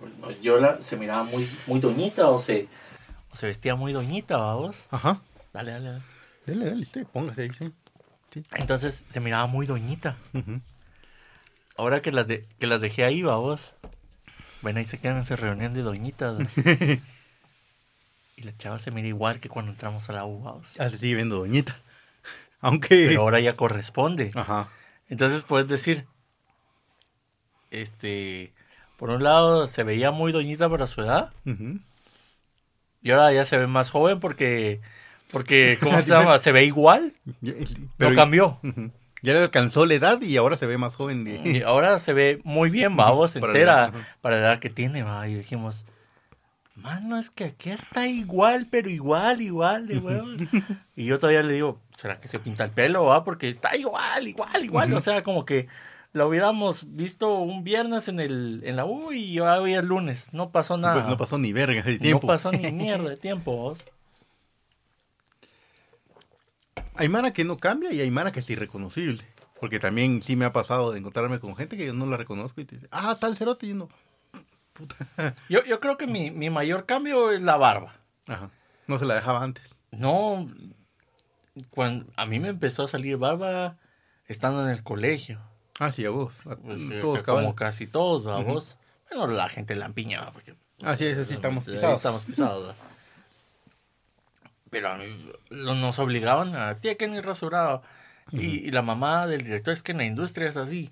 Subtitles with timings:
[0.00, 2.68] Bueno, Yola se miraba muy, muy doñita o se,
[3.32, 4.86] o se vestía muy doñita, vamos.
[4.90, 5.20] Ajá.
[5.52, 6.02] Dale, dale, dale.
[6.46, 7.72] Dale, dale, sí, póngase ahí, sí.
[8.32, 8.44] sí.
[8.54, 10.16] Entonces se miraba muy doñita.
[11.76, 13.72] Ahora que las, de, que las dejé ahí, vamos.
[14.60, 16.36] Bueno, ahí se quedan en esa reunión de doñitas.
[18.36, 20.68] y la chava se mira igual que cuando entramos a la U, vamos.
[20.78, 21.78] Ah, se sigue viendo doñita.
[22.60, 23.06] Aunque.
[23.08, 24.30] Pero ahora ya corresponde.
[24.34, 24.68] Ajá.
[25.08, 26.06] Entonces puedes decir,
[27.70, 28.52] este,
[29.02, 31.32] por un lado se veía muy doñita para su edad
[33.02, 34.80] y ahora ya se ve más joven porque,
[35.32, 36.38] porque, ¿cómo se llama?
[36.38, 37.52] Se ve igual, no
[37.96, 38.60] pero- cambió.
[39.20, 41.24] Ya le alcanzó la edad y ahora se ve más joven.
[41.24, 41.40] De...
[41.44, 45.02] Y ahora se ve muy bien, vamos, Para la entera, para la edad que tiene,
[45.02, 45.26] va.
[45.26, 45.84] Y dijimos,
[46.76, 50.30] mano, es que aquí está igual, pero igual, igual, de huevos".
[50.94, 53.24] Y yo todavía le digo, ¿será que se pinta el pelo, va?
[53.24, 54.92] Porque está igual, igual, igual.
[54.94, 55.66] O sea, como que
[56.12, 60.32] lo hubiéramos visto un viernes en el en la U y hoy es lunes.
[60.32, 60.94] No pasó nada.
[60.94, 62.26] Pues no pasó ni verga de tiempo.
[62.26, 63.82] No pasó ni mierda de tiempo, vos.
[66.94, 69.24] Hay Mara que no cambia y hay Mara que es irreconocible.
[69.58, 72.60] Porque también sí me ha pasado de encontrarme con gente que yo no la reconozco
[72.60, 73.88] y te dice, ah, tal cerote, y uno,
[74.72, 74.96] puta.
[75.48, 77.94] Yo, yo creo que mi, mi mayor cambio es la barba.
[78.26, 78.50] Ajá.
[78.88, 79.72] No se la dejaba antes.
[79.92, 80.50] No,
[81.70, 83.76] cuando a mí me empezó a salir barba
[84.26, 85.40] estando en el colegio.
[85.84, 86.40] Ah, sí, a vos.
[86.46, 87.54] A Pues, todos que como cabal.
[87.54, 88.40] casi todos, ¿va?
[88.42, 88.76] vos.
[89.10, 91.96] Bueno, la gente la empiñaba porque Ah, sí, eso sí, estamos pisados.
[91.96, 92.74] estamos pisados.
[94.70, 95.04] Pero a mí
[95.50, 97.82] lo- nos obligaban a tía que ni rasurado.
[98.30, 100.90] y, y la mamá del director es que en la industria es así.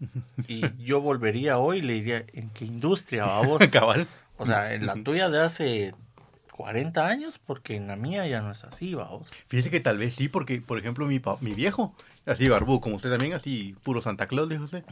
[0.48, 3.60] Y yo volvería hoy y le diría, ¿en qué industria, va vos?
[3.72, 4.06] cabal.
[4.38, 5.94] O sea, en la tuya de hace
[6.52, 9.28] 40 años, porque en la mía ya no es así, va vos.
[9.48, 11.94] Fíjese que tal vez sí, porque, por ejemplo, mi, mi viejo,
[12.26, 14.84] así barbudo, como usted también, así puro Santa Claus, dijo usted.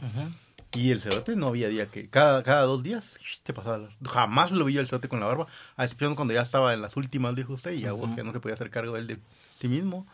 [0.73, 3.77] Y el cerote no había día que, cada, cada dos días, te pasaba.
[3.77, 5.47] la- Jamás lo vi yo el cerote con la barba,
[5.77, 8.33] a excepción cuando ya estaba en las últimas, dijo usted, y ya vos que no
[8.33, 9.17] se podía hacer cargo él de
[9.59, 10.05] sí mismo.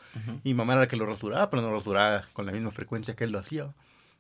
[0.44, 3.16] Y mamá era la que lo rasuraba, pero no lo rasuraba con la misma frecuencia
[3.16, 3.74] que él lo hacía.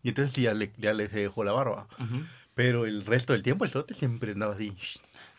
[0.03, 1.85] Y entonces sí, ya le, ya le dejó la barba.
[1.99, 2.23] Ujú.
[2.55, 4.73] Pero el resto del tiempo el cerote siempre andaba así,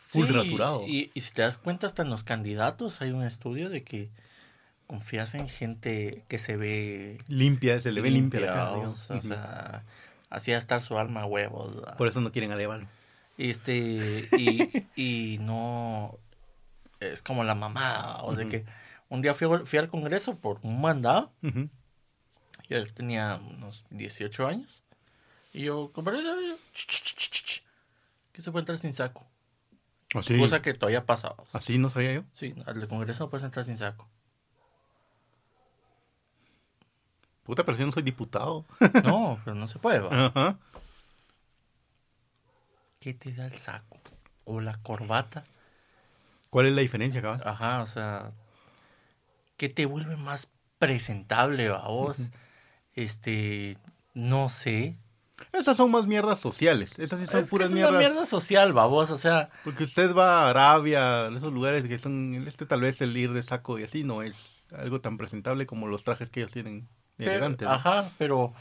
[0.06, 0.84] full Sí, rasurado.
[0.86, 4.08] Y, y si te das cuenta, hasta en los candidatos hay un estudio de que
[4.86, 8.72] confías en gente que se ve Limpia, se le ve limpia, la cara.
[8.78, 9.84] o sea, o sea,
[10.30, 11.74] así a estar su alma a huevos.
[11.96, 12.86] Por eso no quieren alevarlo.
[13.38, 16.18] Este, y, y no
[17.00, 18.64] es como la mamá, o de que
[19.08, 21.32] un día fui, al- fui al Congreso por un mandado,
[22.68, 24.82] yo tenía unos 18 años,
[25.52, 25.90] y yo,
[26.74, 27.62] ch,
[28.32, 29.26] que se puede entrar sin saco,
[30.14, 31.34] Así, cosa que todavía pasa.
[31.38, 32.22] o sea, así no sabía yo.
[32.34, 34.08] Sí, al Congreso no puedes entrar sin saco.
[37.44, 38.64] Puta, pero yo no soy diputado.
[39.04, 40.26] No, pero no se puede, va.
[40.26, 40.58] Ajá.
[43.00, 43.98] ¿Qué te da el saco?
[44.44, 45.44] O la corbata.
[46.50, 47.42] ¿Cuál es la diferencia, cabal?
[47.44, 48.32] Ajá, o sea,
[49.56, 50.48] ¿qué te vuelve más
[50.78, 52.30] presentable a vos?
[52.94, 53.78] Este,
[54.14, 54.98] no sé.
[55.52, 56.96] Esas son más mierdas sociales.
[56.98, 57.98] Esas sí son Es puras una mierdas.
[57.98, 62.44] mierda social, babos, o sea, Porque usted va a Arabia, a esos lugares que son.
[62.46, 64.36] Este tal vez el ir de saco y así no es
[64.76, 66.88] algo tan presentable como los trajes que ellos tienen
[67.24, 68.52] pero- ajá, pero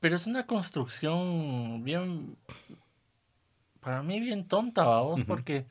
[0.00, 2.36] pero es una construcción bien
[3.80, 5.26] para mí bien tonta, babos, Ujú.
[5.26, 5.66] porque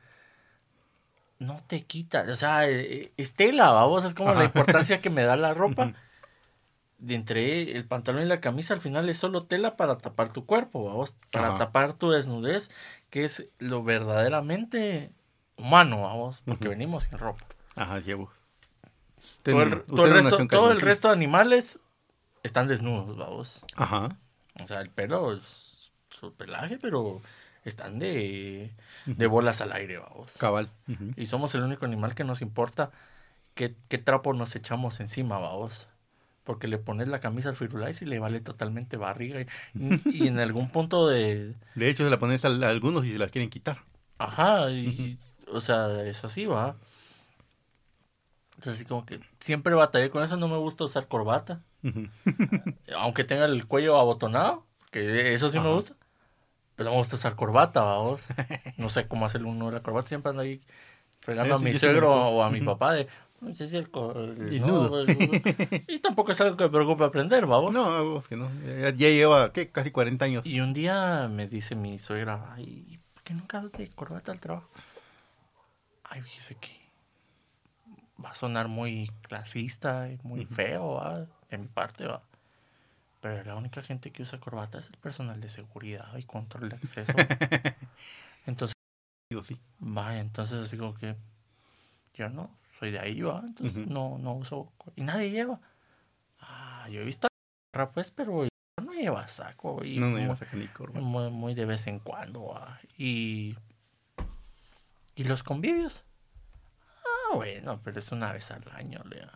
[1.40, 5.24] no te quita, o sea, eh, es tela, babos, es como la importancia que me
[5.24, 5.94] da la ropa.
[6.98, 10.46] De entre el pantalón y la camisa al final es solo tela para tapar tu
[10.46, 11.58] cuerpo, vamos, para Ajá.
[11.58, 12.70] tapar tu desnudez,
[13.10, 15.12] que es lo verdaderamente
[15.56, 17.46] humano, vamos, porque venimos sin ropa.
[17.78, 18.34] Ajá, llevos.
[19.52, 21.80] Todo el, todo resto, todo el resto de animales
[22.44, 23.66] están desnudos, vamos.
[23.76, 24.18] Ajá.
[24.62, 27.22] O sea, el pelo es su pelaje, pero
[27.64, 28.72] están de,
[29.06, 30.34] de bolas al aire, vamos.
[30.38, 30.70] Cabal.
[31.16, 32.92] Y somos el único animal que nos importa
[33.54, 35.88] qué, qué trapo nos echamos encima, vamos.
[36.44, 39.42] Porque le pones la camisa al Firulais y le vale totalmente barriga.
[39.42, 39.48] Y,
[40.06, 41.54] y en algún punto de...
[41.76, 43.84] De hecho, se la pones a, a algunos y se las quieren quitar.
[44.18, 45.20] Ajá, y,
[45.52, 46.76] o sea, es así, va.
[48.60, 50.36] Entonces, así como que siempre batallé con eso.
[50.36, 51.62] No me gusta usar corbata.
[52.98, 55.96] Aunque tenga el cuello abotonado, que eso sí me gusta.
[56.76, 58.26] Pero me gusta usar corbata, vamos.
[58.76, 60.10] No sé cómo hacer uno de la corbata.
[60.10, 60.62] Siempre ando ahí
[61.22, 63.08] fregando a mi suegro o a mi papá de...
[63.40, 65.00] "No, ese es el el- El no, nudo".
[65.02, 65.32] el nudo".
[65.88, 67.74] Y tampoco es algo que me preocupe aprender, vamos.
[67.74, 68.50] No, vos que no.
[68.66, 69.70] Ya, ya lleva, ¿qué?
[69.72, 70.46] Casi 40 años.
[70.46, 74.68] Y un día me dice mi suegra, ay, ¿por qué nunca de corbata al trabajo?
[76.04, 76.79] Ay, fíjese que
[78.24, 81.26] va a sonar muy clasista y muy feo, ¿va?
[81.50, 82.22] de mi parte, va.
[83.22, 86.76] Pero la única gente que usa corbata es el personal de seguridad y control de
[86.78, 87.14] acceso.
[88.46, 88.74] entonces,
[89.30, 89.60] Digo, sí.
[89.80, 91.16] vaya, entonces como que
[92.14, 92.50] yo no,
[92.80, 93.44] soy de ahí, va.
[93.46, 94.72] Entonces no, no uso.
[94.96, 95.60] Y nadie lleva.
[96.40, 97.28] Ah, yo he visto
[97.74, 98.48] a pues, pero
[98.82, 99.84] no lleva saco.
[99.84, 101.00] Y No, no muy- iba a sacar ni corbata.
[101.02, 102.48] muy, muy de vez en cuando.
[102.48, 102.80] va.
[102.98, 103.56] Y,
[105.16, 106.04] y los convivios.
[107.32, 109.32] Ah, bueno, pero es una vez al año, Lea.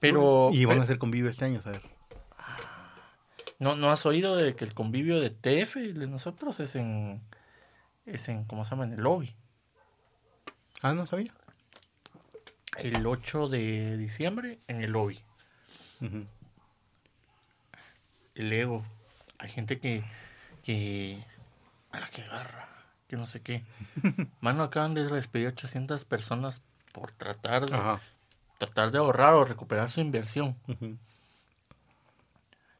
[0.00, 1.82] Pero, Y van pero- a hacer convivio este año, a ver.
[3.58, 7.22] ¿no, ¿no has oído de que el convivio de TF de nosotros es en,
[8.04, 8.84] es en, ¿cómo se llama?
[8.84, 9.34] En el lobby.
[10.82, 11.32] Ah, no sabía.
[12.78, 15.22] El 8 de diciembre en el lobby.
[18.34, 18.84] El ego.
[19.38, 20.04] Hay gente que,
[20.62, 21.24] que,
[21.92, 22.68] a la que agarra,
[23.08, 23.64] que no sé qué.
[24.40, 26.62] Mano, acaban de despedir 800 personas
[26.92, 28.00] por tratar de, Ajá.
[28.58, 30.56] tratar de ahorrar o recuperar su inversión.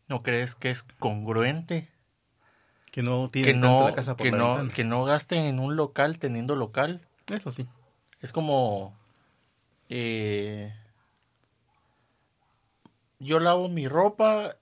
[0.09, 1.89] ¿No crees que es congruente?
[2.93, 5.59] Que no tienen tanto no, la casa por que, la no, que no gasten en
[5.59, 7.07] un local teniendo local.
[7.33, 7.67] Eso sí.
[8.21, 8.97] Es como...
[9.89, 10.75] eh,
[13.19, 14.57] yo lavo mi ropa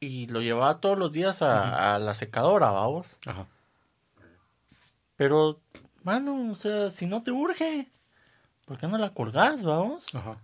[0.00, 3.18] y lo llevaba todos los días a, a la secadora, vamos.
[3.26, 3.46] Ajá.
[5.16, 5.60] Pero,
[6.02, 7.90] mano, o sea, si no te urge,
[8.66, 10.14] ¿por qué no la colgás, vamos?
[10.14, 10.38] Ajá.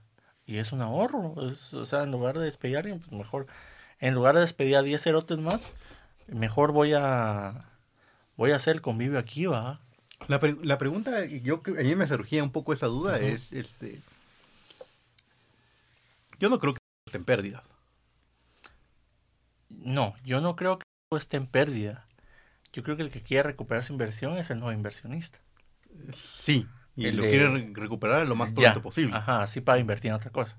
[0.47, 1.35] Y es un ahorro.
[1.49, 3.47] es- o sea, en lugar de despedir a alguien, pues mejor.
[4.01, 5.73] En lugar de despedir a 10 erotes más,
[6.27, 7.69] mejor voy a.
[8.37, 9.81] Voy a hacer el convivio aquí, va.
[10.29, 13.19] La, pre- la pregunta, y yo que a mí me surgía un poco esa duda,
[13.21, 14.01] es este.
[16.39, 17.63] Yo no creo que estén pérdidas.
[19.69, 20.85] No, yo no creo que
[21.17, 22.07] esté en pérdida.
[22.73, 25.39] Yo creo que el que quiere recuperar su inversión es el nuevo inversionista.
[26.13, 26.67] Sí.
[26.97, 28.73] Y El lo de- quiere re- recuperar lo más Ya.
[28.73, 29.17] pronto posible.
[29.17, 30.59] Ajá, así para invertir en otra cosa.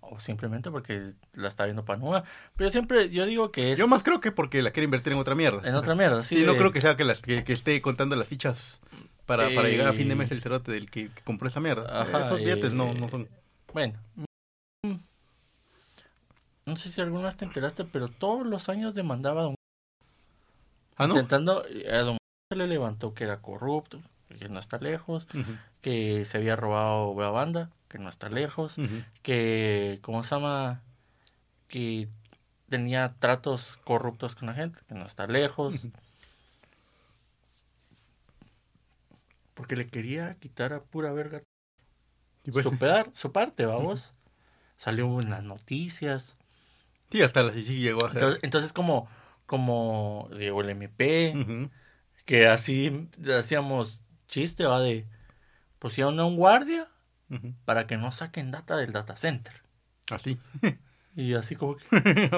[0.00, 2.22] O simplemente porque la está viendo panuda.
[2.54, 5.18] Pero siempre, yo digo que es Yo más creo que porque la quiere invertir en
[5.18, 5.66] otra mierda.
[5.66, 6.22] en otra mierda.
[6.22, 8.80] Sí, no de- creo que sea que, las, que, que esté contando las fichas
[9.24, 12.02] para, para llegar a fin de mes el cerote del que, que compró esa mierda.
[12.02, 13.26] Ajá, Esos billetes no, eh, no son.
[13.72, 13.94] Bueno.
[14.82, 14.94] mm,
[16.66, 19.54] No sé si alguna vez te enteraste, pero todos los años demandaba a Don
[20.96, 21.14] Ah, no.
[21.14, 22.18] Intentando, a Don
[22.50, 24.00] se le levantó que era corrupto,
[24.38, 25.26] que no está lejos,
[25.80, 28.76] que se había robado la banda, que no está lejos,
[29.22, 30.82] que, ¿cómo se llama?
[31.68, 32.08] Que
[32.68, 35.86] tenía tratos corruptos con la gente, que no está lejos.
[39.54, 41.42] Porque le quería quitar a pura verga
[42.44, 44.12] Y pues, su, pedar- su parte, vamos.
[44.76, 46.36] Salió en las noticias.
[47.10, 48.10] sí, hasta la sí llegó a.
[48.10, 49.08] Entonces, entonces como,
[49.46, 51.70] como llegó el MP,
[52.24, 53.08] que así
[53.38, 55.06] hacíamos chiste, va de
[55.78, 56.88] pusieron a un guardia
[57.64, 59.62] para que no saquen data del data center.
[60.10, 60.38] Así.
[61.16, 61.84] Y así como que,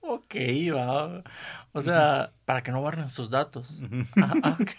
[0.00, 0.34] ok,
[0.72, 1.24] va.
[1.72, 3.80] O sea, para que no barren sus datos.
[4.22, 4.70] Ah, ok.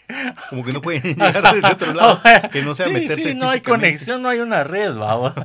[0.49, 2.21] Como que no pueden llegar desde otro lado.
[2.53, 5.15] Que no sea sí, meterse sí, no hay conexión, no hay una red, va.
[5.15, 5.35] va.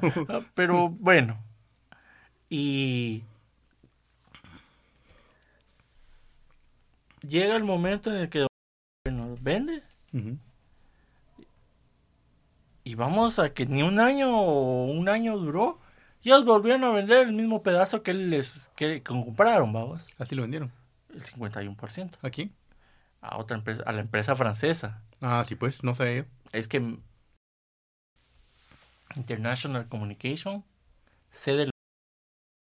[0.55, 1.43] Pero bueno.
[2.49, 3.25] Y
[7.23, 8.47] llega el momento en el que
[9.11, 9.83] nos vende
[12.85, 15.79] y vamos a que ni un año o un año duró.
[16.23, 20.15] Ellos volvieron a vender el mismo pedazo que les que compraron, vamos.
[20.19, 20.71] Así lo vendieron.
[21.15, 22.19] El 51%.
[22.23, 22.53] ¿A quién?
[23.21, 25.03] A otra empresa, a la empresa francesa.
[25.23, 26.25] Ah, sí, pues, no yo.
[26.53, 26.99] Es que
[29.17, 30.65] International Communication,
[31.31, 31.71] sede de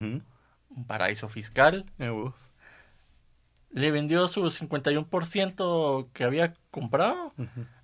[0.06, 0.22] Ujú.
[0.70, 2.32] un paraíso fiscal, Eh.
[3.76, 7.34] Le vendió su 51% que había comprado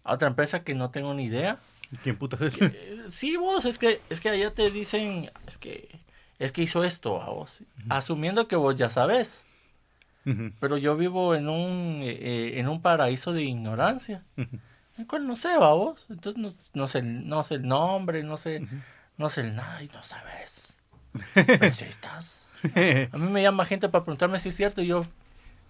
[0.04, 1.58] a otra empresa que no tengo ni idea.
[1.90, 2.58] ¿Y ¿Quién putas es?
[2.62, 6.00] Eh, sí, vos, es que, es que allá te dicen, es que,
[6.38, 9.44] es que hizo esto a vos, asumiendo que vos ya sabes,
[10.60, 14.24] pero yo vivo en un, eh, eh, en un paraíso de ignorancia,
[14.96, 18.38] el cual no sé, va vos, entonces no, no sé, no sé el nombre, no
[18.38, 18.66] sé,
[19.18, 20.78] no sé el nada y no sabes.
[21.34, 22.54] Pero si estás.
[23.12, 24.80] A mí me llama gente para preguntarme si es cierto.
[24.80, 25.04] Y yo,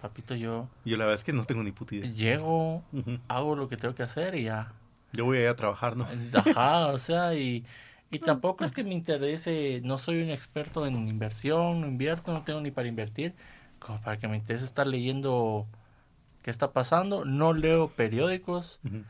[0.02, 2.10] papito, yo Yo la verdad es que no tengo ni puta idea.
[2.12, 3.18] llego, Ujú.
[3.28, 4.72] hago lo que tengo que hacer y ya.
[5.12, 6.06] Yo voy a ir a trabajar, ¿no?
[6.34, 7.64] Ajá, o sea, y,
[8.10, 12.42] y tampoco es que me interese, no soy un experto en inversión, no invierto, no
[12.42, 13.34] tengo ni para invertir,
[13.78, 15.66] como para que me interese estar leyendo
[16.42, 19.04] qué está pasando, no leo periódicos Ujú.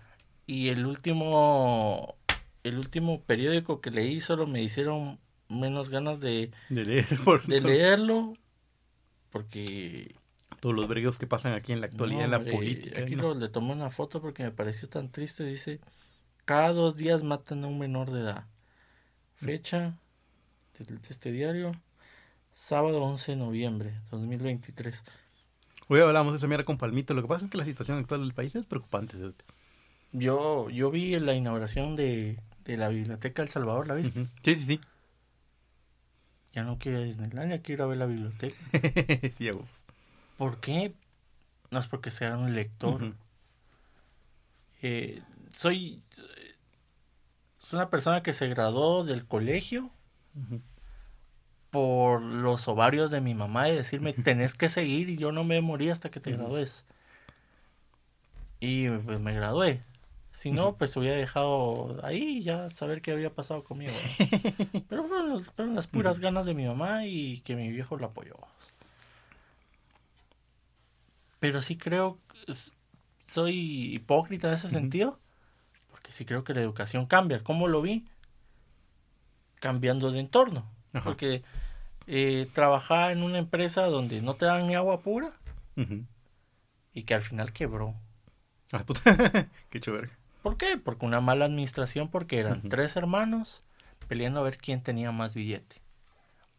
[0.47, 2.17] y el último,
[2.65, 5.19] el último periódico que leí solo me hicieron
[5.49, 8.33] menos ganas de, De leer por de leerlo
[9.31, 10.15] porque
[10.63, 13.01] todos los vergos que pasan aquí en la actualidad, No, en la hombre, política.
[13.03, 13.23] Aquí ¿no?
[13.23, 15.43] lo- le tomé una foto porque me pareció tan triste.
[15.45, 15.81] Dice,
[16.45, 18.47] cada dos días matan a un menor de edad.
[19.35, 19.99] Fecha
[20.79, 21.73] de, este diario,
[22.53, 25.03] Sábado 11 de noviembre 2023.
[25.89, 27.13] Hoy hablamos de esa mierda con Palmito.
[27.13, 29.17] Lo que pasa es que la situación actual del país es preocupante.
[30.13, 34.29] Yo, yo vi la inauguración de, de la Biblioteca El Salvador, ¿la viste?
[34.45, 34.81] Sí, sí, sí.
[36.53, 38.55] Ya no quiero ir a Disneylandia, quiero ir a ver la biblioteca.
[39.37, 39.82] sí, a vos.
[40.37, 40.95] ¿Por qué?
[41.71, 43.15] No es porque sea un lector.
[44.83, 45.23] Eh,
[45.55, 46.03] soy,
[47.59, 49.91] soy una persona que se graduó del colegio
[51.71, 55.61] por los ovarios de mi mamá y decirme tenés que seguir y yo no me
[55.61, 56.85] morí hasta que te gradúes.
[58.61, 59.83] Y pues me gradué.
[60.33, 63.93] Si no, pues hubiera dejado ahí y ya saber qué había pasado conmigo.
[63.93, 64.83] ¿no?
[64.89, 65.09] Pero
[65.57, 68.37] fueron, las puras ganas de mi mamá y que mi viejo la apoyó.
[71.43, 72.21] Pero sí creo,
[73.27, 75.19] soy hipócrita en ese sentido,
[75.91, 77.43] porque sí creo que la educación cambia.
[77.43, 78.05] ¿Cómo lo vi?
[79.59, 80.71] Cambiando de entorno.
[80.93, 81.03] Ajá.
[81.03, 81.43] Porque
[82.07, 85.33] eh, trabajaba en una empresa donde no te dan ni agua pura
[86.95, 87.97] y que al final quebró.
[88.71, 89.03] Ah, puta.
[89.71, 90.11] Qué chévere.
[90.45, 90.79] ¿Por qué?
[90.79, 93.65] Porque una mala administración, porque eran tres hermanos
[94.07, 95.83] peleando a ver quién tenía más billete.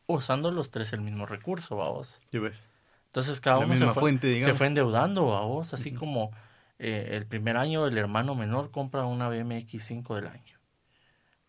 [0.07, 2.19] Usando los tres el mismo recurso, vamos.
[2.33, 2.67] Ya ves.
[3.13, 4.57] Entonces cada uno se fue, fuente, se digamos.
[4.57, 5.71] fue endeudando, vamos.
[5.71, 5.99] Así Ujú.
[5.99, 6.31] como
[6.79, 10.57] eh, el primer año el hermano menor compra una BMX 5 del año.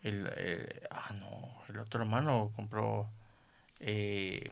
[0.02, 3.08] El, eh, ah, no, el otro hermano compró
[3.80, 4.50] eh,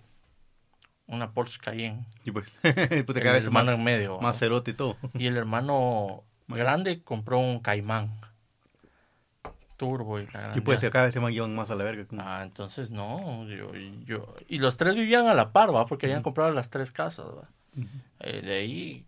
[1.07, 2.07] una Porsche Cayenne.
[2.25, 2.49] Y pues,
[3.07, 4.19] puta, El hermano más, en medio.
[4.19, 4.97] más cerote y todo.
[5.12, 8.11] Y el hermano grande compró un Caimán.
[9.83, 10.91] Turbo y la Y gran pues, ya.
[10.91, 12.05] cada vez se van más a la verga.
[12.19, 13.73] Ah, entonces no, yo,
[14.07, 14.35] yo...
[14.49, 15.87] Y los tres vivían a la par, ¿va?
[15.87, 16.25] Porque habían Ujú.
[16.25, 17.49] comprado las tres casas, ¿va?
[17.77, 17.89] Ujú.
[18.21, 19.05] Eh, de ahí,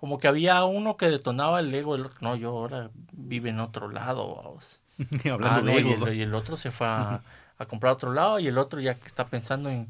[0.00, 2.18] como que había uno que detonaba el ego del otro.
[2.20, 4.80] No, yo ahora vive en otro lado, vamos.
[5.30, 6.06] Hablando Ah, de no, y, egos, ¿no?
[6.08, 7.20] el, y el otro se fue a,
[7.58, 9.88] a comprar a otro lado y el otro ya que está pensando en,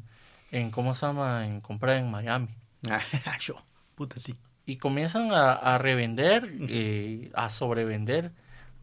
[0.51, 1.45] en, ¿cómo se llama?
[1.47, 2.49] En comprar en Miami.
[2.89, 3.01] Ah,
[3.39, 3.55] yo.
[3.95, 4.35] Puta, sí.
[4.65, 8.31] Y comienzan a, a revender, eh, a sobrevender,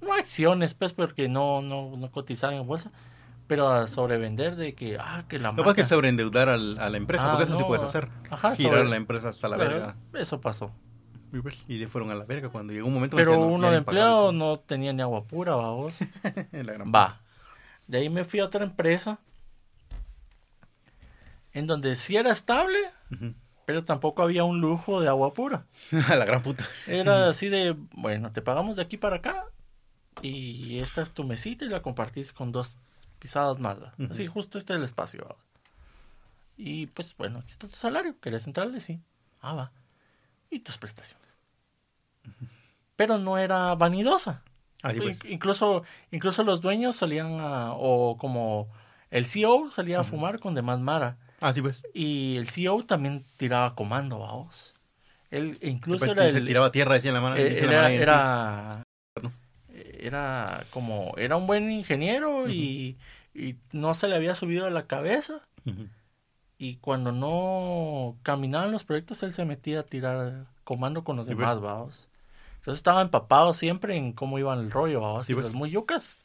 [0.05, 2.93] no acciones, pues, porque no, no, no cotizaban en bolsa,
[3.47, 6.89] pero a sobrevender de que, ah, que la pasa es que marca- sobreendeudar al- a
[6.91, 8.09] la empresa, Ah, porque eso sí no, puedes hacer.
[8.31, 9.97] ajá, Girar sobre- la empresa hasta la Pero verga.
[10.15, 10.71] Eso pasó.
[11.67, 13.83] Y de fueron a la verga cuando llegó un momento en Pero no- uno de
[13.83, 13.93] fue.
[14.33, 15.93] no tenía ni agua pura, vamos.
[16.53, 17.21] La gran Va.
[17.89, 19.19] De ahí me fui a otra empresa
[21.53, 22.79] en donde sí era estable,
[23.65, 25.67] pero tampoco había un lujo de agua pura.
[26.09, 26.65] A la gran puta.
[26.87, 29.45] Era así de, bueno, te pagamos de aquí para acá
[30.29, 32.79] y esta es tu mesita y la compartís con dos
[33.19, 33.79] pisadas más.
[34.11, 35.37] Así justo este es el espacio.
[36.57, 38.81] Y pues bueno, aquí está tu salario, ¿querés entrarle?
[38.81, 39.01] Sí.
[39.41, 39.73] Ah, va.
[40.51, 41.25] Y tus prestaciones.
[42.97, 44.43] Pero no era vanidosa.
[44.83, 45.19] Así pues.
[45.25, 48.69] In- Incluso, incluso los dueños salían a, o como
[49.11, 51.17] el CEO salía a fumar con demás Mara.
[51.41, 51.83] Así pues.
[51.93, 54.75] Y el CEO también tiraba comando, vamos.
[55.31, 57.37] Él incluso Después era se el, tiraba tierra, decía en la mano.
[57.37, 58.83] eh, él la era.
[60.07, 62.97] Era como, era un buen ingeniero y,
[63.35, 65.41] y no se le había subido a la cabeza.
[66.59, 71.61] Y cuando no caminaban los proyectos, él se metía a tirar comando con los demás,
[71.61, 72.09] vamos.
[72.57, 75.29] Entonces estaba empapado siempre en cómo iba el rollo, vamos.
[75.29, 75.45] Y pues.
[75.45, 76.23] los muyucas,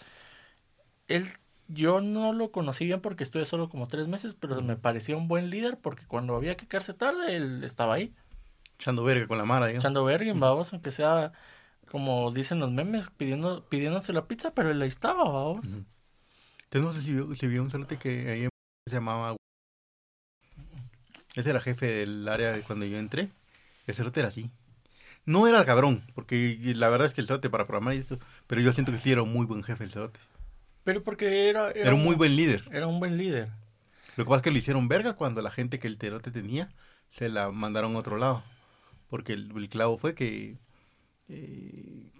[1.07, 1.27] él,
[1.67, 5.27] yo no lo conocí bien porque estuve solo como tres meses, pero me parecía un
[5.27, 8.13] buen líder porque cuando había que quedarse tarde, él estaba ahí,
[8.79, 9.83] Echando verga con la mara, digamos.
[9.83, 11.33] echando vergüenza, vamos, aunque sea,
[11.91, 15.65] como dicen los memes, pidiendo, pidiéndose la pizza, pero él ahí estaba, vamos.
[15.65, 18.47] Entonces no sé si vio, si vio un cerote que ahí
[18.87, 19.35] se llamaba...
[21.35, 23.29] Ese era jefe del área de cuando yo entré.
[23.87, 24.51] El cerote era así.
[25.25, 28.19] No era cabrón, porque la verdad es que el cerote para programar y esto...
[28.47, 30.19] Pero yo siento que sí era un muy buen jefe el cerote.
[30.83, 32.67] Pero porque era, Era un muy buen líder.
[32.71, 33.49] Era un buen líder.
[34.15, 36.69] Lo que pasa es que lo hicieron verga cuando la gente que el cerote tenía
[37.11, 38.43] se la mandaron a otro lado.
[39.09, 40.57] Porque el, el clavo fue que...
[41.29, 42.11] eh,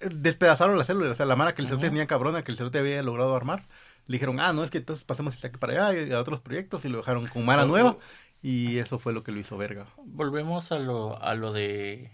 [0.00, 1.12] despedazaron las células.
[1.12, 3.66] O sea, la mara que el cerote tenía cabrona, que el cerote había logrado armar.
[4.06, 6.40] Le dijeron, ah, no, es que entonces pasemos de aquí para allá y a otros
[6.40, 7.96] proyectos y lo dejaron con mara nueva.
[8.40, 9.86] Y eso fue lo que lo hizo verga.
[10.04, 12.10] Volvemos a lo, a lo de.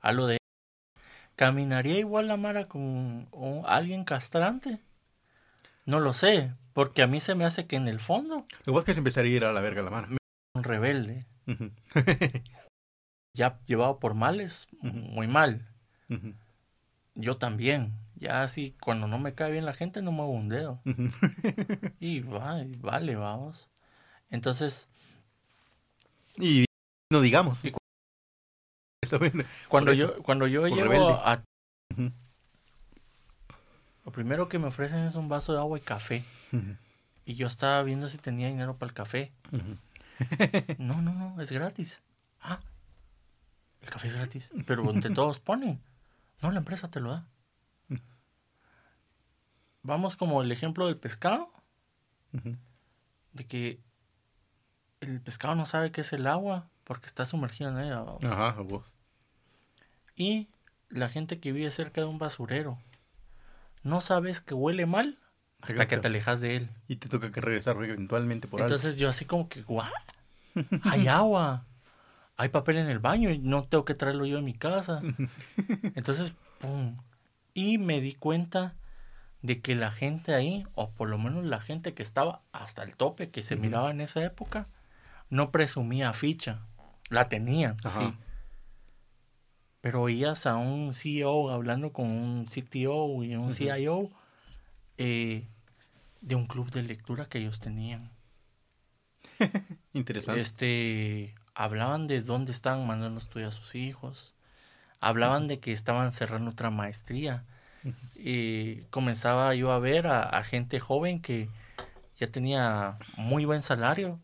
[0.00, 0.36] A lo de.
[1.36, 2.82] ¿Caminaría igual la Mara con
[3.30, 4.80] un- alguien castrante?
[5.84, 8.78] No lo sé, porque a mí se me hace que en el fondo, Lo que
[8.80, 10.08] es que se empezaría a ir a la verga la mara.
[10.54, 11.26] un rebelde.
[13.36, 14.96] ya llevado por males, Ujú.
[14.96, 15.68] muy mal.
[17.14, 17.92] Yo también.
[18.16, 20.80] Ya así, cuando no me cae bien la gente, no muevo un dedo.
[22.00, 23.68] Y va, y vale, vamos.
[24.30, 24.88] Entonces,
[26.36, 26.64] y
[27.12, 27.64] no digamos.
[27.64, 27.78] Y cu-
[29.68, 31.12] cuando yo, cuando yo llego rebelde.
[31.12, 31.42] a...
[34.04, 36.24] Lo primero que me ofrecen es un vaso de agua y café.
[37.24, 39.32] Y yo estaba viendo si tenía dinero para el café.
[40.78, 42.00] No, no, no, es gratis.
[42.40, 42.60] Ah,
[43.86, 44.50] el café es gratis.
[44.66, 45.80] Pero donde todos ponen.
[46.42, 47.26] No, la empresa te lo da.
[49.82, 51.52] Vamos como el ejemplo del pescado,
[53.32, 53.80] de que
[55.00, 58.00] el pescado no sabe qué es el agua porque está sumergido en ella.
[58.00, 58.18] ¿va?
[58.24, 58.98] Ajá, a vos.
[60.16, 60.48] Y
[60.88, 62.78] la gente que vive cerca de un basurero,
[63.84, 65.20] no sabes que huele mal
[65.60, 66.70] hasta que te alejas de él.
[66.88, 68.74] Y te toca que regresar eventualmente por algo.
[68.74, 69.86] Entonces yo así como que, ¿what?
[70.82, 71.64] Hay agua.
[72.36, 75.00] Hay papel en el baño y no tengo que traerlo yo de mi casa.
[75.94, 76.96] Entonces, pum.
[77.54, 78.74] Y me di cuenta
[79.42, 82.96] de que la gente ahí, o por lo menos la gente que estaba hasta el
[82.96, 84.68] tope, que se miraba en esa época,
[85.30, 86.66] no presumía ficha.
[87.08, 88.00] La tenían, Ajá.
[88.00, 88.14] sí.
[89.80, 93.52] Pero oías a un CEO hablando con un CTO y un.
[93.52, 94.10] CIO
[94.98, 95.46] eh,
[96.20, 98.10] de un club de lectura que ellos tenían.
[99.92, 100.40] Interesante.
[100.40, 104.34] Este, hablaban de dónde estaban mandando estudiar a sus hijos.
[105.00, 107.44] Hablaban de que estaban cerrando otra maestría.
[108.14, 111.48] Y comenzaba yo a ver a, a gente joven que
[112.18, 114.20] ya tenía muy buen salario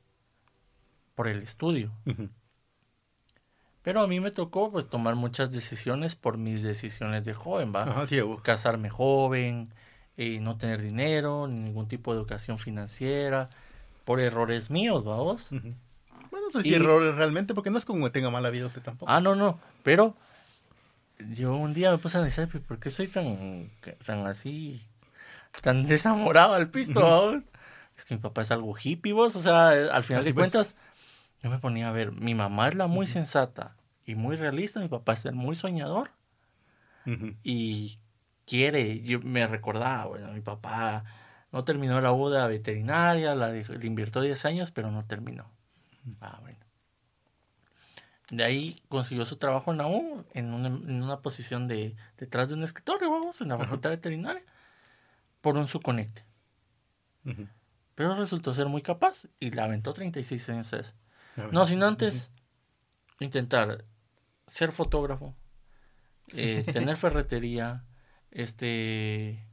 [1.14, 1.92] por el estudio.
[3.82, 7.82] Pero a mí me tocó pues tomar muchas decisiones por mis decisiones de joven, ¿va?
[7.84, 8.42] Ajá, sí, a vos.
[8.42, 9.74] Casarme joven,
[10.16, 13.50] eh, no tener dinero, ni ningún tipo de educación financiera,
[14.04, 15.50] por errores míos, vamos.
[16.32, 18.66] Bueno, no sé si Y- errores realmente, porque no es como que tenga mala vida
[18.66, 19.12] usted tampoco.
[19.12, 20.16] Ah, no, no, pero
[21.30, 23.68] yo un día me puse a analizar, "Pero ¿por qué soy tan,
[24.06, 24.82] tan así,
[25.60, 27.40] tan desamorado al pisto?
[27.96, 30.50] Es que mi papá es algo hippie, vos, o sea, al final de pues.
[30.50, 30.74] cuentas,
[31.42, 34.88] yo me ponía a ver, mi mamá es la muy sensata y muy realista, mi
[34.88, 36.10] papá es el muy soñador
[37.44, 37.98] y
[38.46, 41.04] quiere, yo me recordaba, bueno, mi papá
[41.52, 45.50] no terminó la boda veterinaria, la le invirtió 10 años, pero no terminó.
[46.20, 46.58] Ah, bueno.
[48.30, 52.48] De ahí consiguió su trabajo en la U, en una, en una posición de detrás
[52.48, 53.64] de un escritorio, vamos, en la Ajá.
[53.64, 54.42] facultad veterinaria,
[55.40, 56.24] por un subconecte.
[57.26, 57.46] Ujú.
[57.94, 60.94] Pero resultó ser muy capaz y la aventó 36 años.
[61.50, 62.30] No, sin antes
[63.20, 63.84] intentar
[64.46, 65.34] ser fotógrafo,
[66.28, 67.84] eh, tener ferretería,
[68.30, 69.46] este...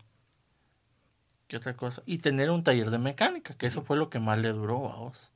[1.48, 2.04] ¿Qué otra cosa?
[2.06, 4.98] Y tener un taller de mecánica, que eso fue lo que más le duró a
[4.98, 5.32] vos.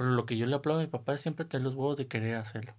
[0.00, 2.06] Pero lo que yo le aplaudo a mi papá es siempre tener los huevos de
[2.06, 2.72] querer hacerlo.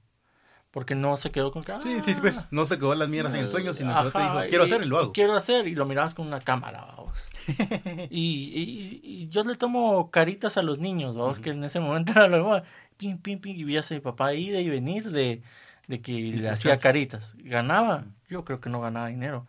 [0.72, 1.72] Porque no se quedó con que...
[1.84, 4.12] Sí, sí, pues, "Ah, no se quedó las mierdas en el sueño, sino que no
[4.12, 5.14] te Ajá, dijo, quiero y- hacer y lo hago.
[5.14, 7.30] Quiero hacer y lo mirabas con una cámara, vamos.
[8.10, 12.28] y, y- yo le tomo caritas a los niños, vamos, que en ese momento era
[12.28, 12.64] lo.
[12.98, 15.44] Pim, pim, pim, y veías a mi papá ir y venir de,
[15.88, 17.36] de que le hacía caritas.
[17.38, 18.06] ¿Ganaba?
[18.32, 19.46] Yo creo que no ganaba dinero.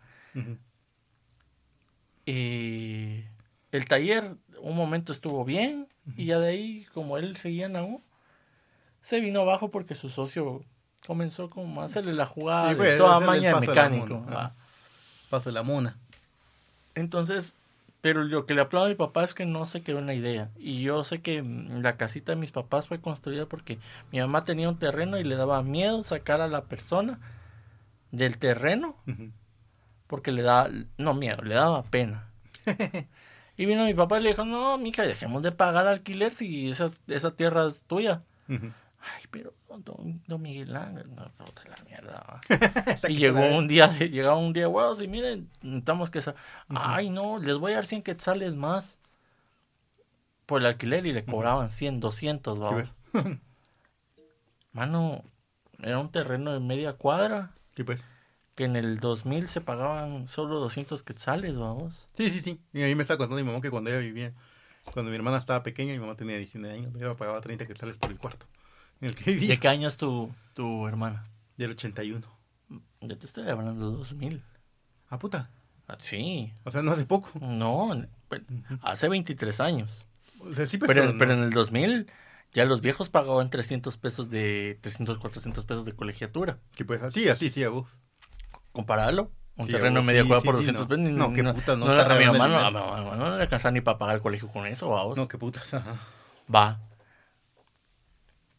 [2.27, 3.27] Eh,
[3.71, 7.83] el taller un momento estuvo bien y ya de ahí, como él seguía en la
[7.83, 8.01] U,
[9.01, 10.63] se vino abajo porque su socio
[11.05, 13.67] comenzó como a hacerle la jugada Sí, de pues, toda hacerle el maña de de
[13.67, 14.25] mecánico.
[15.45, 15.97] de la mona.
[16.95, 17.53] Entonces,
[18.01, 20.13] pero lo que le aplaudo a mi papá es que no se quedó en la
[20.13, 20.49] idea.
[20.57, 23.79] Y yo sé que mm, la casita de mis papás fue construida porque
[24.11, 27.19] mi mamá tenía un terreno y le daba miedo sacar a la persona
[28.11, 28.95] del terreno
[30.07, 32.27] porque le daba, no miedo, le daba pena.
[33.57, 36.91] y vino mi papá y le dijo, no, mija, dejemos de pagar alquiler si esa,
[37.07, 38.21] esa tierra es tuya.
[38.47, 42.23] Ay, pero don, don Miguel Ángel, no, puta la mierda.
[42.27, 42.41] va".
[43.09, 46.21] y llegó un día, llegaba un día, huevos, y miren, necesitamos que...
[46.21, 46.35] sa-
[46.69, 48.97] Ay, no, les voy a dar 100 quetzales más
[50.45, 52.93] por el alquiler y le cobraban 100, 200, Sí, vamos.
[54.73, 55.23] Mano,
[55.81, 58.03] era un terreno de media cuadra Sí, pues.
[58.55, 62.07] Que en el 2000 se pagaban solo 200 quetzales, vamos.
[62.15, 62.59] Sí, sí, sí.
[62.73, 64.33] Y a mí me está contando mi mamá que cuando ella vivía,
[64.93, 68.11] cuando mi hermana estaba pequeña, mi mamá tenía 19 años, ella pagaba 30 quetzales por
[68.11, 68.45] el cuarto
[69.01, 69.49] en el que vivía.
[69.49, 71.25] ¿De qué año es tu, tu hermana?
[71.57, 72.21] Del 81.
[73.01, 74.43] Ya te estoy hablando de 2000.
[75.09, 75.49] Ah, puta.
[75.87, 77.29] Ah, Sí, O sea, no hace poco.
[77.41, 77.91] no,
[78.81, 80.05] hace 23 años.
[80.39, 81.41] O sea, sí, pues, Pero, pero, pero no.
[81.41, 82.07] en el 2000
[82.53, 86.59] ya los viejos pagaban 300 pesos de 300, 400 pesos de colegiatura.
[86.75, 87.87] Que pues así, así, sí, a vos.
[88.73, 89.31] Compararlo.
[89.55, 90.87] Un Sí, terreno de vos, media sí, cuadra sí, por sí, 200 no.
[90.89, 91.03] pesos.
[91.03, 93.71] ni- No, qué puta, no no, está a mi mamá no, mamá no le alcanzaba
[93.71, 95.15] ni para pagar el colegio con eso, vamos.
[95.15, 95.73] No, qué putas.
[95.73, 95.95] Ajá.
[96.53, 96.79] Va.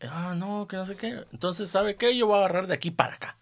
[0.03, 1.25] Ah, no, que no sé qué.
[1.33, 2.17] Entonces, ¿sabe qué?
[2.17, 3.37] Yo voy a agarrar de aquí para acá.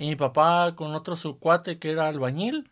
[0.00, 2.70] Y mi papá, con otro su cuate que era albañil,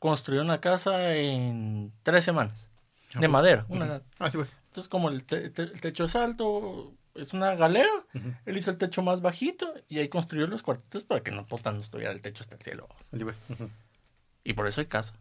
[0.00, 2.70] construyó una casa en tres semanas.
[3.14, 3.64] De madera.
[3.68, 4.50] Una, Ah, sí, pues.
[4.66, 7.90] Entonces, como el, te- te- el techo es alto, es una galera,
[8.46, 11.72] él hizo el techo más bajito y ahí construyó los cuartitos para que no puta,
[11.72, 12.88] no estuviera el techo hasta el cielo.
[14.44, 15.14] Y por eso hay casa,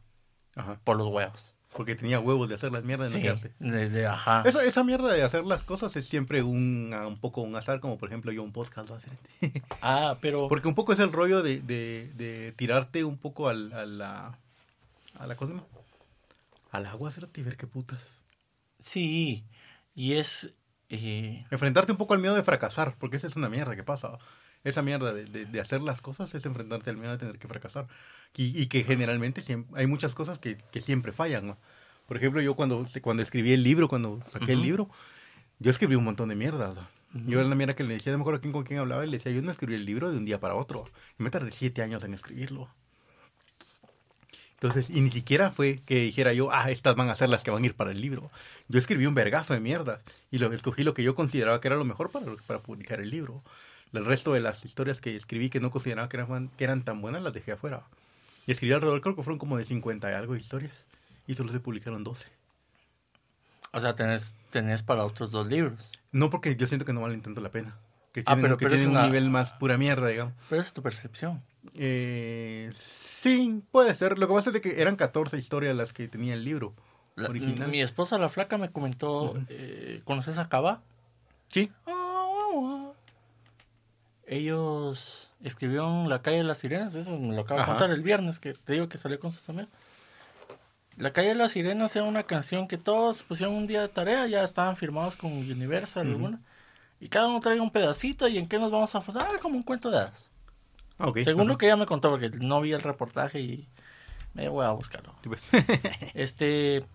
[0.55, 0.79] Ajá.
[0.83, 1.53] por los huevos.
[1.73, 4.41] Porque tenía huevos de hacer las mierdas no Sí, de, de- ajá.
[4.45, 7.81] Esa, esa mierda de hacer las cosas es siempre un, ah, un poco un azar,
[7.81, 9.12] como por ejemplo yo un podcast lo hacer.
[9.81, 10.47] Ah, pero...
[10.47, 14.39] Porque un poco es el rollo de, de, de tirarte un poco al, a la...
[15.19, 15.53] ¿A la cosa?
[16.71, 18.07] Al agua, hacerte y ver qué putas.
[18.79, 19.43] Sí,
[19.93, 20.49] y es...
[20.89, 24.17] eh, Enfrentarte un poco al miedo de fracasar, porque esa es una mierda que pasa.
[24.63, 27.47] Esa mierda de, de- de hacer las cosas es enfrentarte al miedo de tener que
[27.47, 27.88] fracasar.
[28.36, 31.47] Y, y que generalmente siempre, hay muchas cosas que, que siempre fallan.
[31.47, 31.58] ¿no?
[32.08, 34.89] Por ejemplo, yo cuando, cuando escribí el libro, cuando saqué el libro,
[35.60, 36.76] yo escribí un montón de mierdas.
[36.76, 36.88] ¿no?
[37.28, 39.10] Yo era la mierda que le decía, no me acuerdo quién con quién hablaba, y
[39.10, 40.86] le decía, yo no escribí el libro de un día para otro.
[41.19, 42.69] Y me tardé siete años en escribirlo.
[44.60, 47.52] Entonces, y ni siquiera fue que dijera yo, ah, estas van a ser las que
[47.52, 48.32] van a ir para el libro.
[48.67, 50.00] Yo escribí un vergazo de mierdas
[50.32, 53.12] y lo, escogí lo que yo consideraba que era lo mejor para, para publicar el
[53.12, 53.43] libro.
[53.93, 57.02] El resto de las historias que escribí que no consideraba que eran, que eran tan
[57.02, 57.84] buenas las dejé afuera.
[58.48, 60.86] Y escribí alrededor, creo que fueron como de 50 y algo de historias.
[61.28, 62.26] Y solo se publicaron 12.
[63.74, 65.91] o sea, tenés, tenés para otros dos libros.
[66.12, 67.78] No porque yo siento que no valen tanto la pena.
[68.23, 70.34] Que Ah, pero- que pero una- un nivel más pura mierda, digamos.
[70.49, 71.43] Pero esa es tu percepción.
[71.75, 74.17] Eh, sí, puede ser.
[74.17, 76.73] Lo que pasa es de que eran 14 historias las que tenía el libro
[77.15, 77.69] La- original.
[77.69, 79.36] mi esposa, la flaca, me comentó...
[79.49, 80.82] Eh, ¿Conoces a Cava?
[81.49, 81.71] Sí.
[84.25, 88.39] Ellos escribieron La calle de las sirenas, eso me lo acabo de contar el viernes,
[88.39, 89.69] que te digo que salió con sus amigos.
[90.97, 94.25] La calle de las sirenas era una canción que todos pusieron un día de tarea,
[94.27, 96.41] ya estaban firmados con Universal alguna,
[96.99, 99.55] y cada uno trae un pedacito y en qué nos vamos a forzar, ah, como
[99.55, 100.29] un cuento de hadas.
[101.25, 103.67] Según lo que ella me contó, porque no vi el reportaje y
[104.33, 105.13] me voy a buscarlo.
[105.23, 105.41] Pues.
[106.15, 106.86] Este.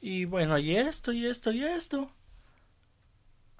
[0.00, 2.10] Y bueno, y esto, y esto, y esto.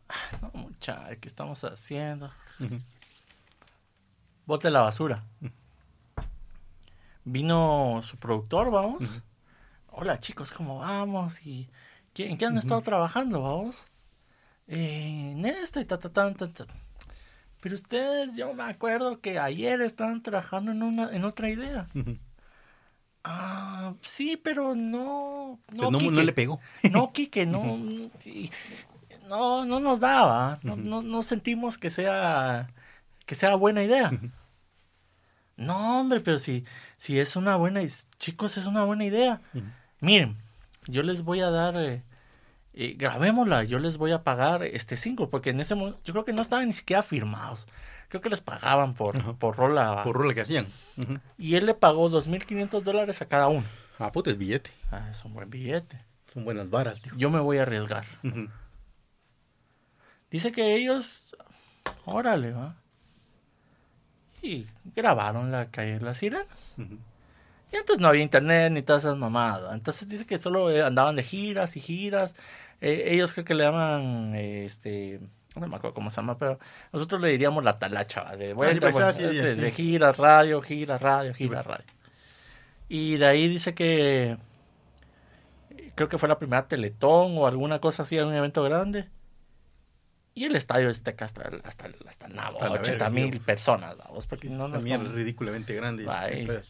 [0.08, 2.30] Ah, No, muchacho, ¿qué estamos haciendo?
[4.44, 5.24] Bote la basura.
[7.24, 9.22] Vino su productor, vamos.
[9.88, 11.44] Hola chicos, ¿cómo vamos?
[11.46, 11.68] ¿Y
[12.14, 13.76] qué- en qué han estado trabajando, vamos?
[14.68, 16.66] Eh, en esto y ta, ta, ta, ta, ta.
[17.60, 21.88] Pero ustedes, yo me acuerdo que ayer estaban trabajando en, una, en otra idea.
[23.24, 25.58] Ah, sí, pero no.
[25.66, 26.60] Pero no, no le pegó.
[26.90, 27.80] No, Quique, no.
[28.20, 28.50] sí,
[29.28, 30.58] no, no nos daba.
[30.62, 30.82] No, Ujú.
[30.82, 32.68] no, no sentimos que sea
[33.26, 34.12] que sea buena idea.
[35.56, 36.64] No, hombre, pero si,
[36.96, 37.80] si es una buena
[38.18, 39.40] chicos, es una buena idea.
[40.00, 40.36] Miren,
[40.86, 42.04] yo les voy a dar, eh,
[42.76, 46.26] eh, grabémosla, yo les voy a pagar este single, porque en ese momento, yo creo
[46.26, 47.66] que no estaban ni siquiera firmados.
[48.08, 50.02] Creo que les pagaban por, por rola.
[50.04, 50.66] Por rola que hacían.
[51.38, 53.64] Y él le pagó 2.500 dólares a cada uno.
[53.98, 54.70] Ah, puta, es billete.
[54.92, 56.04] Ah, es un buen billete.
[56.32, 57.12] Son buenas varas, tío.
[57.16, 58.04] Yo me voy a arriesgar.
[60.30, 61.34] Dice que ellos,
[62.04, 62.76] órale, va.
[64.42, 66.76] Y grabaron la calle de las sirenas.
[67.72, 69.74] Y antes no había internet ni todas esas mamadas.
[69.74, 72.36] Entonces dice que solo eh, andaban de giras y giras.
[72.80, 75.20] Eh, ellos creo que le llaman, eh, este,
[75.54, 76.58] no me acuerdo cómo se llama, pero
[76.92, 78.36] nosotros le diríamos la talacha, ¿va?
[78.36, 79.60] de vuelta, pues, de, sí.
[79.60, 81.66] de giras, radio, giras, radio, pues.
[81.66, 81.84] radio.
[82.88, 84.36] Y de ahí dice que
[85.94, 89.08] creo que fue la primera Teletón o alguna cosa así, un evento grande.
[90.34, 93.96] Y el estadio está acá hasta, hasta, hasta, nabo, Hasta la 80 verga, mil personas,
[93.96, 96.04] vamos, porque no nos ridículamente grande.
[96.04, 96.62] Va, el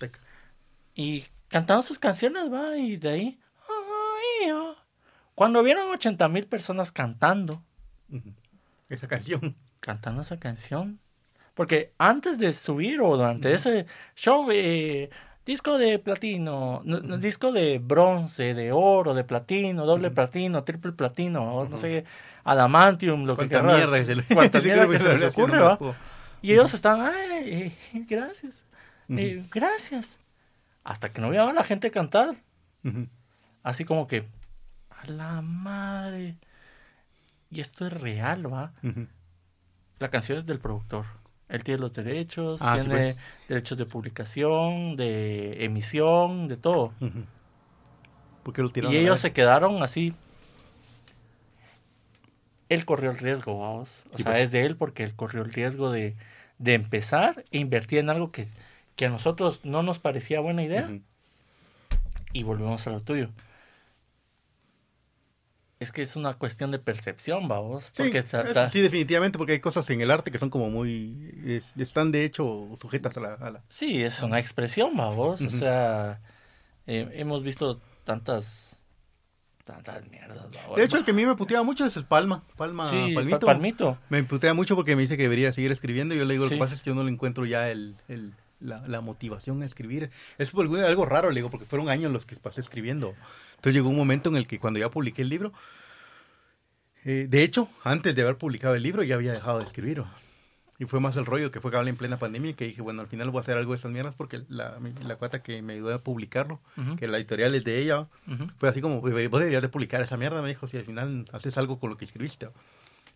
[0.94, 3.40] y- y cantaron sus canciones, va, y de ahí.
[5.37, 7.62] Cuando vieron 80 mil personas cantando.
[8.88, 9.55] Esa canción.
[9.81, 10.99] cantando esa canción,
[11.55, 15.11] porque antes de subir o durante ese show, eh,
[15.44, 20.90] disco de platino, no- no, disco de bronce, de oro, de platino, doble platino, triple
[20.92, 22.05] platino, no sé,
[22.42, 25.79] adamantium, lo que querrás, mierda le- cuánta mierda que que se les le ocurre, va.
[26.42, 28.64] Y ellos están, ay, eh, gracias,
[29.09, 30.18] eh, gracias.
[30.85, 32.35] Hasta que no vieron a la gente cantar.
[33.62, 34.25] Así como que,
[35.02, 36.37] a la madre.
[37.50, 38.72] Y esto es real, ¿va?
[39.98, 41.06] La canción es del productor.
[41.48, 43.18] Él tiene los derechos, Ah, sí, tiene pues.
[43.48, 46.92] derechos de publicación, de emisión, de todo.
[47.00, 47.24] Ujú.
[48.42, 48.92] ¿Por qué lo tiraron?
[48.94, 50.12] Y ellos se quedaron así.
[52.68, 54.04] Él corrió el riesgo, vamos.
[54.12, 54.44] O Sí, sea, pues.
[54.44, 56.14] es de él porque él corrió el riesgo de,
[56.59, 58.48] de empezar e invertir en algo que,
[58.96, 60.90] que a nosotros no nos parecía buena idea.
[62.32, 63.30] Y volvemos a lo tuyo.
[65.78, 67.90] Es que es una cuestión de percepción, vamos.
[67.92, 68.10] Sí,
[68.54, 71.34] ta- sí, definitivamente, porque hay cosas en el arte que son como muy...
[71.44, 73.34] es- están de hecho sujetas a la...
[73.34, 75.40] a la- sí, es una expresión, vamos.
[75.42, 76.20] O sea,
[76.86, 78.78] eh, hemos visto tantas
[79.64, 80.46] tantas mierdas.
[80.70, 80.76] ¿va?
[80.76, 82.44] De hecho, el que a mí me puteaba mucho es Palma.
[82.56, 83.46] Palma, sí, pa- Palmito.
[83.46, 83.98] Palmito.
[84.08, 86.48] Me putea mucho porque me dice que debería seguir escribiendo y yo le digo, lo
[86.50, 86.54] Sí.
[86.54, 89.66] que pasa es que yo no le encuentro ya el, el, la, la motivación a
[89.66, 90.10] escribir.
[90.38, 93.14] Es algo- algo raro, le digo, porque fueron años los que pasé escribiendo.
[93.56, 95.52] Entonces llegó un momento en el que cuando ya publiqué el libro,
[97.04, 100.00] eh, de hecho, antes de haber publicado el libro ya había dejado de escribir.
[100.00, 100.06] ¿o?
[100.78, 103.06] Y fue más el rollo que fue cabal en plena pandemia que dije, bueno, al
[103.08, 105.94] final voy a hacer algo de esas mierdas porque la, la cuata que me ayudó
[105.94, 106.96] a publicarlo, Ujú.
[106.96, 108.48] que la editorial es de ella, Ujú.
[108.58, 111.56] fue así como, "Vos deberías de publicar esa mierda, me dijo, si al final haces
[111.56, 112.48] algo con lo que escribiste.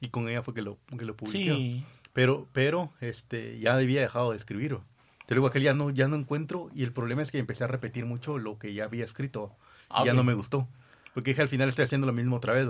[0.00, 1.54] Y con ella fue que lo, que lo publiqué.
[1.54, 1.84] Sí.
[2.14, 4.78] Pero, pero, este, ya había dejado de escribir.
[5.30, 7.68] Te digo, aquel ya no, ya no encuentro, y el problema es que empecé a
[7.68, 9.54] repetir mucho lo que ya había escrito,
[9.88, 10.66] Ah, y ya no me gustó.
[11.14, 12.68] Porque dije, al final estoy haciendo lo mismo otra vez.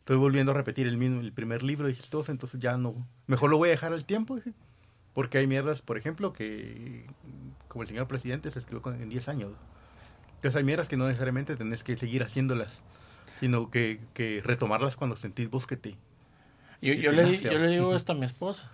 [0.00, 2.94] Estoy volviendo a repetir el mismo, el primer libro y todo, entonces ya no,
[3.26, 4.52] mejor lo voy a dejar al tiempo, dije.
[5.14, 7.06] Porque hay mierdas, por ejemplo, que,
[7.68, 9.52] como el señor presidente, se escribió con- en 10 años.
[10.34, 12.82] Entonces hay mierdas que no necesariamente tenés que seguir haciéndolas,
[13.40, 15.96] sino que, que retomarlas cuando sentís vos que te...
[16.82, 17.22] Yo, yo le,
[17.54, 18.70] yo le digo esto a mi esposa.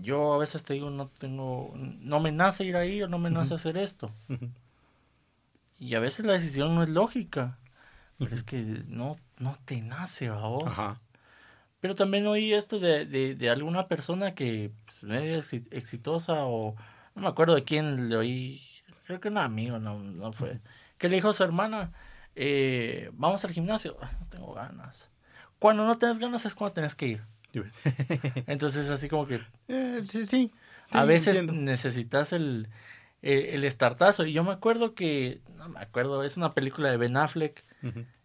[0.00, 3.30] Yo a veces te digo, no tengo, no me nace ir ahí o no me
[3.30, 4.10] nace hacer esto.
[5.78, 7.58] Y a veces la decisión no es lógica.
[8.18, 10.64] Pero es que no, no te nace vos.
[10.66, 11.00] Ajá.
[11.80, 16.74] Pero también oí esto de, de, de alguna persona que pues, medio exi- exitosa o
[17.14, 18.62] no me acuerdo de quién le oí,
[19.06, 20.60] creo que un amigo, no, no fue,
[20.98, 21.92] que le dijo a su hermana,
[22.34, 25.10] eh, vamos al gimnasio, "Ah, no tengo ganas.
[25.58, 27.24] Cuando no tienes ganas es cuando tienes que ir.
[28.46, 30.52] Entonces así como que Eh, sí, sí.
[30.90, 31.62] a veces entiendo.
[31.62, 32.68] necesitas el,
[33.22, 34.24] el, el estartazo.
[34.26, 37.64] Y yo me acuerdo que, no me acuerdo, es una película de Ben Affleck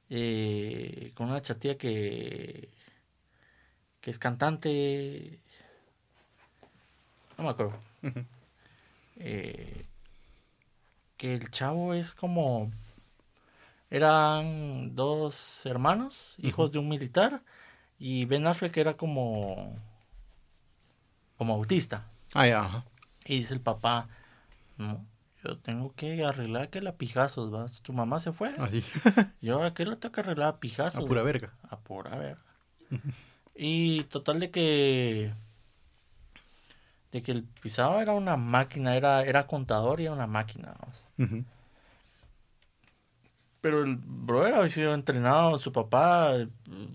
[0.10, 2.70] eh, con una chatía que
[4.02, 5.40] que es cantante
[7.38, 7.74] no me acuerdo.
[9.18, 9.86] Eh,
[11.18, 12.72] que el chavo es como
[13.90, 17.42] eran dos hermanos hijos de un militar
[18.04, 19.76] y Ben Affleck era como
[21.38, 22.86] como autista Ah, ya, ajá.
[23.26, 24.08] y dice el papá
[24.78, 25.06] no
[25.44, 28.84] yo tengo que arreglar que la pijazos vas tu mamá se fue Así.
[29.42, 31.54] yo a qué lo tengo que arreglar a A pijazos pura verga.
[31.70, 32.42] a pura verga.
[33.54, 35.34] Y total de que
[37.12, 40.74] de que el pisado era una máquina, era, era contador y era una máquina.
[40.80, 41.06] vamos.
[41.20, 41.44] Ujú.
[43.62, 46.48] Pero el brother había sido entrenado, su papá eh,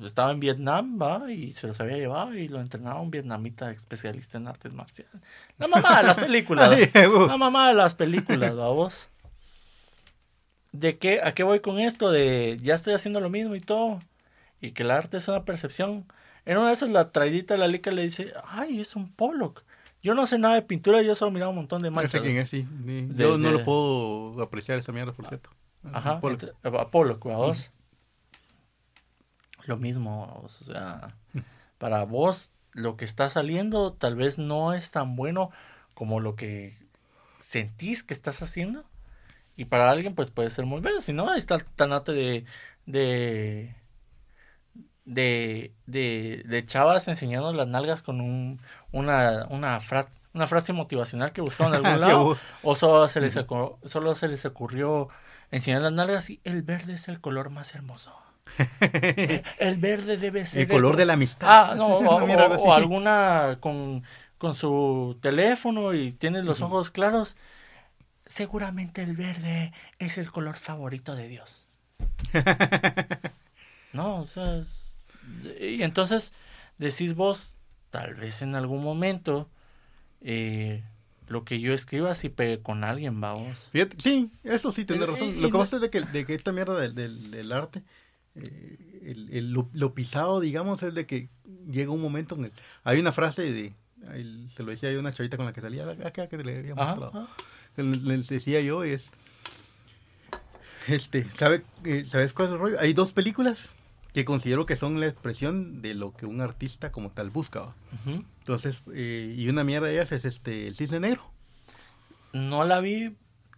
[0.05, 4.37] estaba en Vietnam, va, y se los había llevado y lo entrenaba un vietnamita especialista
[4.39, 5.15] en artes marciales.
[5.59, 6.77] La mamá de las películas.
[6.95, 9.09] La mamá de las películas, vamos.
[10.73, 12.11] ¿De qué, a qué voy con esto?
[12.11, 14.01] De ya estoy haciendo lo mismo y todo.
[14.61, 16.05] Y que el arte es una percepción.
[16.45, 19.63] En una de esas la traidita de la lica le dice, ay, es un Pollock.
[20.03, 22.13] Yo no sé nada de pintura, yo solo he mirado un montón de No manchas.
[22.13, 22.67] sé quién es, sí.
[22.69, 25.51] De- Yo no de- lo puedo apreciar esa mierda, por cierto.
[25.93, 27.71] Ajá, Por- ent- a Pollock, a vos.
[29.65, 31.17] Lo mismo, o sea,
[31.79, 35.51] para vos lo que está saliendo tal vez no es tan bueno
[35.95, 36.79] como lo que
[37.41, 38.85] sentís que estás haciendo.
[39.57, 42.45] Y para alguien pues puede ser muy bueno, si no, ahí está el tanate de,
[42.85, 43.75] de,
[45.05, 48.61] de, de, de chavas enseñando las nalgas con un,
[48.93, 52.37] una, una, fra- una frase motivacional que buscaron en algún lado.
[52.63, 55.09] O solo se, les ocurrió, solo se les ocurrió
[55.51, 58.13] enseñar las nalgas y el verde es el color más hermoso.
[59.59, 60.63] El verde debe ser...
[60.63, 61.49] El color de la amistad.
[61.51, 64.03] Ah, no, o, alguna con,
[64.39, 67.37] con su teléfono y tiene los ojos claros.
[68.25, 71.67] Seguramente el verde es el color favorito de Dios.
[73.93, 74.57] no, o sea...
[74.59, 74.83] es-
[75.61, 76.33] y entonces
[76.79, 77.51] decís vos,
[77.91, 79.49] tal vez en algún momento...
[80.23, 80.83] eh,
[81.29, 83.69] lo que yo escriba si pegue con alguien, vamos.
[83.73, 85.29] Fíjate, sí, eso sí, tienes Y- razón.
[85.31, 87.53] y- Lo que no- pasa es de que, de que esta mierda del, del, del
[87.53, 87.83] arte,
[88.37, 91.29] eh, el, el- lo, lo pisado, digamos, es de que
[91.71, 92.53] llega un momento en el...
[92.85, 93.75] Hay una frase de...
[94.15, 96.59] el- se lo decía yo a una chavita con la que salía acá que le
[96.59, 97.09] había mostrado.
[97.09, 97.29] ajá.
[97.77, 99.11] Les decía yo es...
[100.89, 102.77] Este, ¿sabe, eh, ¿sabes cuál es el rollo?
[102.81, 103.71] Hay dos películas
[104.17, 107.61] que considero que son la expresión de lo que un artista como tal busca.
[107.61, 107.75] ¿va?
[108.01, 108.25] Ujú.
[108.39, 111.31] Entonces, eh, y una mierda de ellas es este, El Cisne Negro,
[112.33, 113.15] No la vi,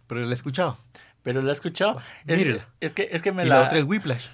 [0.07, 0.77] pero la he escuchado.
[1.23, 2.01] pero la he escuchado.
[2.81, 3.61] Es, que, es que me y la...
[3.61, 4.25] la otra es Whiplash.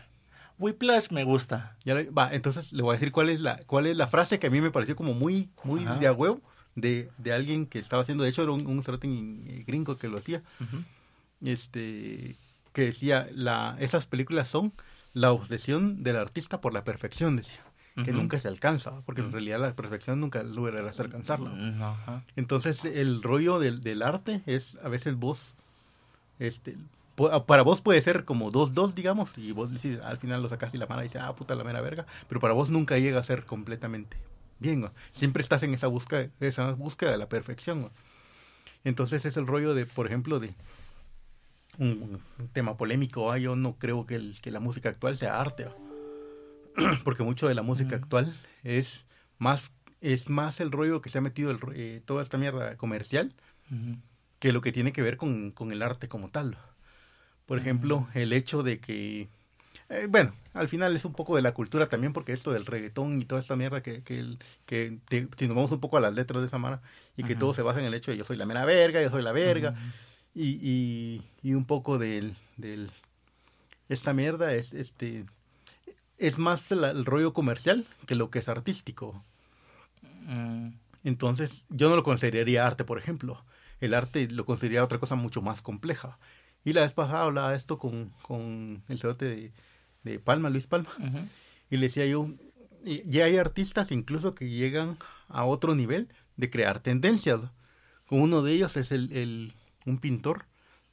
[0.57, 1.77] Whiplash me gusta.
[1.85, 4.39] Ya la- va, entonces le voy a decir cuál es la cuál es la frase
[4.39, 5.95] que a mí me pareció como muy muy Ajá.
[5.99, 6.41] de a huevo
[6.73, 10.07] de, de alguien que estaba haciendo, de hecho era un, un cerote eh, gringo que
[10.07, 10.41] lo hacía,
[11.43, 12.35] este
[12.73, 14.73] que decía la esas películas son
[15.15, 17.61] la obsesión del artista por la perfección, decía,
[18.03, 21.51] que nunca se alcanza, porque en realidad la perfección nunca lograrás alcanzarla.
[21.81, 22.21] Ajá.
[22.35, 25.55] Entonces, el rollo del, del arte es a veces vos,
[26.39, 26.75] este,
[27.15, 30.49] po- para vos puede ser como dos, dos, digamos, y vos decís, al final lo
[30.49, 33.19] sacas y la mano dice, ah, puta la mera verga, pero para vos nunca llega
[33.21, 34.17] a ser completamente
[34.59, 34.91] bien, ¿no?
[35.13, 37.91] Siempre estás en esa búsqueda, esa búsqueda de la perfección, ¿no?
[38.83, 40.53] Entonces es el rollo de, por ejemplo, de
[41.77, 43.31] un, un tema polémico.
[43.31, 43.37] ¿ah?
[43.37, 45.65] Yo no creo que, el- que la música actual sea arte.
[45.65, 45.75] ¿ah?
[47.03, 48.03] Porque mucho de la música Mm.
[48.03, 48.33] actual
[48.63, 49.05] es
[49.37, 53.33] más, es más el rollo que se ha metido el, eh, toda esta mierda comercial
[54.39, 56.57] que lo que tiene que ver con, con el arte como tal.
[57.47, 59.27] Por ejemplo, el hecho de que,
[59.89, 63.21] eh, bueno, al final es un poco de la cultura también, porque esto del reggaetón
[63.21, 66.13] y toda esta mierda que, que, que te- si nos vamos un poco a las
[66.13, 66.81] letras de esa mara,
[67.17, 69.09] y que todo se basa en el hecho de yo soy la mera verga, yo
[69.09, 69.75] soy la verga.
[70.35, 72.91] Y, y, y un poco del, del,
[73.89, 75.25] esta mierda es, este,
[76.17, 79.23] es más la- el rollo comercial que lo que es artístico.
[80.27, 80.69] Mm,
[81.03, 83.43] Entonces, yo no lo consideraría arte, por ejemplo.
[83.79, 86.17] El arte lo consideraría otra cosa mucho más compleja.
[86.63, 89.51] Y la vez pasada hablaba esto con, con el cerote de,
[90.03, 90.89] de Palma, Luis Palma,
[91.69, 92.29] y le decía yo,
[93.05, 97.39] ya hay artistas incluso que llegan a otro nivel de crear tendencias.
[98.09, 99.53] Uno de ellos es el, el-
[99.85, 100.45] un pintor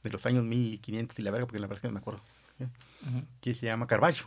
[0.03, 2.21] de los años 1500 y la verga, porque la verdad es que no me acuerdo,
[2.59, 2.67] ¿eh?
[3.41, 4.25] Que se llama Carballo.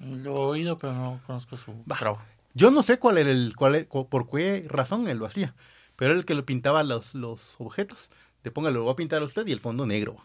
[0.00, 1.96] Lo he oído, pero no conozco su Va.
[1.98, 2.24] trabajo.
[2.54, 5.54] Yo no sé cuál era el, cuál, e- cu- por qué razón él lo hacía,
[5.96, 8.10] pero era el que lo pintaba los, los objetos.
[8.42, 10.16] Te ponga, lo va a pintar a usted y el fondo negro.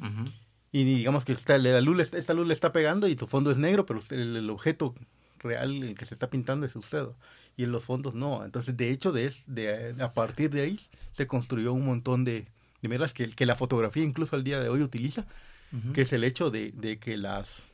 [0.00, 0.24] Ujú.
[0.72, 3.26] Y digamos que esta, la luz, le está- esta luz le está pegando y tu
[3.26, 4.94] fondo es negro, pero usted- el, el objeto
[5.38, 7.06] real el que se está pintando es usted.
[7.56, 8.44] Y en los fondos no.
[8.44, 10.80] Entonces, de hecho, de, de, a partir de ahí
[11.12, 12.46] se construyó un montón de,
[12.80, 15.26] de mierdas que, que la fotografía incluso al día de hoy utiliza,
[15.72, 15.92] Ujú.
[15.92, 17.64] que es el hecho de, de que las...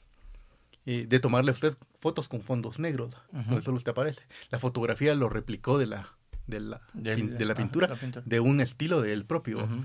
[0.87, 3.43] eh, de tomarle a usted fotos con fondos negros, Ujú.
[3.45, 4.23] donde solo usted aparece.
[4.51, 6.13] La fotografía lo replicó de la,
[6.47, 8.23] de la, Del- de la ah, pintura, la pintura.
[8.27, 9.65] de un estilo de él propio.
[9.65, 9.85] Ujú.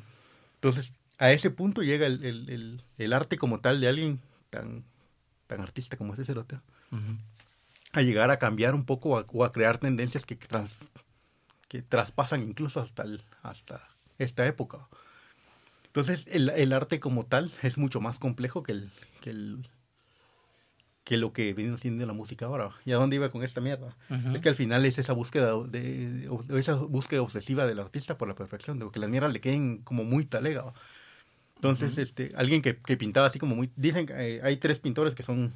[0.55, 4.83] Entonces, a ese punto llega el, el- el- el arte como tal de alguien tan,
[5.47, 6.55] tan artista como ese cerote,
[6.91, 7.17] Ujú.
[7.93, 10.75] A llegar a cambiar un poco a- o a crear tendencias que, trans-
[11.67, 14.87] que traspasan incluso hasta, el- hasta esta época.
[15.87, 19.67] Entonces, el, el arte como tal es mucho más complejo que, el, que, el-
[21.03, 22.69] que lo que viene siendo la música ahora.
[22.85, 23.95] ¿Y a dónde iba con esta mierda?
[24.09, 24.35] Ujú.
[24.35, 28.27] Es que al final es esa búsqueda de, de- esa búsqueda obsesiva del artista por
[28.29, 30.71] la perfección, de que las mierdas le queden como muy talega.
[31.55, 33.69] Entonces, este, alguien que, que pintaba así como muy...
[33.75, 35.53] Dicen que eh, hay tres pintores que son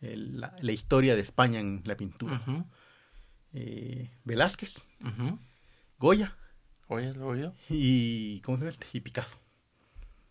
[0.00, 2.40] el- la, la historia de España en la pintura.
[3.52, 4.76] Eh, Velázquez.
[5.98, 6.36] Goya
[6.88, 7.54] Oye, lo he oído.
[7.68, 8.40] y...
[8.40, 8.86] ¿Cómo se llama este?
[8.92, 9.38] Y Picasso.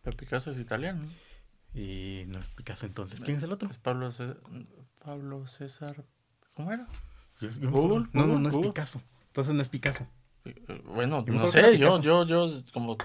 [0.02, 1.02] Pero Picasso es italiano.
[1.04, 1.80] ¿no?
[1.80, 3.20] Y no es Picasso entonces.
[3.22, 3.70] ¿Quién es el otro?
[3.70, 4.36] Es Pablo, Cé-
[5.04, 6.04] Pablo César.
[6.56, 6.88] ¿Cómo era?
[7.40, 8.58] Yo- yo me Google, no, no, es.
[8.58, 9.02] Picasso.
[9.28, 10.06] Entonces no es Picasso.
[10.46, 12.98] Eh, Bueno, Yo no sé, yo, yo, yo, como,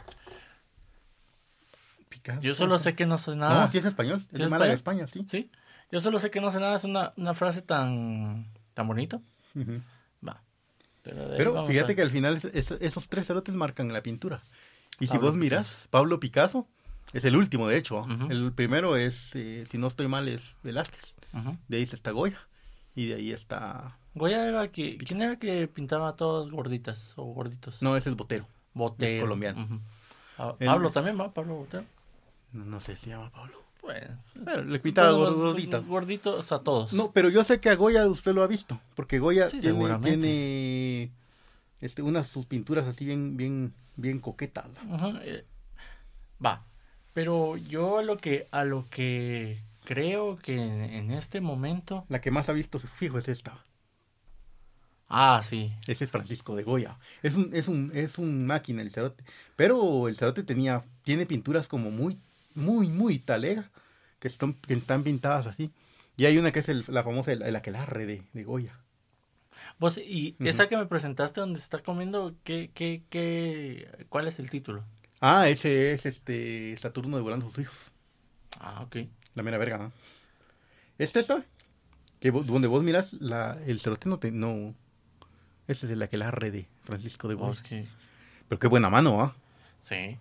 [2.09, 2.41] Picasso.
[2.41, 3.63] yo solo sé que no sé nada.
[3.63, 4.21] No, sí es español.
[4.21, 5.05] Es ¿Sí de es Málaga, español?
[5.05, 5.31] España, sí.
[5.31, 5.51] Sí,
[5.91, 9.21] yo solo sé que no sé nada, es una, una frase tan, tan bonita.
[10.27, 10.41] Va.
[11.03, 14.43] Pero, fíjate a- que al final es- es- esos tres cerotes marcan la pintura.
[15.01, 16.67] Y si vos miras, Pablo Picasso
[17.13, 18.07] es el último, de hecho.
[18.31, 21.15] El primero es, eh, si no estoy mal, es Velázquez.
[21.33, 21.57] Ujú.
[21.69, 22.39] De ahí está Goya.
[22.95, 23.99] Y de ahí está...
[24.15, 27.83] Goya era que, ¿quién era que pintaba a todas gorditas o gorditos?
[27.83, 28.47] No, ese es Botero.
[28.73, 29.17] Botero.
[29.17, 29.81] es colombiano.
[30.39, 31.85] Ah, El- Pablo también va, Pablo Botero.
[32.53, 33.64] No, no sé si llama Pablo.
[33.85, 35.87] Bueno, Bueno, le pintaba los gorditas.
[35.87, 36.93] Gorditos a todos.
[36.93, 38.81] No, pero yo sé que a Goya usted lo ha visto.
[38.95, 41.11] Porque Goya Sí, tiene, tiene
[41.81, 44.67] este, unas sus pinturas así bien, bien, bien coquetas.
[45.23, 45.45] Eh,
[46.45, 46.65] Va.
[47.13, 52.05] Pero yo a lo que a lo que creo que en, en este momento.
[52.09, 53.63] La que más ha visto fijo es esta.
[55.09, 55.73] Ah, sí.
[55.87, 56.99] Ese es Francisco de Goya.
[57.23, 59.23] Es un, es un, es un máquina el cerote.
[59.55, 62.19] Pero el cerote tenía, tiene pinturas como muy,
[62.55, 63.71] muy, muy talega.
[64.19, 65.71] Que están, que están pintadas así.
[66.17, 68.79] Y hay una que es el- la famosa, el, el aquelarre de, de Goya.
[69.79, 74.49] Vos, y esa que me presentaste donde está comiendo, ¿qué, qué, qué, ¿cuál es el
[74.51, 74.85] título?
[75.21, 77.77] Ah, ese es este Saturno devorando sus hijos.
[78.61, 78.97] Ah, ok.
[79.35, 79.93] La mera verga, ¿no?
[80.99, 81.45] Este está.
[82.21, 84.75] Que vo- donde vos miras, la, el cerote no te, no.
[85.67, 87.49] Ese es el aquelarre de Francisco de Goya.
[87.49, 87.87] Vos que...
[88.49, 89.35] Pero qué buena mano, ¿ah?
[89.81, 90.17] Sí.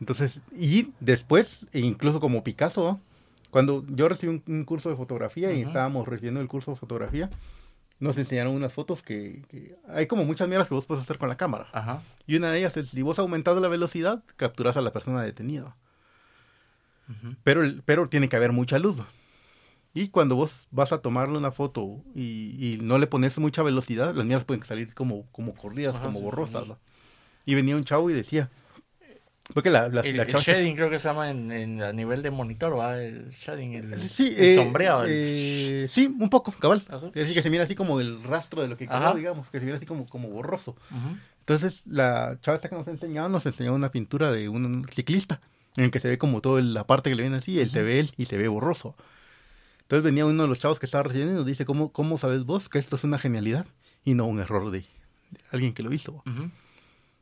[0.00, 3.00] Entonces, y después, e incluso como Picasso,
[3.50, 5.68] cuando yo recibí un, un curso de fotografía y Ujú.
[5.68, 7.30] estábamos recibiendo el curso de fotografía,
[7.98, 11.30] nos enseñaron unas fotos que, que hay como muchas mierdas que vos puedes hacer con
[11.30, 11.68] la cámara.
[11.72, 12.02] Ajá.
[12.26, 15.74] Y una de ellas es, si vos aumentás la velocidad, capturas a la persona detenida.
[17.08, 17.34] Ujú.
[17.44, 18.96] Pero, el- pero tiene que haber mucha luz.
[19.94, 24.14] Y cuando vos vas a tomarle una foto y, y no le pones mucha velocidad,
[24.14, 26.64] las mierdas pueden salir como, como corridas, Ajá, como sí, borrosas.
[26.64, 26.68] sí.
[26.68, 26.78] ¿no?
[27.46, 28.50] Y venía un chavo y decía,
[29.54, 31.92] porque la, la, El, la el chava- shading creo que se llama en, en- a
[31.92, 33.00] nivel de monitor, ¿va?
[33.00, 35.04] El shading, el, Sí, el eh, sombreado.
[35.08, 36.82] eh, sí, un poco, cabal.
[36.88, 36.96] ¿Ah?
[36.96, 39.58] Es decir, que se mira así como el rastro de lo que quedó, digamos, que
[39.60, 40.76] se mira así como, como borroso.
[41.40, 45.40] Entonces, la chava esta que nos enseñaba, nos enseñó una pintura de un ciclista,
[45.76, 47.82] en el que se ve como toda la parte que le viene así, él se
[47.82, 48.96] ve él y se ve borroso.
[49.82, 52.42] Entonces venía uno de los chavos que estaba recibiendo y nos dice, ¿cómo, ¿cómo sabes
[52.44, 53.66] vos que esto es una genialidad
[54.04, 54.84] y no un error de,
[55.52, 56.14] alguien que lo hizo?
[56.26, 56.50] Ujú.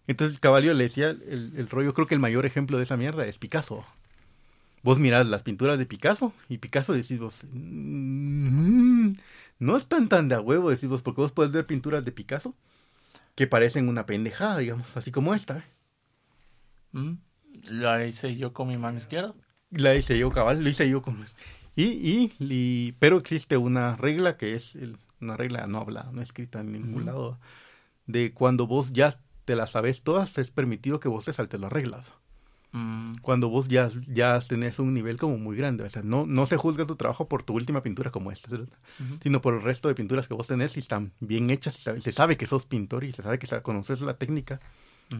[0.06, 3.24] Entonces Caballo le decía, el, el rollo, creo que el mayor ejemplo de esa mierda
[3.26, 3.84] es Picasso.
[4.82, 9.12] Vos mirás las pinturas de Picasso y Picasso decís vos, "Mm,
[9.58, 12.54] no están tan de a huevo, decís vos, porque vos puedes ver pinturas de Picasso
[13.34, 15.58] que parecen una pendejada, digamos, así como esta.
[15.58, 15.62] ¿eh?
[16.92, 17.12] Mm.
[17.70, 19.34] La hice yo con mi mano izquierda.
[19.70, 21.24] La hice yo, cabal, lo hice yo con...
[21.76, 26.20] Y, y, y- pero existe una regla que es el- una regla no hablada, no
[26.20, 27.38] escrita en ningún lado,
[28.06, 31.72] de cuando vos ya te las sabes todas, es permitido que vos te saltes las
[31.72, 32.12] reglas.
[32.76, 33.12] Mm.
[33.22, 35.84] cuando vos ya, ya tenés un nivel como muy grande.
[35.84, 38.72] O sea, no, no se juzga tu trabajo por tu última pintura como esta, ¿cierto?
[38.98, 39.18] Ujú.
[39.22, 41.74] sino por el resto de pinturas que vos tenés y están bien hechas.
[41.76, 44.60] sabe- se sabe que sos pintor y se sabe que conoces la técnica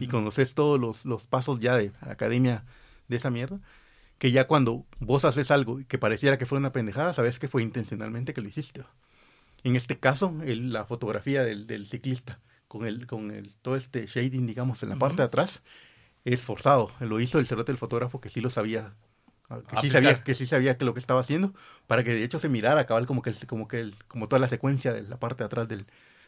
[0.01, 2.65] y conoces todos los, los pasos ya de academia
[3.07, 3.61] de esa mierda.
[4.17, 7.63] Que ya cuando vos haces algo que pareciera que fue una pendejada, sabes que fue
[7.63, 8.83] intencionalmente que lo hiciste.
[9.63, 14.05] En este caso, el- la fotografía del, del ciclista con el, con el, todo este
[14.07, 15.61] shading, digamos, en la parte de atrás,
[16.25, 16.91] es forzado.
[16.99, 18.93] Lo hizo el cerote del fotógrafo que sí lo sabía.
[19.49, 21.53] ah, Que sí, sabía, que sí sabía que lo que estaba haciendo,
[21.87, 24.39] para que de hecho se mirara cabal como que, el- como que el- como toda
[24.39, 25.85] la secuencia de la parte de atrás del,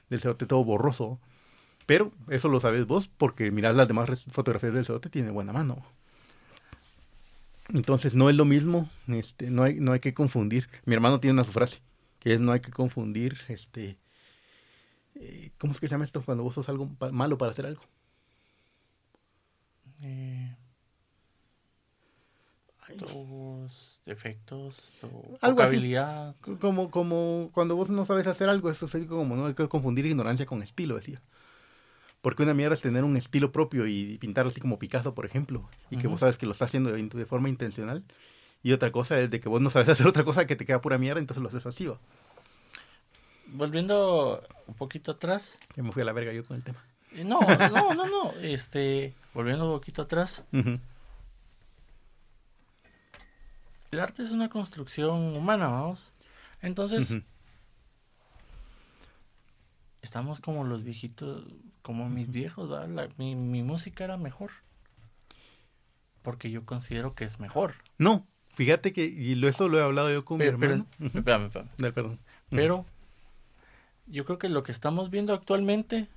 [0.09, 1.19] del cerote todo borroso.
[1.87, 5.85] Pero eso lo sabes vos porque mirar las demás fotografías del cerote tiene buena mano.
[7.73, 10.69] Entonces no es lo mismo, este, no hay, no hay que confundir.
[10.85, 11.81] Mi hermano tiene una su frase,
[12.19, 13.97] que es no hay que confundir, este,
[15.19, 16.21] eh, ¿cómo es que se llama esto?
[16.23, 17.81] Cuando vos sos algo pa- malo para hacer algo.
[20.01, 20.55] Eh,
[22.97, 25.75] tus defectos, tu Algo así.
[25.75, 26.35] habilidad.
[26.43, 29.67] C- Como, como cuando vos no sabes hacer algo, eso es como no hay que
[29.67, 31.21] confundir ignorancia con estilo, decía.
[32.21, 35.69] Porque una mierda es tener un estilo propio y pintarlo así como Picasso, por ejemplo,
[35.91, 38.03] y que vos sabes que lo está haciendo de, de forma intencional.
[38.63, 40.81] Y otra cosa es de que vos no sabes hacer otra cosa que te queda
[40.81, 41.87] pura mierda, entonces lo haces así.
[41.87, 41.99] ¿va?
[43.47, 45.57] Volviendo un poquito atrás.
[45.73, 46.83] Que me fui a la verga yo con el tema.
[47.13, 48.31] eh, No, no, no, no.
[48.41, 50.45] Este, volviendo un poquito atrás.
[53.91, 56.11] El arte es una construcción humana, vamos.
[56.61, 57.17] Entonces,
[60.01, 61.45] estamos como los viejitos,
[61.81, 62.89] como mis viejos, ¿verdad?
[62.89, 64.51] La- mi, mi música era mejor.
[66.21, 67.75] Porque yo considero que es mejor.
[67.97, 70.89] No, fíjate que, y eso lo he hablado yo con Pero, mi pero, hermano.
[70.99, 71.17] Ujú.
[71.19, 71.49] espérame,
[71.93, 72.19] perdón.
[72.49, 72.85] Pero
[74.07, 76.07] yo creo que lo que estamos viendo actualmente,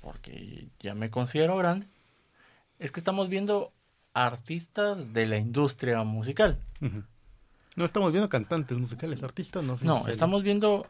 [0.00, 1.86] porque ya me considero grande,
[2.78, 3.72] es que estamos viendo
[4.14, 6.58] artistas de la industria musical.
[7.76, 9.84] No estamos viendo cantantes musicales, artistas, no sé.
[9.84, 10.86] No, estamos viendo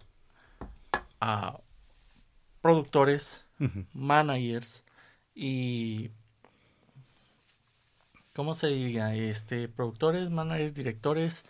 [1.21, 1.59] a
[2.61, 3.45] productores,
[3.93, 4.85] managers
[5.35, 6.11] y
[8.35, 9.15] ¿cómo se diría?
[9.15, 11.45] Este, productores, managers, directores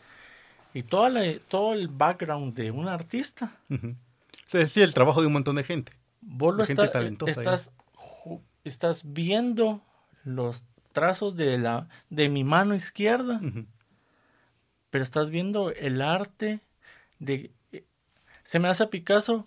[0.75, 3.57] y toda la, todo el background de un artista.
[3.69, 3.95] Ujú.
[4.49, 5.92] O sea, sí, el trabajo de un montón de gente.
[6.22, 7.70] Vos lo De gente talentosa, estás,
[8.64, 9.82] estás viendo
[10.24, 13.40] los trazos de la de mi mano izquierda,
[14.90, 16.61] pero estás viendo el arte
[17.18, 17.84] de eh,
[18.42, 19.46] se me hace a Picasso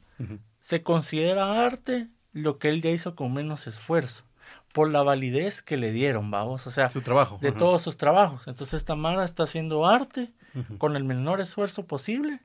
[0.60, 4.24] se considera arte lo que él ya hizo con menos esfuerzo
[4.72, 7.38] por la validez que le dieron, vamos, o sea, Su trabajo.
[7.42, 7.58] de ajá.
[7.58, 8.48] todos sus trabajos.
[8.48, 10.32] Entonces Tamara está haciendo arte
[10.78, 12.40] con el menor esfuerzo posible,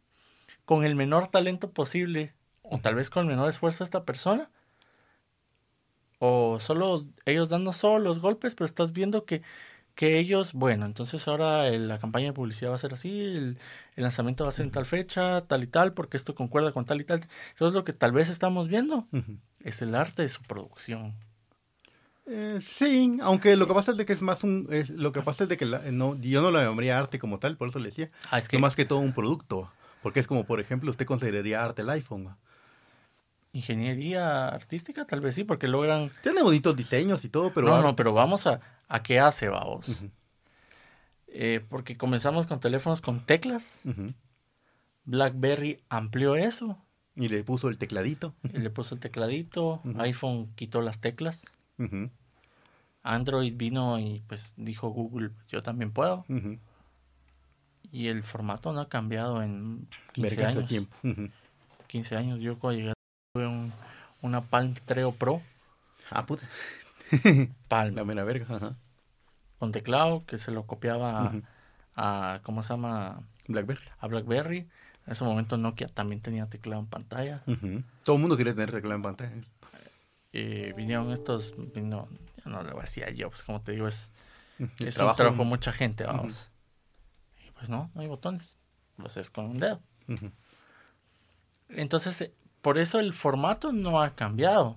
[0.64, 2.34] con el menor talento posible,
[2.70, 4.50] o tal vez con el menor esfuerzo de esta persona,
[6.18, 9.42] o solo ellos dando solo los golpes, pero estás viendo que,
[9.94, 13.58] que ellos, bueno, entonces ahora el- la campaña de publicidad va a ser así, el,
[13.96, 16.86] el lanzamiento va a ser en tal fecha, tal y tal, porque esto concuerda con
[16.86, 17.20] tal y tal.
[17.54, 19.06] Eso es lo que tal vez estamos viendo,
[19.60, 21.14] es el arte de su producción.
[22.28, 24.66] Eh, sí, aunque lo que pasa es de que es más un...
[24.70, 27.38] Es, lo que pasa es de que la- no, yo no lo llamaría arte como
[27.38, 28.10] tal, por eso le decía.
[28.30, 29.70] Ah, es Que más que todo un producto.
[30.02, 32.36] Porque es como, por ejemplo, usted consideraría arte el iPhone.
[33.56, 37.68] Ingeniería artística, tal vez sí, porque logran Tiene bonitos diseños y todo, pero...
[37.68, 40.02] no, no, pero vamos a, a qué hace, vamos.
[41.28, 43.82] Eh, porque comenzamos con teléfonos con teclas.
[45.04, 46.78] BlackBerry amplió eso.
[47.14, 48.34] Y le puso el tecladito.
[48.42, 49.80] y le puso el tecladito.
[50.06, 51.46] IPhone quitó las teclas.
[53.02, 56.24] Android vino y pues dijo Google, yo también puedo.
[57.92, 60.68] Y el formato no ha cambiado en 15 Vergas de años.
[60.68, 60.96] tiempo.
[61.04, 61.28] Ujú.
[61.86, 62.40] 15 años.
[62.40, 62.92] Yo cuando llegué
[63.36, 63.72] tuve un,
[64.22, 65.42] una Palm Treo Pro.
[66.10, 66.48] Ah, puta.
[67.68, 67.94] Palm.
[67.94, 68.56] La mera verga.
[68.56, 68.76] Ajá.
[69.58, 71.42] Con teclado que se lo copiaba a- Ujú.
[71.96, 73.20] a, ¿cómo se llama?
[73.46, 73.84] Blackberry.
[73.98, 74.58] A BlackBerry.
[75.06, 77.42] En ese momento Nokia también tenía teclado en pantalla.
[77.46, 77.82] Ujú.
[78.04, 79.32] Todo el mundo quiere tener teclado en pantalla.
[80.32, 82.08] eh, vinieron estos, vino,
[82.44, 84.10] ya no lo hacía yo, pues como te digo, es,
[84.58, 86.48] El es trabajo- un trabajo mucha gente, vamos.
[87.46, 88.58] Y pues no, no hay botones,
[88.98, 89.80] lo haces con un dedo.
[91.68, 92.30] Entonces,
[92.66, 94.76] por eso el formato no ha cambiado.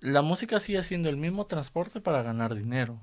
[0.00, 2.98] La música sigue siendo el mismo transporte para ganar dinero.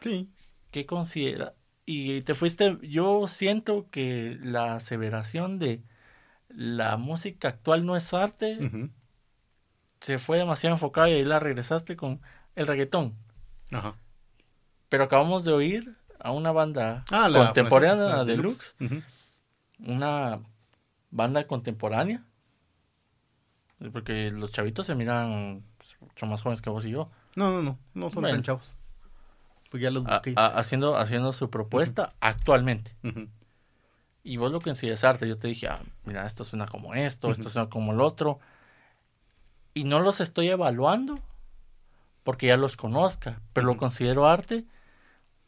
[0.00, 0.28] Sí.
[0.70, 1.54] ¿Qué considera?
[1.86, 5.82] Y te fuiste, yo siento que la aseveración de
[6.50, 8.90] la música actual no es arte
[10.02, 12.20] se fue demasiado enfocada y ahí la regresaste con
[12.56, 13.16] el reggaetón.
[13.72, 13.94] Ajá.
[14.90, 18.76] Pero acabamos de oír a una banda Ah, contemporánea la deluxe,
[19.78, 20.42] una
[21.12, 22.24] banda contemporánea,
[23.92, 27.62] porque los chavitos se miran pues, mucho más jóvenes que vos y yo, No, no,
[27.62, 27.78] no.
[27.94, 28.36] No son Bueno.
[28.36, 28.74] tan chavos.
[29.70, 30.34] Pues ya los busqué.
[30.36, 32.94] a- haciendo, haciendo su propuesta actualmente.
[34.22, 35.26] Y vos lo consideras arte.
[35.26, 37.50] Yo te dije, ah, mira, esto suena como esto, esto Ujú.
[37.50, 38.38] suena como el otro.
[39.74, 41.18] Y no los estoy evaluando
[42.22, 44.64] porque ya los conozca, pero lo considero arte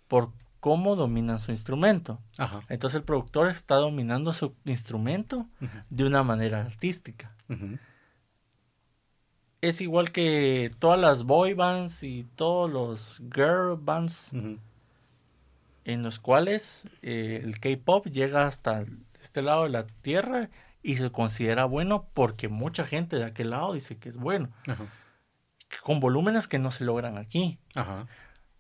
[0.09, 0.33] por
[0.65, 2.23] cómo dominan su instrumento.
[2.39, 2.63] Ajá.
[2.71, 5.47] Entonces el productor está dominando su instrumento
[5.91, 7.37] de una manera artística.
[9.61, 14.33] Es igual que todas las boy bands y todos los girl bands
[15.85, 18.87] en los cuales eh, el K-pop llega hasta
[19.21, 20.49] este lado de la tierra
[20.83, 24.49] y se considera bueno porque mucha gente de aquel lado dice que es bueno,
[25.83, 27.59] con volúmenes que no se logran aquí.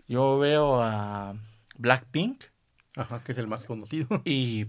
[0.06, 1.34] Yo veo a
[1.76, 2.44] Blackpink
[2.96, 4.06] Ajá, que es el más conocido.
[4.24, 4.66] y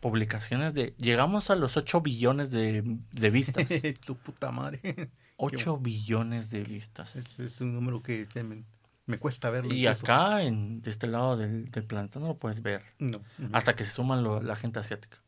[0.00, 2.82] publicaciones de llegamos a los 8 billones de,
[3.12, 3.68] de vistas.
[4.06, 5.10] tu puta madre.
[5.36, 7.16] 8 billones de vistas.
[7.16, 8.64] Es, es un número que me,
[9.06, 9.72] me cuesta verlo.
[9.72, 10.04] Y incluso.
[10.04, 12.82] acá, en, de este lado del, del planeta, no lo puedes ver.
[12.98, 13.20] No.
[13.52, 15.18] Hasta que se suman lo- la gente asiática.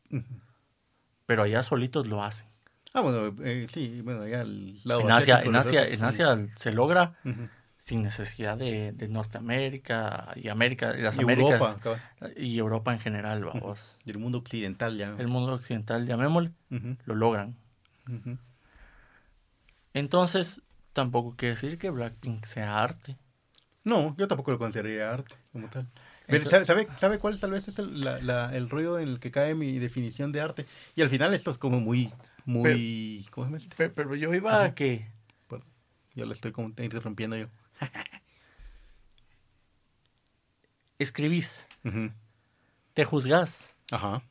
[1.27, 2.49] Pero allá solitos lo hacen.
[2.93, 6.05] Ah, bueno, eh, sí, bueno, allá al lado En Asia, asiático, en Asia, en sí.
[6.05, 7.49] Asia se logra Ujú.
[7.85, 12.01] Sin necesidad de, de Norteamérica y América, y las Y Américas Europa,
[12.35, 13.99] y Europa en general, vamos.
[14.07, 15.15] Y el mundo occidental ya.
[15.19, 16.97] El mundo occidental, llamémosle, Ujú.
[17.05, 17.57] lo logran.
[19.93, 20.63] Entonces,
[20.95, 23.17] tampoco quiere decir que Blackpink sea arte.
[23.85, 25.87] No, yo tampoco lo consideraría arte como tal.
[26.27, 29.21] Pero, Entonces- ¿sabe, sabe, cuál tal vez es el, la- la- el rollo en el
[29.21, 30.65] que cae mi definición de arte?
[30.97, 32.11] Y al final esto es como muy,
[32.47, 33.27] muy...
[33.31, 33.57] ¿Cómo se llama?
[33.59, 33.77] este?
[33.77, 35.07] Pero, pero yo iba a que
[36.15, 37.49] yo lo estoy como interrumpiendo yo.
[40.99, 41.69] escribís,
[42.95, 44.23] te juzgás Ajá.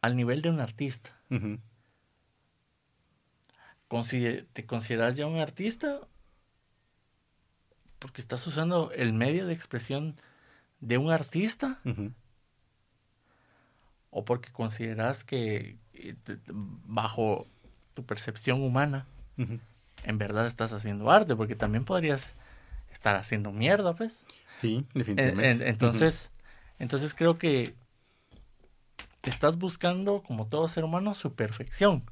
[0.00, 1.16] al nivel de un artista.
[3.88, 6.00] Consider- ¿Te consideras ya un artista?
[7.98, 10.20] Porque estás usando el medio de expresión
[10.80, 11.80] de un artista
[14.10, 16.14] o porque consideras que eh,
[16.46, 17.46] bajo
[17.94, 19.06] tu percepción humana.
[20.04, 22.30] En verdad estás haciendo arte, porque también podrías
[22.90, 24.24] estar haciendo mierda, pues.
[24.60, 25.50] Sí, En- definitivamente.
[25.50, 26.30] en- entonces,
[26.78, 27.74] entonces creo que
[29.22, 32.04] estás buscando, como todo ser humano, su perfección.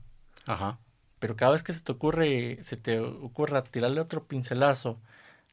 [0.47, 0.79] Ajá.
[1.19, 5.01] Pero cada vez que se te ocurre, se te ocurra tirarle otro pincelazo,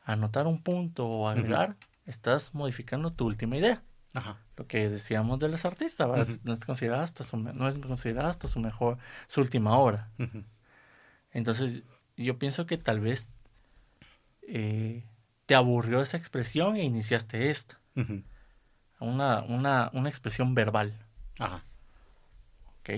[0.04, 3.82] anotar un punto o agregar, estás modificando tu última idea.
[4.14, 4.38] Ajá.
[4.58, 6.30] Lo que decíamos de los artistas.
[6.30, 6.40] Ujú.
[6.44, 10.12] no es considerada hasta su, no es considerada hasta su mejor, su última obra.
[11.32, 11.84] Entonces,
[12.18, 13.28] yo pienso que tal vez
[14.48, 15.04] eh,
[15.46, 17.80] te aburrió esa expresión e iniciaste esta,
[19.00, 20.98] una, una, una expresión verbal,
[21.40, 21.64] Ajá.
[22.80, 22.90] ¿ok?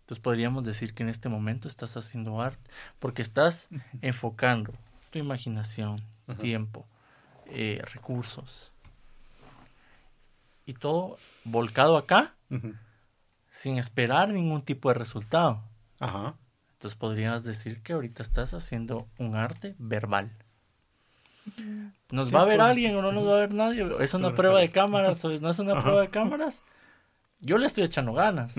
[0.00, 2.68] Entonces podríamos decir que en este momento estás haciendo arte,
[2.98, 3.68] porque estás
[4.02, 4.72] enfocando
[5.10, 5.96] tu imaginación,
[6.40, 6.86] tiempo,
[7.46, 8.72] eh, recursos,
[10.66, 12.34] y todo volcado acá
[13.50, 15.62] sin esperar ningún tipo de resultado.
[15.98, 16.34] Ajá.
[16.76, 20.30] Entonces podrías decir que ahorita estás haciendo un arte verbal.
[22.10, 23.86] ¿Nos Sí, va a ver por- alguien o no nos va a ver nadie?
[24.00, 26.64] ¿Es una prueba de cámaras o no es una prueba de cámaras?
[27.40, 28.56] Yo le estoy echando ganas.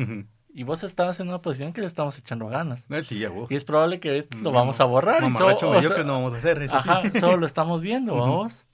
[0.53, 2.87] Y vos estás en una posición que le estamos echando ganas.
[2.89, 3.51] Ah, sí, ya vos.
[3.51, 5.21] Y es probable que esto lo No, vamos a borrar.
[5.23, 6.73] y Mamarracho solo- o mediocre sea, no vamos a hacer eso.
[6.81, 6.89] sí.
[6.89, 8.65] Ajá, solo lo estamos viendo, vamos.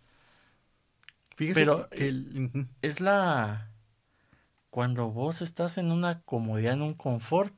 [1.36, 2.68] Fíjese pero- que el- ujú.
[2.82, 3.70] Es la...
[4.70, 7.54] Cuando vos estás en una comodidad, en un confort.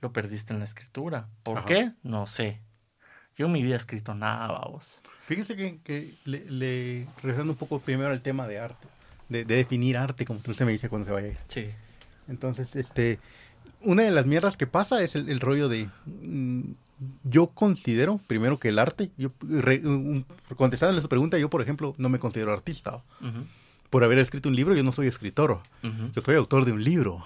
[0.00, 1.28] Lo perdiste en la escritura.
[1.42, 1.66] ¿Por Ajá.
[1.66, 1.92] qué?
[2.02, 2.60] No sé.
[3.36, 5.00] Yo en mi vida he escrito nada, vamos.
[5.26, 8.86] Fíjese que, que le, le- regresando un poco primero al tema de arte,
[9.28, 11.38] de, de definir arte, como usted me dice cuando se vaya a ir.
[11.48, 11.70] Sí.
[12.28, 13.18] Entonces, este,
[13.82, 16.72] una de las mierdas que pasa es el, el rollo de, mm,
[17.24, 20.26] yo considero, primero que el arte, yo, re- un-
[20.56, 23.02] contestándole a su pregunta, yo, por ejemplo, no me considero artista.
[23.88, 27.24] Por haber escrito un libro, yo no soy escritor, yo soy autor de un libro.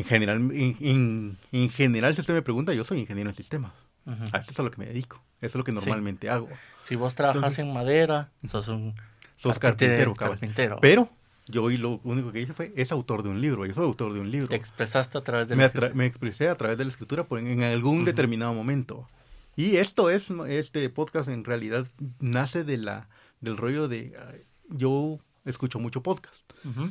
[0.00, 3.72] En general, en, en- en general, si usted me pregunta, yo soy ingeniero en sistemas.
[4.06, 4.24] Ujú.
[4.32, 5.22] A esto es a lo que me dedico.
[5.38, 6.48] Eso es lo que normalmente hago.
[6.82, 8.94] Si vos trabajas Entonces- en madera, sos un
[9.36, 10.78] Sos carpintero, carpintero.
[10.80, 11.08] Pero
[11.46, 13.64] yo hoy lo único que hice fue, es autor de un libro.
[13.66, 14.48] Yo soy autor de un libro.
[14.48, 17.24] Te expresaste a través de me, la atra- me expresé a través de la escritura
[17.24, 19.08] por en, algún determinado momento.
[19.56, 21.86] Y esto es, este podcast en realidad
[22.20, 23.08] nace de la,
[23.40, 26.90] del rollo de, ay, yo escucho mucho podcast, Ujú.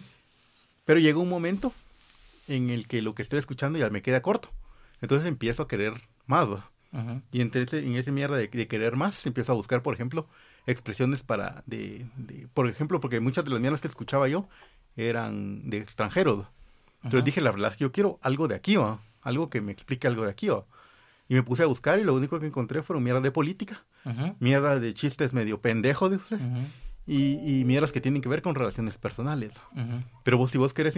[0.86, 1.72] pero llega un momento
[2.56, 4.50] en el que lo que estoy escuchando ya me queda corto.
[5.02, 5.94] Entonces empiezo a querer
[6.26, 6.48] más.
[7.32, 10.28] Y entre ese- en ese mierda de, de querer más, empiezo a buscar, por ejemplo,
[10.66, 14.48] expresiones para, de, de- por ejemplo, porque muchas de las mierdas que escuchaba yo
[14.98, 16.48] eran de extranjeros.
[16.98, 17.26] Entonces Ajá.
[17.26, 19.00] dije, la verdad es que yo quiero algo de aquí, ¿va?
[19.22, 20.50] algo que me explique algo de aquí.
[20.50, 20.66] ¿va?
[21.30, 24.36] Y me puse a buscar y lo único que encontré fueron mierdas de política, Ujú.
[24.40, 26.40] mierdas de chistes medio pendejos de usted.
[27.12, 29.54] Y, y mierdas que tienen que ver con relaciones personales.
[30.24, 30.96] Pero vos, si vos querés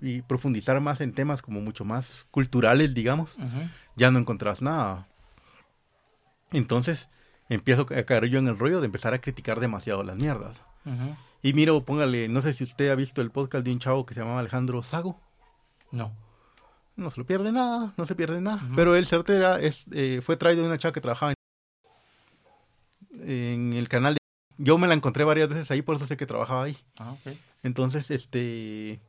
[0.00, 3.36] y profundizar más en temas como mucho más culturales, digamos,
[3.94, 5.08] ya no encontrás nada.
[6.52, 7.10] Entonces
[7.50, 10.58] empiezo a caer yo en el rollo de empezar a criticar demasiado las mierdas.
[11.42, 14.14] Y miro, póngale, no sé si usted ha visto el podcast de un chavo que
[14.14, 15.20] se llamaba Alejandro Sago.
[15.90, 16.12] No.
[16.96, 18.62] No se lo pierde nada, no se pierde nada.
[18.74, 21.34] Pero él certera es, eh, fue traído de una chava que trabajaba
[23.20, 24.21] en, en el canal de...
[24.58, 26.76] Yo me la encontré varias veces ahí, por eso sé que trabajaba ahí.
[26.98, 27.34] Ah, ok.
[27.62, 29.00] Entonces, este...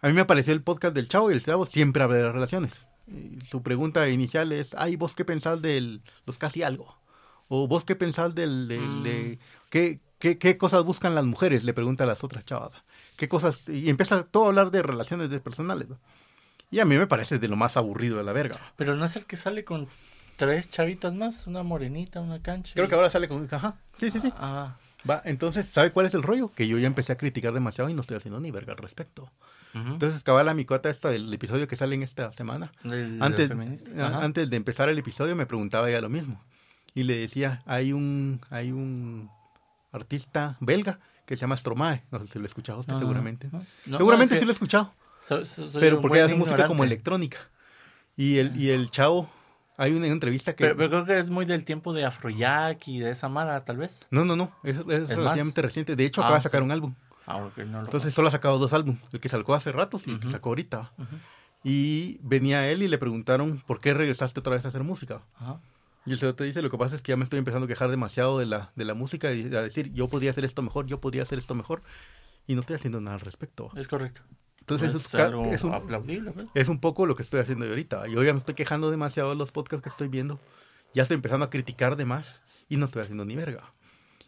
[0.00, 2.34] A mí me apareció el podcast del chavo y el chavo siempre habla de las
[2.34, 2.86] relaciones.
[3.08, 6.96] Y su pregunta inicial es, ay, ¿vos qué pensás de los casi algo?
[7.48, 8.68] O ¿vos qué pensás del...
[8.68, 9.02] del- Mm.
[9.02, 9.38] de,
[9.70, 11.64] ¿qué, qué, qué cosas buscan las mujeres?
[11.64, 12.72] Le pregunta a las otras chavas.
[13.16, 13.68] ¿Qué cosas?
[13.68, 15.88] Y empieza todo a hablar de relaciones personales.
[15.88, 15.98] ¿no?
[16.70, 18.58] Y a mí me parece de lo más aburrido de la verga.
[18.76, 19.88] Pero no es el que sale con
[20.38, 22.72] tres chavitas más, una morenita, una cancha.
[22.72, 23.46] Creo y- que ahora sale con...
[23.50, 24.32] Ajá, sí, sí, sí.
[24.36, 24.76] Ah,
[25.08, 26.50] Va, entonces, ¿sabe cuál es el rollo?
[26.54, 29.30] Que yo ya empecé a criticar demasiado y no estoy haciendo ni verga al respecto.
[29.74, 32.72] Entonces, cabal, a mi cuata esta del episodio que sale en esta semana.
[33.20, 33.50] Antes,
[33.98, 36.42] a- antes de empezar el episodio me preguntaba ella lo mismo.
[36.94, 39.30] Y le decía, hay un, hay un
[39.92, 42.02] artista belga que se llama Stromae.
[42.10, 43.48] No sé si lo he escuchado usted seguramente.
[43.52, 43.64] no.
[43.86, 44.92] No, seguramente sí lo he escuchado.
[45.20, 45.44] soy
[45.78, 47.38] pero porque hace música como electrónica.
[48.16, 49.30] Y el, y el chavo,
[49.78, 50.64] hay una entrevista que...
[50.64, 53.78] Pero, pero creo que es muy del tiempo de Afrojack y de esa mara, tal
[53.78, 54.06] vez.
[54.10, 55.08] No, no, no, es, es más?
[55.08, 55.96] relativamente reciente.
[55.96, 56.94] De hecho, Ah, acaba de sacar un álbum.
[57.26, 60.06] Ah, ok, no lo Entonces solo ha sacado dos álbumes, el que sacó hace ratos
[60.06, 60.92] y el que sacó ahorita.
[60.98, 61.16] Ujú.
[61.64, 65.22] Y venía él y le preguntaron, ¿por qué regresaste otra vez a hacer música?
[65.36, 65.60] Ajá.
[66.06, 67.90] Y el te dice, lo que pasa es que ya me estoy empezando a quejar
[67.90, 71.00] demasiado de la, de la música y a decir, yo podría hacer esto mejor, yo
[71.00, 71.82] podría hacer esto mejor.
[72.46, 73.70] Y no estoy haciendo nada al respecto.
[73.76, 74.22] Es correcto.
[74.74, 76.46] Entonces Pues eso es, un, aplaudible, pues.
[76.54, 78.06] es un poco lo que estoy haciendo yo ahorita.
[78.08, 80.38] Yo ya me estoy quejando demasiado de los podcasts que estoy viendo.
[80.94, 83.64] Ya estoy empezando a criticar de más y no estoy haciendo ni verga.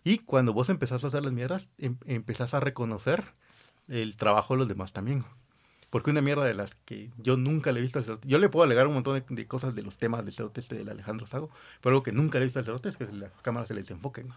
[0.02, 3.24] Y cuando vos empezás a hacer las mierdas, em- empezás a reconocer
[3.88, 5.24] el trabajo de los demás también.
[5.90, 8.26] Porque una mierda de las que yo nunca le he visto al cerote.
[8.28, 10.76] Yo le puedo alegar un montón de, de cosas de los temas del cerote este
[10.76, 13.32] del Alejandro Sago, pero algo que nunca le he visto al cerote es que las
[13.42, 14.28] cámaras se les desenfoquen.
[14.28, 14.34] ¿no?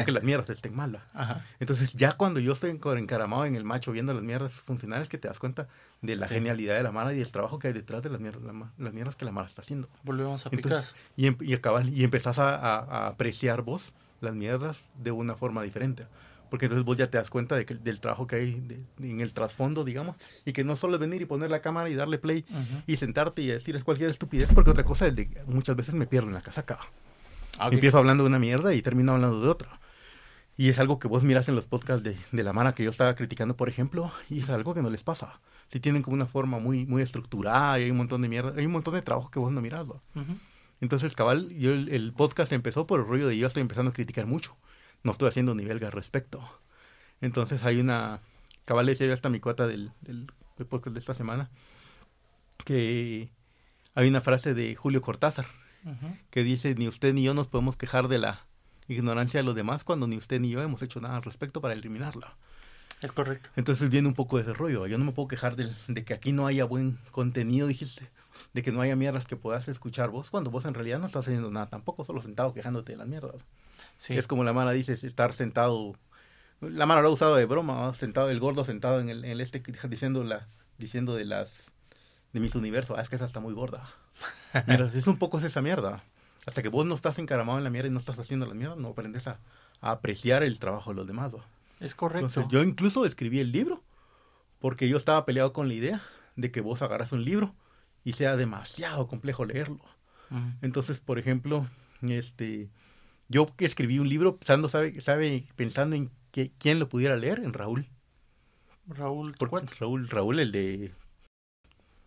[0.00, 0.96] O que las mierdas estén mal.
[0.96, 1.02] ¿va?
[1.14, 1.44] Ajá.
[1.60, 5.28] Entonces, ya cuando yo estoy encaramado en el macho viendo las mierdas funcionales, que te
[5.28, 5.68] das cuenta
[6.00, 6.34] de la Sí.
[6.34, 8.92] genialidad de la Mara y del trabajo que hay detrás de las mierdas, la las
[8.92, 9.88] mierdas que la Mara está haciendo.
[10.02, 10.94] Volvemos a Entonces, Picasso.
[11.16, 15.34] y, em- y, acabas- y empezás a, a- a apreciar vos las mierdas de una
[15.34, 16.06] forma diferente.
[16.50, 19.20] Porque entonces vos ya te das cuenta de que, del trabajo que hay de- en
[19.22, 22.18] el trasfondo, digamos, y que no solo es venir y poner la cámara y darle
[22.18, 22.82] play Ujú.
[22.86, 25.94] y sentarte y decir es cualquier estupidez, porque otra cosa es de que muchas veces
[25.94, 26.78] me pierdo en la casaca.
[27.58, 27.74] Ah, ok.
[27.74, 29.80] Empiezo hablando de una mierda y termino hablando de otra.
[30.56, 32.90] Y es algo que vos miras en los podcasts de, de la Mara que yo
[32.90, 35.40] estaba criticando, por ejemplo, y es algo que no les pasa.
[35.70, 38.66] Si tienen como una forma muy, muy estructurada y hay un montón de mierda, hay
[38.66, 39.88] un montón de trabajo que vos no mirás.
[39.88, 40.02] ¿va?
[40.14, 40.36] Ujú.
[40.80, 43.94] Entonces, cabal, yo el, el podcast empezó por el rollo de yo estoy empezando a
[43.94, 44.56] criticar mucho.
[45.02, 46.42] No estoy haciendo ni belga al respecto.
[47.20, 48.20] Entonces hay una...
[48.64, 51.50] Cabal decía yo hasta mi cuata del, del, del podcast de esta semana
[52.64, 53.30] que
[53.94, 55.46] hay una frase de Julio Cortázar
[56.30, 58.44] Que dice ni usted ni yo nos podemos quejar de la
[58.88, 61.74] ignorancia de los demás cuando ni usted ni yo hemos hecho nada al respecto para
[61.74, 62.34] eliminarla.
[63.00, 63.50] Es correcto.
[63.56, 64.86] Entonces viene un poco de ese rollo.
[64.86, 68.08] Yo no me puedo quejar del- de, que aquí no haya buen contenido, dijiste.
[68.54, 71.26] De que no haya mierdas que puedas escuchar vos, cuando vos en realidad no estás
[71.26, 73.44] haciendo nada tampoco, solo sentado quejándote de las mierdas.
[73.98, 74.14] Sí.
[74.16, 75.94] Es como la Mara dice, es estar sentado.
[76.60, 77.92] La Mara lo ha usado de broma, ¿no?
[77.94, 79.60] sentado, el gordo sentado en el, en el este
[79.90, 80.46] diciendo, la,
[80.78, 81.72] diciendo de las
[82.32, 83.92] de mis universos, ah, es que esa está muy gorda.
[84.66, 86.04] Mira, es un poco es esa mierda.
[86.46, 88.76] Hasta que vos no estás encaramado en la mierda y no estás haciendo las mierdas,
[88.78, 89.38] no aprendes a,
[89.80, 91.32] a apreciar el trabajo de los demás.
[91.78, 92.26] Es correcto.
[92.26, 93.82] Entonces yo incluso escribí el libro
[94.60, 96.02] porque yo estaba peleado con la idea
[96.36, 97.54] de que vos agarras un libro
[98.04, 99.80] y sea demasiado complejo leerlo.
[100.62, 101.68] Entonces, por ejemplo,
[102.00, 102.70] este,
[103.28, 107.40] yo que escribí un libro pensando, sabe, sabe, pensando en que, quién lo pudiera leer,
[107.40, 107.86] en Raúl.
[108.86, 109.66] Raúl, Porque.
[109.78, 110.94] Raúl, Raúl, el de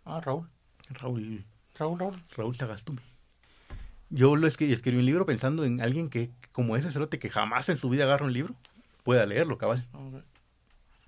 [0.06, 0.50] Ah, Raúl.
[0.90, 1.46] Raúl,
[1.78, 2.22] Raúl, Raúl.
[2.36, 3.00] Raúl Sagastume.
[4.10, 7.68] Yo lo escribí, escribí un libro pensando en alguien que, como ese cerote, que jamás
[7.70, 8.56] en su vida agarra un libro,
[9.04, 9.86] pueda leerlo, cabal.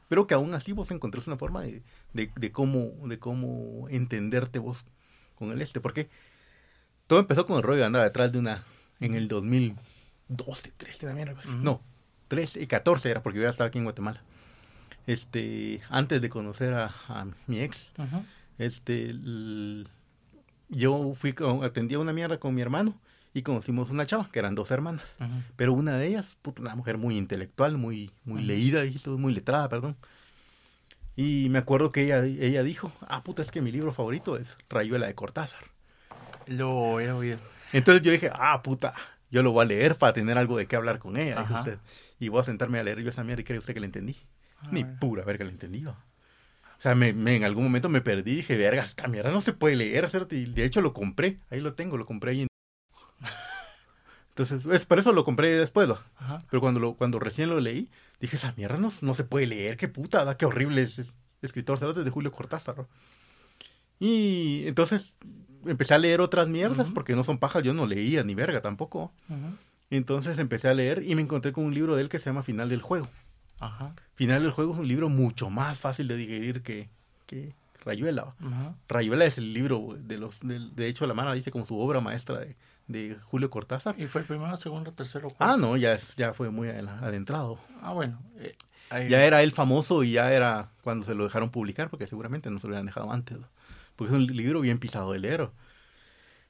[0.10, 4.60] Pero que aún así vos encontrás una forma de, de, de cómo, de cómo entenderte
[4.60, 4.86] vos
[5.36, 5.80] con el este.
[5.80, 6.10] Porque
[7.08, 8.64] todo empezó con el rollo de andar detrás de una,
[9.00, 11.50] en el 2012, 13, también, algo así.
[11.62, 11.82] No,
[12.30, 14.22] 13 y 14 era porque yo ya estaba aquí en Guatemala.
[15.06, 17.92] Este, antes de conocer a, a mi ex,
[18.58, 19.88] este, el-
[20.70, 22.96] yo fui, con- atendí a una mierda con mi hermano
[23.34, 25.16] y conocimos una chava, que eran dos hermanas.
[25.56, 28.48] Pero una de ellas, puta, una mujer muy intelectual, muy, muy Ujú.
[28.48, 29.96] leída, dijiste, muy letrada, perdón.
[31.16, 34.56] Y me acuerdo que ella, ella dijo, ah, puta, es que mi libro favorito es
[34.70, 35.62] Rayuela de Cortázar.
[36.46, 37.40] Lo he oído.
[37.74, 38.94] Entonces yo dije, ah, puta,
[39.32, 41.80] yo lo voy a leer para tener algo de qué hablar con ella, usted.
[42.20, 44.16] Y voy a sentarme a leer yo esa mierda y cree usted que la entendí.
[44.62, 45.84] Ah, Ni pura verga la entendí.
[46.78, 49.42] O sea, me, me- en algún momento me perdí y dije, verga, esta mierda no
[49.42, 50.36] se puede leer, ¿cierto?
[50.36, 52.48] Y de hecho lo compré, ahí lo tengo, lo compré ahí en...
[54.30, 55.90] Entonces, es, por eso lo compré después.
[56.50, 59.78] Pero cuando, lo, cuando recién lo leí, dije, esa mierda no, no se puede leer,
[59.78, 62.78] qué puta, da, qué horrible es, es- escritor, cerote de Julio Cortázar.
[62.78, 62.88] ¿no?
[64.00, 65.16] Y entonces
[65.66, 69.12] empecé a leer otras mierdas, porque no son pajas, yo no leía ni verga tampoco.
[69.90, 72.44] Entonces empecé a leer y me encontré con un libro de él que se llama
[72.44, 73.08] Final del Juego.
[73.60, 73.94] Ajá.
[74.16, 76.90] Final del Juego es un libro mucho más fácil de digerir que,
[77.26, 77.54] que
[77.86, 78.34] Rayuela.
[78.88, 82.02] Rayuela es el libro de los, del- de, hecho la mano dice como su obra
[82.02, 82.56] maestra de,
[82.88, 83.96] de Julio Cortázar.
[84.00, 85.30] ¿Y fue el primero, segundo, tercero?
[85.40, 87.60] Ah, no, ya, ya fue muy adentrado.
[87.82, 88.20] Ah, bueno.
[88.40, 88.56] eh,
[88.90, 92.50] ahí- Ya era él famoso y ya era cuando se lo dejaron publicar, porque seguramente
[92.52, 93.40] no se lo hubieran dejado antes.
[93.40, 93.48] ¿no?
[93.96, 95.50] Porque es un libro bien pisado de leer.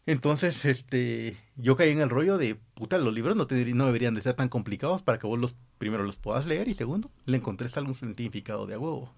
[0.07, 4.15] Entonces, este, yo caí en el rollo de, puta, los libros no, te- no deberían
[4.15, 7.37] de ser tan complicados para que vos los, primero los puedas leer y segundo, le
[7.37, 9.13] encontré algún significado de a huevo.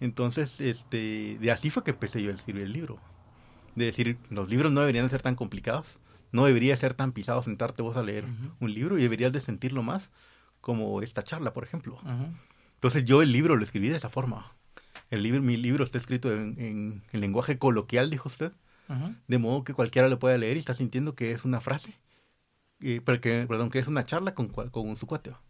[0.00, 2.98] Entonces, este, de así fue que empecé yo a escribir el libro.
[3.74, 5.98] De decir, los libros no deberían de ser tan complicados,
[6.32, 8.24] no debería ser tan pisado sentarte vos a leer
[8.60, 10.08] un libro y deberías de sentirlo más
[10.62, 11.98] como esta charla, por ejemplo.
[12.74, 14.52] Entonces yo el libro lo escribí de esa forma.
[15.10, 18.52] El libro, mi libro está escrito en, en, en lenguaje coloquial, dijo usted,
[19.26, 21.94] De modo que cualquiera lo pueda leer y está sintiendo que es una frase,
[22.80, 25.30] eh, que, perdón, que es una charla con, con su cuate.
[25.30, 25.40] va.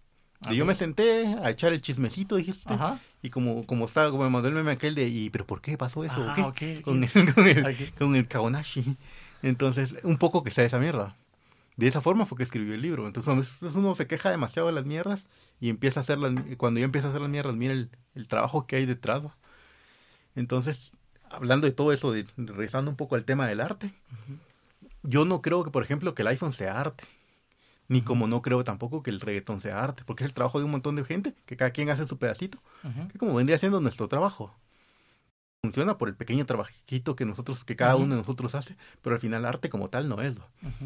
[0.51, 3.01] Y yo me senté a echar el chismecito, dijiste, Ajá.
[3.23, 5.77] y como, como estaba, como me mandó el meme aquel de, ¿y pero por qué
[5.79, 6.21] pasó eso?
[6.21, 6.77] o Ajá, qué?
[6.77, 6.85] ok, ok.
[6.85, 8.97] Con, el, con, el, con el Kaonashi.
[9.43, 11.17] Entonces, un poco que sea esa mierda.
[11.77, 13.07] De esa forma fue que escribió el libro.
[13.07, 15.25] Entonces, uno se queja demasiado de las mierdas
[15.61, 18.29] y empieza a hacer las, cuando ya empieza a hacer las mierdas, mira el, el
[18.29, 19.25] trabajo que hay detrás.
[20.35, 20.93] Entonces,
[21.31, 23.93] hablando de todo eso, de, regresando un poco al tema del arte,
[25.03, 27.05] yo no creo que, por ejemplo, que el iPhone sea arte.
[27.89, 30.65] Ni como no creo tampoco que el reggaetón sea arte, porque es el trabajo de
[30.65, 33.09] un montón de gente, que cada quien hace su pedacito, Ujú.
[33.09, 34.53] que como vendría siendo nuestro trabajo.
[35.63, 39.21] Funciona por el pequeño trabajito que nosotros, que cada uno de nosotros hace, pero al
[39.21, 40.35] final arte como tal no es.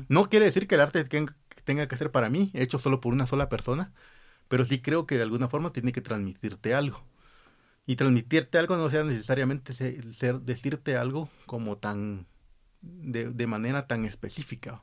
[0.08, 1.34] No quiere decir que el arte tenga,
[1.64, 3.92] tenga que ser para mí, hecho solo por una sola persona,
[4.48, 7.02] pero sí creo que de alguna forma tiene que transmitirte algo.
[7.86, 12.26] Y transmitirte algo no sea necesariamente se- ser, decirte algo como tan,
[12.82, 14.82] de, de manera tan específica.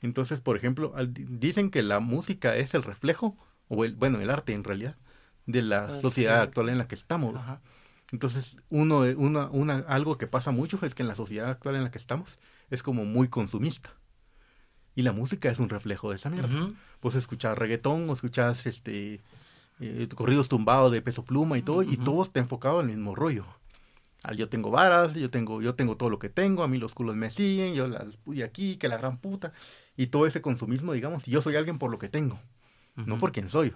[0.00, 3.36] Entonces, por ejemplo, al- dicen que la música es el reflejo,
[3.68, 4.96] o el, bueno, el arte en realidad,
[5.46, 6.48] de la Ah, sociedad sí.
[6.48, 7.34] actual en la que estamos.
[7.36, 7.60] Ajá.
[8.12, 11.84] Entonces, uno, una, una, algo que pasa mucho es que en la sociedad actual en
[11.84, 12.38] la que estamos
[12.70, 13.92] es como muy consumista.
[14.94, 16.54] Y la música es un reflejo de esa mierda.
[16.54, 16.74] Ujú.
[17.02, 19.20] Vos escuchás reggaetón, o escuchás este,
[19.80, 23.44] eh, corridos tumbados de peso pluma y todo, y todo está enfocado al mismo rollo.
[24.22, 26.94] Al yo tengo varas, yo tengo, yo tengo todo lo que tengo, a mí los
[26.94, 29.52] culos me siguen, yo las y aquí, que la gran puta.
[29.96, 32.40] Y todo ese consumismo, digamos, y yo soy alguien por lo que tengo,
[32.96, 33.72] no por quién soy,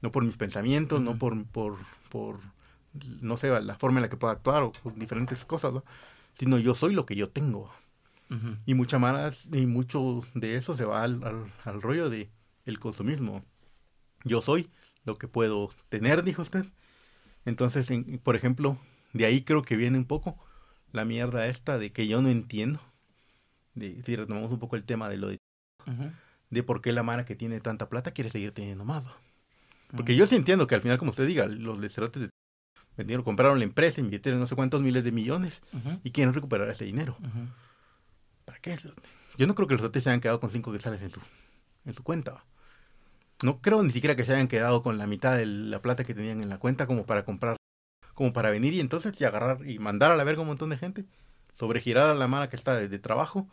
[0.00, 1.76] no por mis pensamientos, no por, por,
[2.08, 2.40] por,
[3.20, 5.84] no sé, la forma en la que puedo actuar o diferentes cosas, ¿no?
[6.34, 7.70] sino yo soy lo que yo tengo.
[8.64, 12.30] Y mucha más, y mucho de eso se va al, al, al rollo de
[12.64, 13.44] el consumismo.
[14.24, 14.70] Yo soy
[15.04, 16.64] lo que puedo tener, dijo usted.
[17.44, 18.78] Entonces, en- por ejemplo,
[19.12, 20.38] de ahí creo que viene un poco
[20.92, 22.80] la mierda esta de que yo no entiendo.
[23.74, 25.38] De, si retomamos un poco el tema de lo de,
[26.50, 29.04] de por qué la mara que tiene tanta plata quiere seguir teniendo más.
[29.96, 30.20] Porque Ujú.
[30.20, 32.30] yo sí entiendo que al final, como usted diga, los lecerotes de
[32.96, 35.62] vendieron, compraron la empresa, invirtieron no sé cuántos miles de millones
[36.04, 37.16] y quieren recuperar ese dinero.
[38.44, 38.76] ¿Para qué?
[39.38, 41.20] Yo no creo que los cerotes se hayan quedado con cinco quetzales en su,
[41.86, 42.44] en su cuenta.
[43.42, 46.14] No creo ni siquiera que se hayan quedado con la mitad de la plata que
[46.14, 47.56] tenían en la cuenta como para comprar,
[48.14, 50.78] como para venir y entonces y agarrar y mandar a la verga un montón de
[50.78, 51.04] gente,
[51.54, 53.48] sobregirar a la mala que está de, trabajo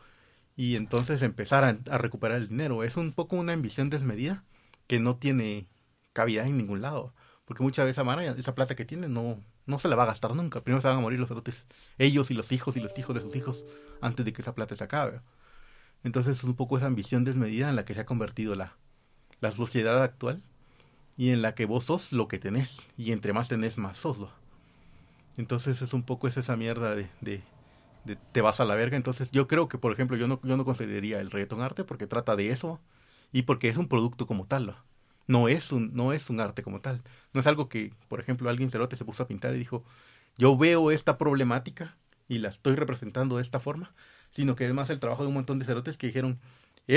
[0.55, 2.83] y entonces empezar a, recuperar el dinero.
[2.83, 4.43] Es un poco una ambición desmedida
[4.87, 5.67] que no tiene
[6.13, 7.13] cavidad en ningún lado.
[7.45, 8.05] Porque muchas veces
[8.37, 10.61] esa plata que tiene no, no se la va a gastar nunca.
[10.61, 11.65] Primero se van a morir los cerotes,
[11.97, 13.65] ellos y los hijos y los hijos de sus hijos,
[14.01, 15.21] antes de que esa plata se acabe.
[16.03, 18.77] Entonces es un poco esa ambición desmedida en la que se ha convertido la,
[19.41, 20.41] la sociedad actual
[21.17, 24.31] y en la que vos sos lo que tenés y entre más tenés más soslo.
[25.37, 27.41] Entonces es un poco es esa mierda de, de,
[28.31, 28.97] te vas a la verga.
[28.97, 32.07] Entonces yo creo que, por ejemplo, yo no, yo no consideraría el reggaeton arte porque
[32.07, 32.79] trata de eso
[33.31, 34.67] y porque es un producto como tal.
[34.67, 34.75] ¿no?
[35.27, 37.01] No es un, no es un arte como tal.
[37.33, 39.83] No es algo que, por ejemplo, alguien cerote se puso a pintar y dijo,
[40.37, 41.95] yo veo esta problemática
[42.27, 43.93] y la estoy representando de esta forma,
[44.31, 46.39] sino que es más el trabajo de un montón de cerotes que dijeron,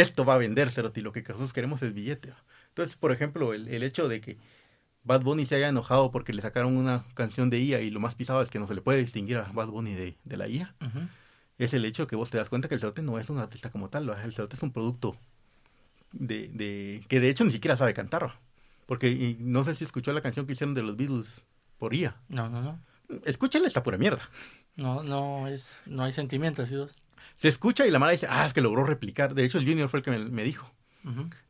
[0.01, 2.33] esto va a vender cerote y lo que nosotros queremos es billete.
[2.69, 4.39] Entonces, por ejemplo, el, el hecho de que
[5.05, 8.15] Bad Bunny se haya enojado porque le sacaron una canción de IA y lo más
[8.15, 10.75] pisado es que no se le puede distinguir a Bad Bunny de, de la IA,
[11.59, 13.71] es el hecho que vos te das cuenta que el cerote no es un artista
[13.71, 15.17] como tal, el cerote es un producto
[16.13, 18.39] de, de que de hecho ni siquiera sabe cantar,
[18.87, 21.43] porque no sé si escuchó la canción que hicieron de los Beatles
[21.79, 22.17] por IA.
[22.29, 22.81] No, no, no.
[23.25, 24.23] Escúchale esta pura mierda.
[24.77, 26.77] No, no es, no hay sentimientos, ¿sí?
[27.37, 29.35] Se escucha y la mala dice, ah, es que logró replicar.
[29.35, 30.71] De hecho, el Junior fue el que me, me dijo.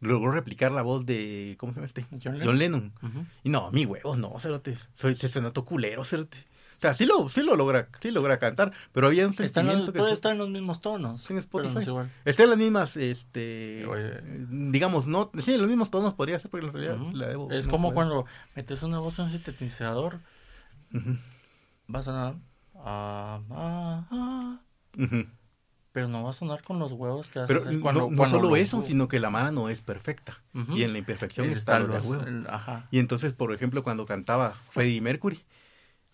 [0.01, 2.07] Logró replicar la voz de, ¿cómo se llama este?
[2.23, 2.47] John Lennon.
[2.47, 2.93] John Lennon.
[3.03, 3.27] Ujú.
[3.45, 4.79] Y no, mi huevos, no, cerote.
[4.95, 6.39] Soy, se, se notó culero, cerote.
[6.79, 9.93] O sea, sí lo, sí lo logra, sí logra cantar, pero había un sentimiento los-
[9.93, 9.99] que...
[9.99, 11.29] puede se- estar en los mismos tonos.
[11.31, 11.79] En no Spotify.
[11.87, 12.11] igual.
[12.25, 14.21] Está en las mismas, este, Oye.
[14.49, 17.53] digamos, no, sí, en los mismos tonos podría ser, porque en realidad la debo.
[17.53, 18.25] Es no como cuando
[18.57, 20.19] metes una voz en un sintetizador,
[20.95, 21.19] Ujú,
[21.95, 22.35] va a sonar.
[22.77, 24.61] ah, ah, ah.
[25.93, 28.37] Pero no va a sonar con los huevos que haces Pero no, cuando, no cuando
[28.39, 30.41] solo lo- eso, sino que la mano no es perfecta.
[30.75, 32.25] Y en la imperfección Está los- huevo.
[32.27, 32.87] el- ajá.
[32.91, 35.41] Y entonces, por ejemplo, cuando cantaba Freddie Mercury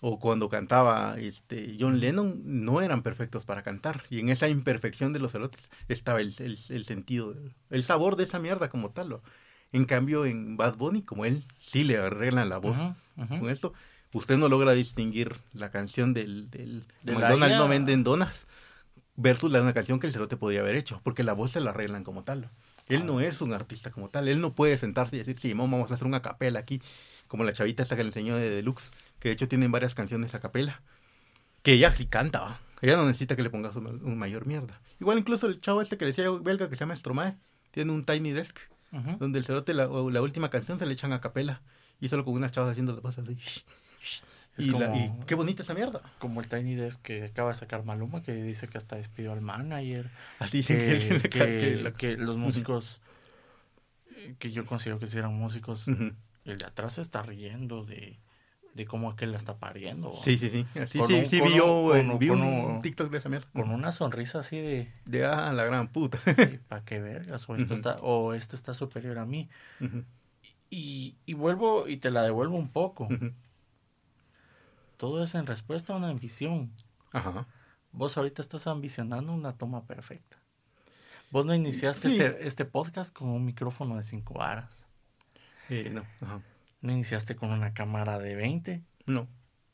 [0.00, 4.02] o cuando cantaba este John Lennon, no eran perfectos para cantar.
[4.10, 7.34] Y en esa imperfección de los elotes estaba el, el- el sentido,
[7.70, 9.20] el sabor de esa mierda como tal.
[9.72, 12.78] En cambio, en Bad Bunny, como él sí le arreglan la voz
[13.16, 13.74] con esto,
[14.12, 18.46] usted no logra distinguir la canción del, del De McDonald's no venden donas
[19.18, 21.70] versus la una canción que el cerote podría haber hecho, porque la voz se la
[21.70, 22.50] arreglan como tal.
[22.86, 25.90] Él no es un artista como tal, él no puede sentarse y decir, sí, vamos
[25.90, 26.80] a hacer una capela aquí,
[27.26, 30.36] como la chavita esta que le enseñó de Deluxe, que de hecho tienen varias canciones
[30.36, 30.82] a capela,
[31.64, 32.60] que ella sí canta, ¿va?
[32.80, 34.80] ella no necesita que le pongas un, un mayor mierda.
[35.00, 37.36] Igual incluso el chavo este que le decía belga que se llama Stromae,
[37.72, 38.56] tiene un Tiny Desk,
[39.18, 39.88] donde el cerote la
[40.22, 41.60] última canción se le echan a capela,
[42.00, 43.36] y solo con unas chavas haciendo las cosas así.
[44.58, 46.02] Y, la- y qué bonita esa mierda.
[46.18, 49.40] Como el Tiny Desk que acaba de sacar Maluma, que dice que hasta despidió al
[49.40, 50.10] manager.
[51.30, 53.00] Que, que, los músicos
[54.16, 55.86] eh, que yo considero que si eran músicos,
[56.44, 58.18] el de atrás se está riendo de,
[58.74, 60.12] de cómo aquel la está pariendo.
[60.24, 60.66] Sí, sí, sí.
[60.86, 61.94] Sí, un- sí con vi yo,
[62.32, 63.48] un- TikTok de esa mierda.
[63.52, 66.18] Con una sonrisa así de, De ah, la gran puta.
[66.68, 67.48] ¿para qué vergas?
[67.48, 69.48] O esto, está, o esto está superior a mí.
[70.70, 73.08] Y, y vuelvo y te la devuelvo un poco.
[74.98, 76.70] Todo es en respuesta a una ambición.
[77.12, 77.46] Ajá.
[77.92, 80.36] Vos ahorita estás ambicionando una toma perfecta.
[81.30, 82.20] Vos no iniciaste Sí.
[82.20, 84.86] este, este podcast con un micrófono de 5 varas.
[85.70, 86.40] Eh, no, ajá.
[86.82, 89.26] No iniciaste con una cámara de 20, No.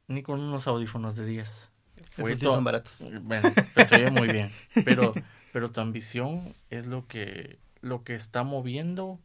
[0.09, 1.71] ni con unos audífonos de 10.
[2.13, 2.99] Fue Esos sí son baratos.
[3.23, 4.51] Bueno, pues se oye muy bien.
[4.85, 5.15] Pero,
[5.53, 9.19] pero tu ambición es lo que, lo que está moviendo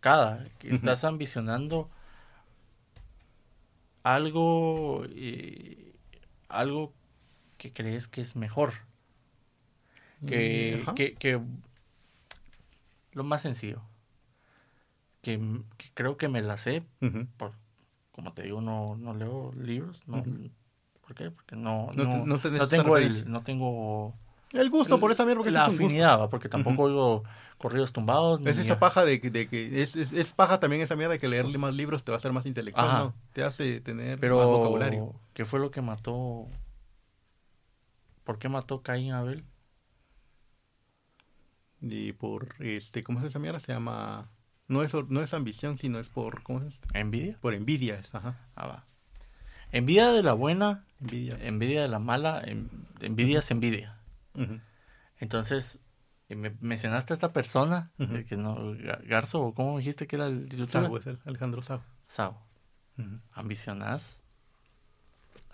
[0.00, 0.44] cada.
[0.58, 1.90] Que estás ambicionando
[4.14, 5.92] algo, eh,
[6.48, 6.92] algo
[7.58, 8.72] que crees que es mejor.
[10.26, 11.40] Que, que, que
[13.12, 13.82] lo más sencillo.
[15.22, 15.40] Que,
[15.76, 16.84] que creo que me la sé
[17.36, 17.52] por,
[18.12, 20.02] como te digo, no, no leo libros.
[20.06, 20.50] No, Ujú.
[21.00, 21.30] ¿Por qué?
[21.30, 24.14] Porque no, No no, no tengo el, no tengo
[24.52, 27.24] El gusto el- por esa mierda, porque la es un afinidad, porque tampoco oigo
[27.58, 28.40] corridos tumbados.
[28.46, 31.12] Es ni- esa paja de que, de que es, es, es paja también esa mierda
[31.14, 32.98] de que leerle más libros te va a hacer más intelectual, Ajá.
[33.00, 33.14] ¿no?
[33.32, 35.14] Te hace tener pero más vocabulario.
[35.34, 36.48] ¿qué fue lo que mató?
[38.24, 39.44] ¿Por qué mató Caín a Abel?
[41.80, 43.60] Y por, este, ¿cómo es esa mierda?
[43.60, 44.30] Se llama,
[44.66, 46.80] no es, no es ambición, sino es por, ¿cómo es?
[46.94, 47.38] ¿Envidia?
[47.40, 48.48] Por envidia, es, ajá.
[48.56, 48.86] Ah, va.
[49.72, 51.38] Envidia de la buena, Envidia.
[51.42, 53.98] envidia de la mala, en- envidia es envidia.
[55.18, 55.80] Entonces,
[56.34, 58.16] me mencionaste a esta persona, Ujú.
[58.16, 60.68] el que no, Ga- Garzo, ¿o ¿cómo dijiste que era el youtuber?
[60.68, 61.82] Sago, es el Alejandro Sago.
[62.08, 62.36] Sao.
[62.98, 63.20] Ujú.
[63.32, 64.20] Ambicionás.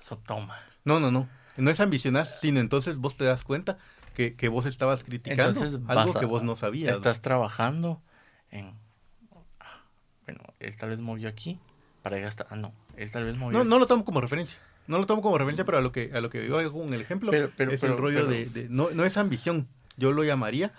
[0.01, 0.59] Eso toma.
[0.85, 1.29] No, no, no.
[1.57, 3.77] No es ambicionar, sino entonces vos te das cuenta
[4.15, 6.91] que, que vos estabas criticando Entonces, algo a- que vos no sabías.
[6.93, 6.97] ¿no?
[6.97, 8.01] Estás trabajando
[8.51, 8.73] en.
[9.61, 9.85] ah,
[10.27, 11.59] Bueno, él tal vez movió aquí
[12.03, 12.47] para gastar.
[12.51, 12.73] Ah, no.
[12.97, 13.59] Él tal vez movió.
[13.59, 14.59] No, no lo tomo como referencia.
[14.89, 17.01] No lo tomo como referencia, pero a lo que a lo que yo hago el
[17.01, 19.69] ejemplo Pero- pero- es pero- el rollo de, de- no, no es ambición.
[19.97, 20.73] Yo lo llamaría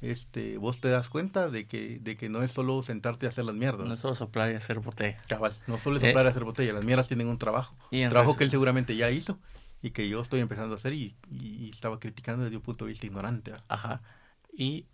[0.00, 3.44] este, vos te das cuenta de que, de que no es solo sentarte a hacer
[3.44, 3.86] las mierdas.
[3.86, 5.20] No es solo soplar y hacer botella.
[5.28, 7.74] Cabal, no solo es soplar y hacer botella, las mierdas tienen un trabajo.
[7.90, 9.38] Y en trabajo que él seguramente ya hizo
[9.82, 12.90] y que yo estoy empezando a hacer y, y- estaba criticando desde un punto de
[12.92, 13.52] vista ignorante.
[13.68, 14.00] Ajá.
[14.56, 14.86] Y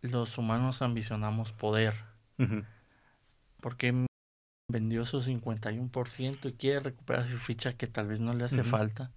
[0.00, 1.94] los humanos ambicionamos poder.
[3.60, 4.06] Porque
[4.68, 9.10] vendió su 51% y quiere recuperar su ficha que tal vez no le hace falta.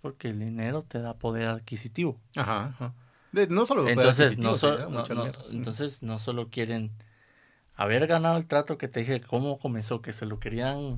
[0.00, 2.18] Porque el dinero te da poder adquisitivo.
[2.36, 2.94] Ajá, ajá.
[3.32, 4.76] De- no solo Entonces no, so-
[5.50, 6.90] entonces no solo quieren
[7.74, 10.96] haber ganado el trato que te dije, cómo comenzó, que se lo querían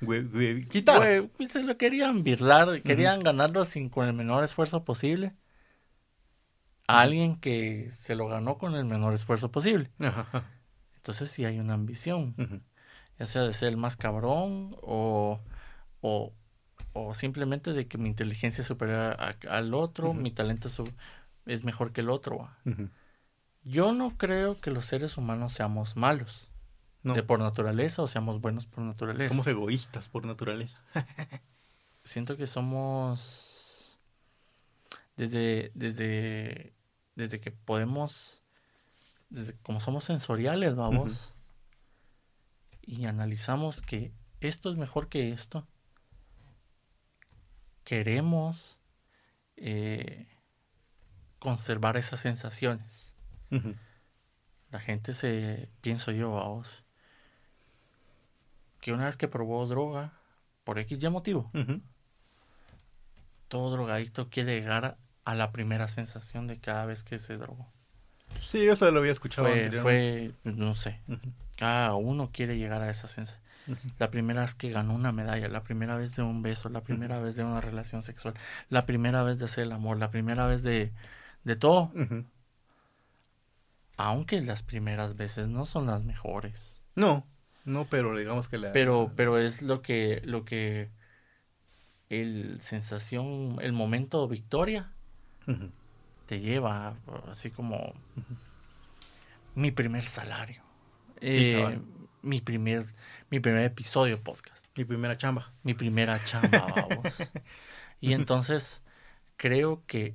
[0.00, 1.28] hue- quitar.
[1.36, 5.34] Pues, se lo querían birlar, querían ganarlo sin con el menor esfuerzo posible.
[6.86, 9.90] A alguien que se lo ganó con el menor esfuerzo posible.
[10.00, 10.50] Ajá, ajá.
[10.96, 12.34] Entonces sí hay una ambición,
[13.18, 15.40] ya sea de ser el más cabrón o,
[16.00, 16.32] o,
[16.94, 20.68] o simplemente de que mi inteligencia es superior a- al otro, mi talento
[21.44, 22.48] es, mejor que el otro.
[23.64, 26.50] Yo no creo que los seres humanos seamos malos
[27.02, 29.28] No, de por naturaleza o seamos buenos por naturaleza.
[29.30, 30.80] somos egoístas por naturaleza.
[32.04, 33.98] siento que somos
[35.16, 36.74] desde desde
[37.14, 38.42] desde que podemos
[39.30, 41.32] desde como somos sensoriales vamos
[42.82, 45.66] y analizamos que esto es mejor que esto
[47.84, 48.78] queremos
[49.56, 50.26] eh,
[51.38, 53.12] conservar esas sensaciones
[54.70, 56.82] la gente se pienso yo vamos
[58.80, 60.12] que una vez que probó droga
[60.64, 61.52] por X y motivo
[63.46, 67.72] todo drogadicto quiere llegar a, a la primera sensación de cada vez que se drogó.
[68.40, 69.48] Sí, eso lo había escuchado
[69.80, 71.00] Fue, no sé,
[71.56, 73.43] cada uno quiere llegar a esa sensación.
[73.98, 77.18] La primera vez que ganó una medalla, la primera vez de un beso, la primera
[77.18, 78.34] vez de una relación sexual,
[78.68, 80.92] la primera vez de hacer el amor, la primera vez de,
[81.44, 81.90] de todo.
[83.96, 86.82] Aunque las primeras veces no son las mejores.
[86.94, 87.26] No,
[87.64, 88.72] no, pero digamos que la...
[88.72, 90.90] Pero, pero es lo que, lo que,
[92.10, 94.92] el sensación, el momento victoria
[96.26, 96.96] te lleva
[97.30, 97.92] así como
[99.54, 100.62] mi primer salario
[101.20, 101.78] Eh.
[102.24, 102.84] Mi primer
[103.30, 105.52] mi primer episodio podcast Mi primera chamba.
[105.62, 107.18] mi primera chamba vamos
[108.00, 108.82] y entonces
[109.36, 110.14] creo que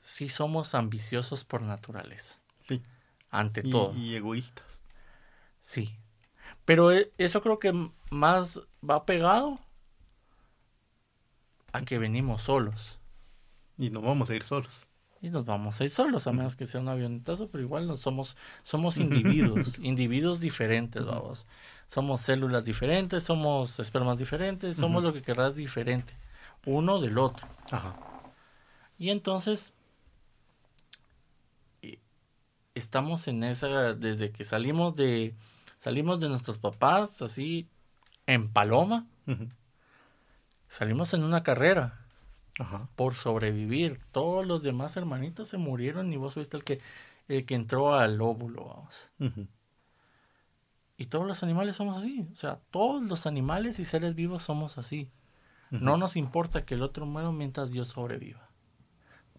[0.00, 2.82] sí somos ambiciosos por naturaleza Sí.
[3.30, 4.66] ante Y, todo y egoístas.
[5.60, 5.96] sí
[6.64, 7.72] pero e- eso creo que
[8.10, 9.58] más va pegado
[11.72, 12.98] a que venimos solos
[13.78, 14.86] Y no vamos a ir solos.
[15.22, 17.98] Y nos vamos a ir solos, a menos que sea un avionetazo, pero igual no
[17.98, 21.46] somos, somos individuos, individuos diferentes, vamos.
[21.88, 26.14] Somos células diferentes, somos espermas diferentes, somos lo que querrás diferente,
[26.64, 27.46] uno del otro.
[27.70, 27.96] Ajá.
[28.98, 29.74] Y entonces,
[31.82, 31.98] eh,
[32.74, 35.34] estamos en esa, desde que salimos de,
[35.78, 37.68] salimos de nuestros papás, así,
[38.26, 39.06] en paloma,
[40.68, 41.99] salimos en una carrera.
[42.60, 42.88] Ajá.
[42.94, 43.98] por sobrevivir.
[44.12, 46.80] Todos los demás hermanitos se murieron y vos fuiste el que,
[47.28, 49.10] el que entró al óvulo, vamos.
[50.96, 52.28] Y todos los animales somos así.
[52.32, 55.10] O sea, todos los animales y seres vivos somos así.
[55.70, 58.48] No nos importa que el otro muera mientras Dios sobreviva.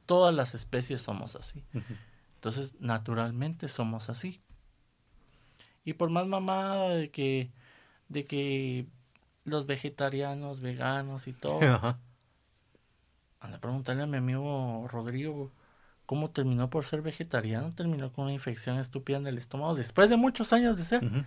[0.05, 1.63] Todas las especies somos así.
[2.35, 4.41] Entonces, naturalmente somos así.
[5.83, 7.51] Y por más mamada de que,
[8.07, 8.87] de que
[9.43, 11.59] los vegetarianos, veganos y todo.
[13.41, 15.51] Anda a preguntarle a mi amigo Rodrigo
[16.05, 17.71] cómo terminó por ser vegetariano.
[17.71, 21.25] Terminó con una infección estúpida en el estómago después de muchos años de ser,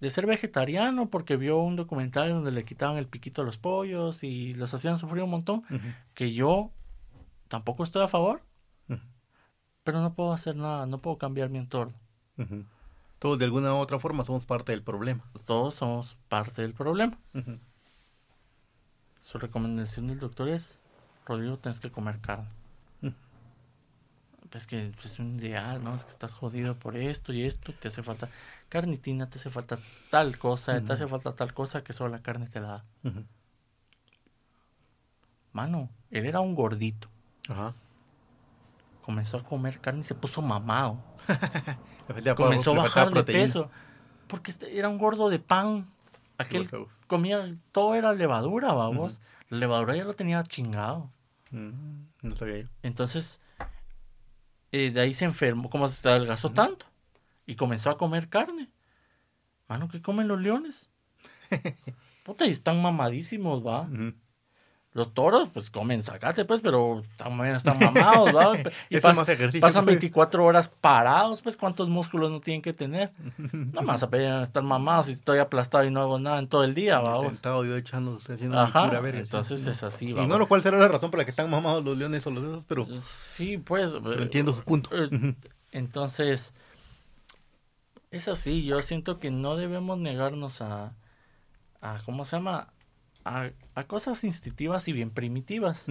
[0.00, 4.24] de ser vegetariano porque vio un documental donde le quitaban el piquito a los pollos
[4.24, 5.62] y los hacían sufrir un montón.
[6.14, 6.70] Que yo
[7.48, 8.42] tampoco estoy a favor,
[9.84, 11.94] pero no puedo hacer nada, no puedo cambiar mi entorno.
[13.18, 15.22] Todos de alguna u otra forma somos parte del problema.
[15.44, 17.18] Todos somos parte del problema.
[19.20, 20.80] Su recomendación del doctor es,
[21.26, 22.46] Rodrigo, tienes que comer carne.
[23.02, 23.10] Mm.
[24.52, 25.94] Es que pues, es un ideal, ¿no?
[25.94, 28.30] Es que estás jodido por esto y esto, te hace falta
[28.68, 29.78] carnitina, te hace falta
[30.10, 32.84] tal cosa, te hace falta tal cosa que solo la carne te la da.
[35.52, 37.08] Mano, él era un gordito.
[37.48, 37.74] Ajá.
[39.02, 40.98] Comenzó a comer carne y se puso mamado.
[42.36, 43.70] Comenzó a bajar de peso.
[44.26, 45.86] Porque este era un gordo de pan.
[46.38, 46.68] Aquel
[47.06, 49.20] comía, todo era levadura, vamos.
[49.48, 51.10] La levadura ya lo tenía chingado.
[51.56, 52.68] Mm, No sabía yo.
[52.82, 53.40] Entonces,
[54.72, 56.86] eh, de ahí se enfermó, como se adelgazó tanto.
[57.46, 58.70] Y comenzó a comer carne.
[59.68, 60.90] Mano, ¿qué comen los leones?
[62.24, 63.88] Puta, y están mamadísimos, va.
[64.96, 68.54] Los toros, pues comen zacate, pues, pero también están mamados, ¿va?
[68.88, 69.96] Y pas- pasan pues.
[69.98, 73.12] 24 horas parados, pues, ¿cuántos músculos no tienen que tener?
[73.74, 76.64] No más a pedir estar mamados si estoy aplastado y no hago nada en todo
[76.64, 77.20] el día, ¿va?
[77.20, 79.24] Sentado yo echando, haciendo Ajá, pura verga, sí.
[79.24, 80.22] entonces es así, ¿va?
[80.22, 82.64] Ignoro cuál será la razón por la que están mamados los leones o los esos,
[82.64, 83.92] pero Sí, pues.
[84.02, 84.88] pero entiendo su punto.
[84.92, 85.34] Eh,
[85.72, 86.54] Entonces,
[88.10, 90.94] es así, yo siento que no debemos negarnos a,
[91.82, 92.68] a ¿cómo se llama?
[93.28, 95.88] A, a cosas instintivas y bien primitivas.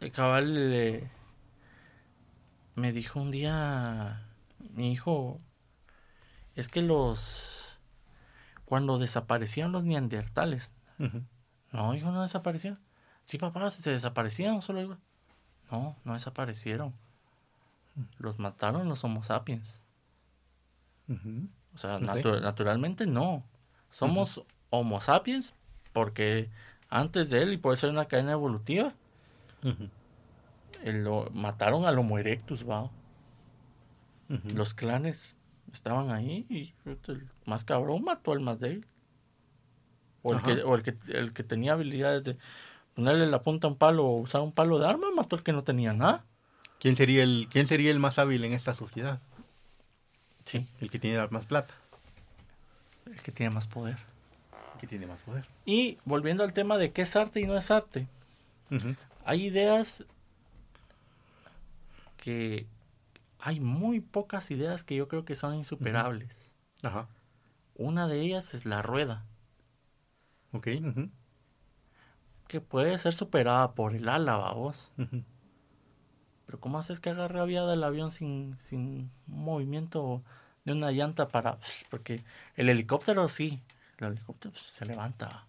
[0.00, 1.10] El cabal eh,
[2.74, 4.26] me dijo un día,
[4.74, 5.40] mi hijo,
[6.54, 7.78] es que los,
[8.64, 10.72] cuando desaparecieron los neandertales,
[11.72, 12.78] no, hijo, no desaparecieron.
[13.24, 14.98] Sí, papá, se desaparecieron, solo digo.
[15.70, 16.92] No, no desaparecieron.
[18.18, 19.82] Los mataron los Homo sapiens.
[21.74, 23.44] O sea, natu- naturalmente no.
[23.88, 25.54] Somos Homo sapiens
[25.92, 26.48] porque
[26.88, 28.94] antes de él, y puede ser una cadena evolutiva,
[30.82, 32.90] el- lo, mataron al Homo erectus, va.
[34.44, 35.34] Los clanes
[35.72, 36.72] estaban ahí y
[37.08, 38.86] el más cabrón mató al más débil.
[40.22, 42.36] O el, que, o el, que, el que tenía habilidades de
[42.94, 45.52] ponerle la punta a un palo o usar un palo de arma, mató al que
[45.52, 46.24] no tenía nada.
[46.78, 49.20] ¿Quién sería el quién sería el más hábil en esta sociedad?
[50.44, 51.74] Sí, El que tiene más plata,
[53.06, 53.98] el que tiene más poder.
[54.80, 55.46] Que tiene más poder.
[55.66, 58.06] Y volviendo al tema de qué es arte y no es arte,
[59.24, 60.04] hay ideas
[62.16, 62.66] que
[63.38, 66.52] hay muy pocas ideas que yo creo que son insuperables.
[66.82, 67.06] Ajá.
[67.74, 69.24] Una de ellas es la rueda,
[70.52, 70.68] Ok.
[72.48, 74.90] que puede ser superada por el ala, vos.
[76.46, 80.22] Pero ¿cómo haces que agarre aviada el avión sin, sin movimiento
[80.64, 81.58] de una llanta para...
[81.90, 82.24] Porque
[82.56, 83.62] el helicóptero sí,
[84.08, 85.44] el helicóptero pues, se levanta.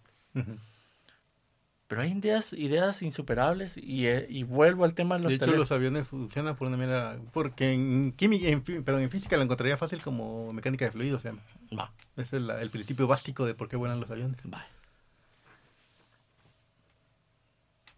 [1.88, 5.54] Pero hay ideas, ideas insuperables y, eh, y vuelvo al tema de los De hecho,
[5.54, 7.18] los aviones funcionan por una manera.
[7.34, 11.20] Porque en, química, en, perdón, en física lo encontraría fácil como mecánica de fluidos.
[11.20, 11.42] se llama.
[11.78, 14.38] Va, Ese es el principio básico de por qué vuelan los aviones.
[14.52, 14.64] va.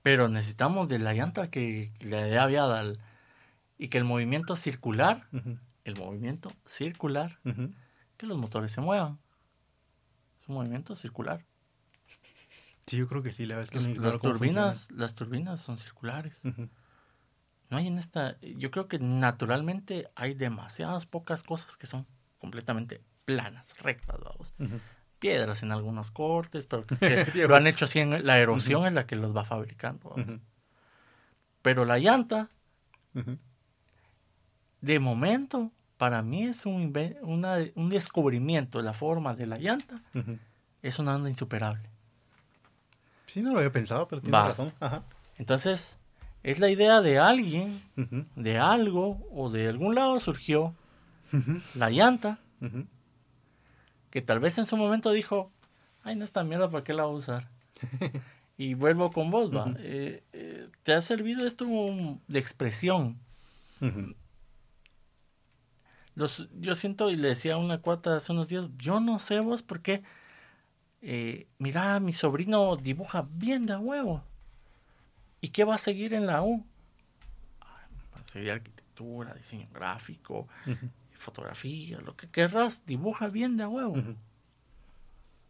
[0.03, 2.99] Pero necesitamos de la llanta que le dé al-
[3.79, 5.27] y que el movimiento circular,
[5.85, 7.39] el movimiento circular,
[8.17, 9.19] que los motores se muevan.
[10.45, 11.43] Es un movimiento circular.
[12.87, 13.47] Sí, yo creo que sí.
[13.47, 16.43] La verdad es que Los- no ignoro las turbinas, las turbinas son circulares.
[17.71, 22.07] No hay en esta, yo creo que naturalmente hay demasiadas pocas cosas que son
[22.39, 24.53] completamente planas, rectas, vamos.
[25.19, 26.95] Piedras en algunos cortes, pero que,
[27.49, 30.15] lo han hecho así en la erosión es la que los va fabricando.
[31.63, 32.51] Pero la llanta,
[34.83, 36.93] de momento, para mí es un,
[37.23, 40.01] una- un descubrimiento de la forma de la llanta,
[40.83, 41.89] es una onda insuperable.
[43.27, 44.49] Sí, no lo había pensado, pero tiene Va.
[44.49, 44.73] razón.
[44.81, 45.03] Ajá.
[45.39, 45.99] Entonces,
[46.43, 47.81] es la idea de alguien,
[48.37, 50.75] de algo o de algún lado surgió
[51.75, 52.39] la llanta,
[54.11, 55.51] que tal vez en su momento dijo,
[56.05, 57.49] ay, no, esta mierda, ¿para qué la voy a usar?
[58.57, 59.75] y vuelvo con vos, va.
[59.79, 61.67] Eh, eh, ¿Te ha servido esto
[62.29, 63.19] de expresión?
[66.15, 69.41] Los, yo siento, y le decía a una cuata hace unos días, yo no sé
[69.41, 70.03] vos por qué,
[71.03, 74.23] eh, mira, mi sobrino dibuja bien de huevo.
[75.41, 76.65] ¿Y qué va a seguir en la U?
[77.61, 77.85] Ay,
[78.15, 80.49] Va a seguir arquitectura, diseño gráfico,
[81.13, 83.93] fotografía, lo que querrás, dibuja bien de huevo.
[83.93, 84.17] Ujú.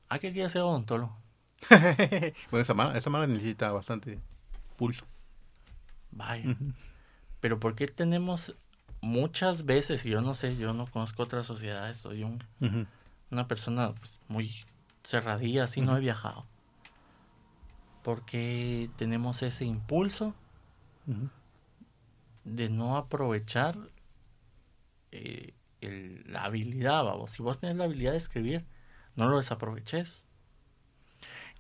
[0.08, 1.16] ¿A qué quiere ser odontólogo?
[2.50, 4.18] bueno, esa mala, esa mala necesita bastante
[4.76, 5.06] pulso.
[6.10, 6.56] Vaya.
[7.40, 8.54] Pero ¿por qué tenemos
[9.04, 12.42] muchas veces, y yo no sé, yo no conozco otras sociedades, soy un,
[13.30, 14.54] una persona pues, muy
[15.04, 16.46] cerradilla, así no he viajado?
[18.02, 20.34] Porque tenemos ese impulso
[22.44, 23.76] de no aprovechar
[25.12, 27.30] eh, el- la habilidad, vamos.
[27.30, 28.64] Si vos tenés la habilidad de escribir,
[29.16, 30.24] no lo desaproveches.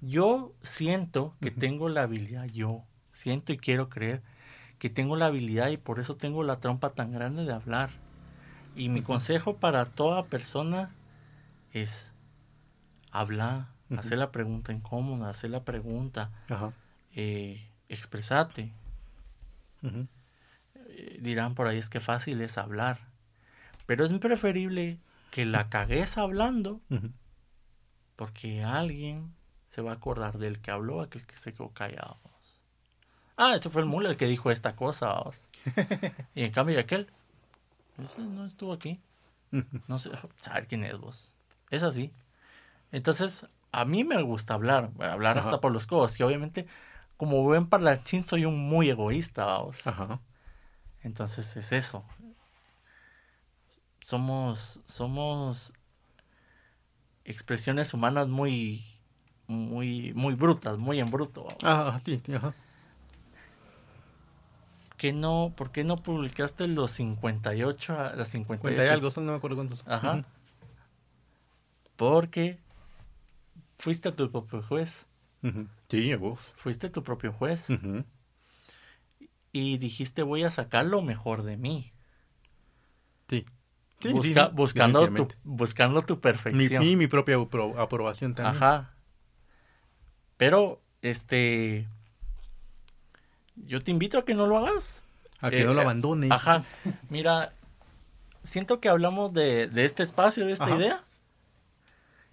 [0.00, 4.22] Yo siento que tengo la habilidad, yo siento y quiero creer
[4.84, 7.88] que tengo la habilidad y por eso tengo la trompa tan grande de hablar.
[8.76, 10.90] Y mi consejo para toda persona
[11.72, 12.12] es
[13.10, 14.00] hablar, Ujú.
[14.00, 16.32] hacer la pregunta incómoda, hacer la pregunta,
[17.12, 18.74] eh, expresarte.
[20.74, 22.98] Eh, dirán por ahí es que fácil es hablar.
[23.86, 24.98] Pero es preferible
[25.30, 26.82] que la cagues hablando
[28.16, 29.34] porque alguien
[29.68, 32.33] se va a acordar del que habló aquel que se quedó callado.
[33.36, 35.08] Ah, ese fue el mule el que dijo esta cosa.
[35.08, 35.48] vamos.
[36.34, 37.08] y en cambio aquel,
[38.02, 39.00] ese no estuvo aquí.
[39.86, 41.32] No sé, saber quién es vos.
[41.70, 42.12] Es así.
[42.92, 45.48] Entonces, a mí me gusta hablar, hablar Ajá.
[45.48, 46.18] hasta por los codos.
[46.18, 46.66] Y obviamente
[47.16, 49.86] como buen parlachín soy un muy egoísta, vamos.
[49.86, 50.20] Ajá.
[51.02, 52.04] Entonces es eso.
[54.00, 55.72] Somos, somos
[57.24, 58.84] expresiones humanas muy,
[59.46, 61.46] muy, muy brutas, muy en bruto.
[61.62, 62.02] vamos.
[62.02, 62.54] Sí, sí, ajá.
[64.96, 68.60] ¿Qué no, ¿Por qué no publicaste los 58, a- las 58?
[68.62, 69.82] Cuenta y algo, son, no me acuerdo cuántos.
[69.86, 70.24] Ajá.
[71.96, 72.58] Porque
[73.78, 75.06] fuiste tu propio juez.
[75.42, 75.66] Ujú.
[75.88, 76.54] Sí, a vos.
[76.56, 77.68] Fuiste tu propio juez.
[79.52, 81.92] Y dijiste voy a sacar lo mejor de mí.
[83.28, 83.44] Sí.
[84.00, 86.82] Sí, Busca- sí, sí, buscando, tu, buscando tu Mi, perfección.
[86.82, 88.56] y mi propia apro- aprobación también.
[88.62, 88.94] Ajá.
[90.36, 91.88] Pero, este.
[93.56, 95.02] Yo te invito a que no lo hagas.
[95.40, 96.28] A que Eh, no lo eh, abandone.
[96.30, 96.64] Ajá.
[97.08, 97.52] Mira,
[98.42, 100.76] siento que hablamos de, de este espacio, de esta Ajá.
[100.76, 101.04] idea.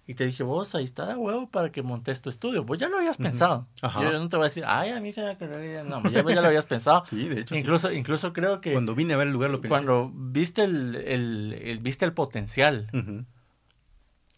[0.04, 2.64] Y te dije, vos, ahí está de huevo para que montes tu estudio.
[2.64, 3.68] Vos ya lo habías pensado.
[3.82, 4.02] Ajá.
[4.02, 5.84] Yo no te voy a decir, ay, a mí se me.
[5.84, 7.04] No, ya, ya lo habías pensado.
[7.08, 7.54] Sí, de hecho.
[7.54, 7.60] sí.
[7.60, 9.68] incluso, incluso creo que Cuando vine a ver el lugar lo pensé.
[9.68, 13.24] cuando viste el, el- el- viste el potencial, Ujú.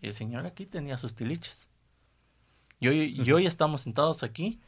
[0.02, 1.66] el señor aquí tenía sus tiliches.
[2.78, 4.60] Y hoy, y hoy estamos sentados aquí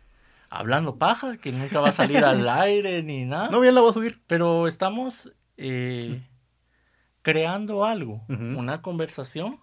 [0.51, 3.49] hablando paja, que nunca va a salir al aire ni nada.
[3.51, 4.21] No, bien la voy a subir.
[4.27, 6.23] Pero estamos eh,
[7.23, 9.59] creando algo, una conversación.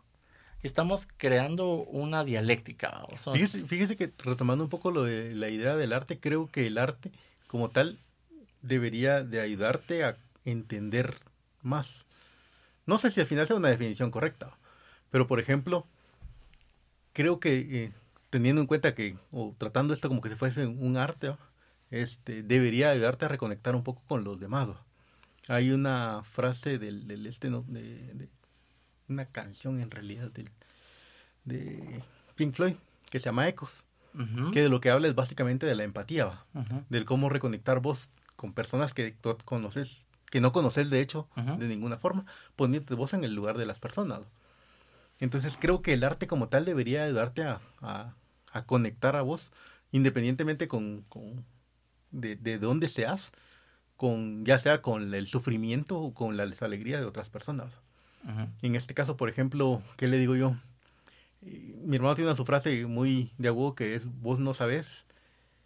[0.62, 3.02] y Estamos creando una dialéctica.
[3.12, 6.48] o sea, Fíjese, fíjese que retomando un poco lo de la idea del arte, creo
[6.48, 7.12] que el arte
[7.48, 7.98] como tal
[8.62, 11.16] debería de ayudarte a entender
[11.62, 12.06] más.
[12.86, 14.58] No sé si al final sea una definición correcta,
[15.10, 15.86] pero por ejemplo,
[17.14, 17.92] creo que eh,
[18.34, 21.36] teniendo en cuenta que, o tratando esto como que si fuese un arte,
[21.92, 24.70] este, debería ayudarte a reconectar un poco con los demás.
[25.50, 27.62] Hay una frase del, del este, ¿no?
[27.68, 28.28] de, de
[29.08, 30.50] una canción en realidad del,
[31.46, 32.02] de
[32.36, 32.76] Pink Floyd
[33.12, 33.86] que se llama Ecos,
[34.52, 38.10] que de lo que habla es básicamente de la empatía, ujú, del cómo reconectar vos
[38.36, 39.16] con personas que
[39.46, 41.28] conoces, que no conoces de hecho
[41.60, 44.22] de ninguna forma, poniéndote vos en el lugar de las personas.
[45.20, 48.16] Entonces creo que el arte como tal debería ayudarte a, a-
[48.54, 49.52] a conectar a vos,
[49.92, 51.44] independientemente con, con-
[52.12, 53.32] de, de dónde seas,
[53.98, 57.74] con ya sea con el sufrimiento o con la alegría de otras personas.
[58.62, 60.56] En este caso, por ejemplo, ¿qué le digo yo?
[61.42, 65.04] Eh, Mi hermano tiene una su frase muy de agudo que es, vos no sabes,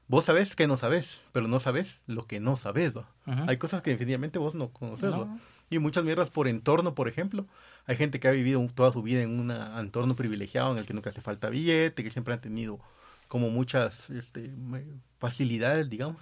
[0.07, 3.05] vos sabes que no sabes, pero no sabes lo que no.
[3.27, 3.43] Ujú.
[3.47, 5.13] Hay cosas que definitivamente vos no conoces.
[5.69, 7.45] Y muchas mierdas por entorno, por ejemplo.
[7.87, 10.93] Hay gente que ha vivido toda su vida en un entorno privilegiado en el que
[10.93, 12.79] nunca hace falta billete, que siempre han tenido
[13.27, 14.51] como muchas este,
[15.19, 16.21] facilidades, digamos.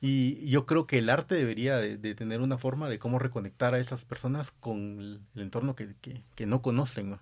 [0.00, 3.74] Y yo creo que el arte debería de, de tener una forma de cómo reconectar
[3.74, 7.20] a esas personas con el, el entorno que, que- que no conocen, ¿no?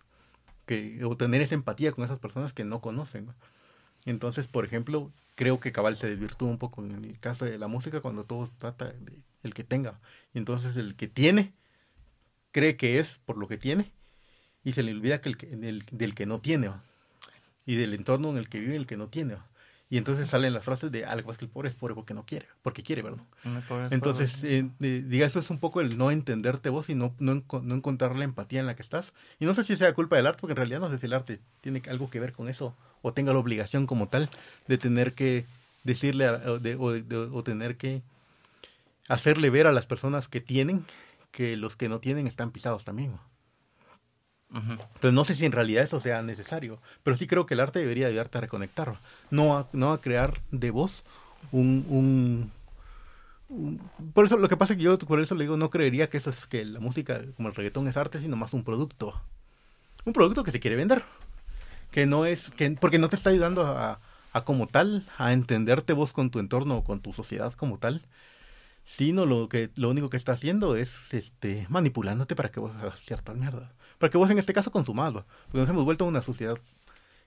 [0.67, 3.27] que, o tener esa empatía con esas personas que no conocen.
[3.27, 3.35] ¿no?
[4.07, 7.69] Entonces, por ejemplo, creo que Cabal se desvirtúa un poco en el caso de la
[7.69, 10.01] música cuando todo trata de el que tenga.
[10.33, 11.53] Entonces el que tiene
[12.55, 13.91] cree que es por lo que tiene
[14.63, 16.71] y se le olvida que el del, del que no tiene.
[17.67, 19.37] Y del entorno en el que vive el que no tiene.
[19.91, 22.25] Y entonces salen las frases de algo es que el pobre es pobre porque no
[22.25, 23.17] quiere, porque quiere, parece
[23.95, 27.43] Entonces, eh, eh, diga, eso es un poco el no entenderte vos y no, no,
[27.63, 29.13] no encontrar la empatía en la que estás.
[29.41, 31.13] Y no sé si sea culpa del arte, porque en realidad no sé si el
[31.13, 34.29] arte tiene algo que ver con eso o tenga la obligación como tal
[34.69, 35.45] de tener que
[35.83, 38.03] decirle a- de- o de- o tener que
[39.09, 40.85] hacerle ver a las personas que tienen
[41.35, 43.19] que los que no tienen están pisados también.
[44.95, 47.81] Entonces no sé si en realidad eso sea necesario, pero sí creo que el arte
[47.81, 48.99] debería ayudarte a reconectar,
[49.31, 51.05] no a, no a crear de vos
[51.53, 52.53] un, un,
[53.49, 53.81] un-
[54.15, 56.19] Por eso lo que pasa es que yo por eso le digo, no creería que
[56.19, 59.21] eso es que la música como el reggaetón es arte, sino más un producto.
[60.05, 61.05] Un producto que se quiere vender.
[61.91, 64.01] Que no es, que porque no te está ayudando a,
[64.33, 68.03] a como tal, a entenderte vos con tu entorno o con tu sociedad como tal,
[68.85, 73.01] sino lo que lo único que está haciendo es este manipulándote para que vos hagas
[73.01, 73.73] ciertas mierdas.
[73.99, 75.25] Para que vos en este caso consumas, ¿va?
[75.47, 76.59] porque nos hemos vuelto una sociedad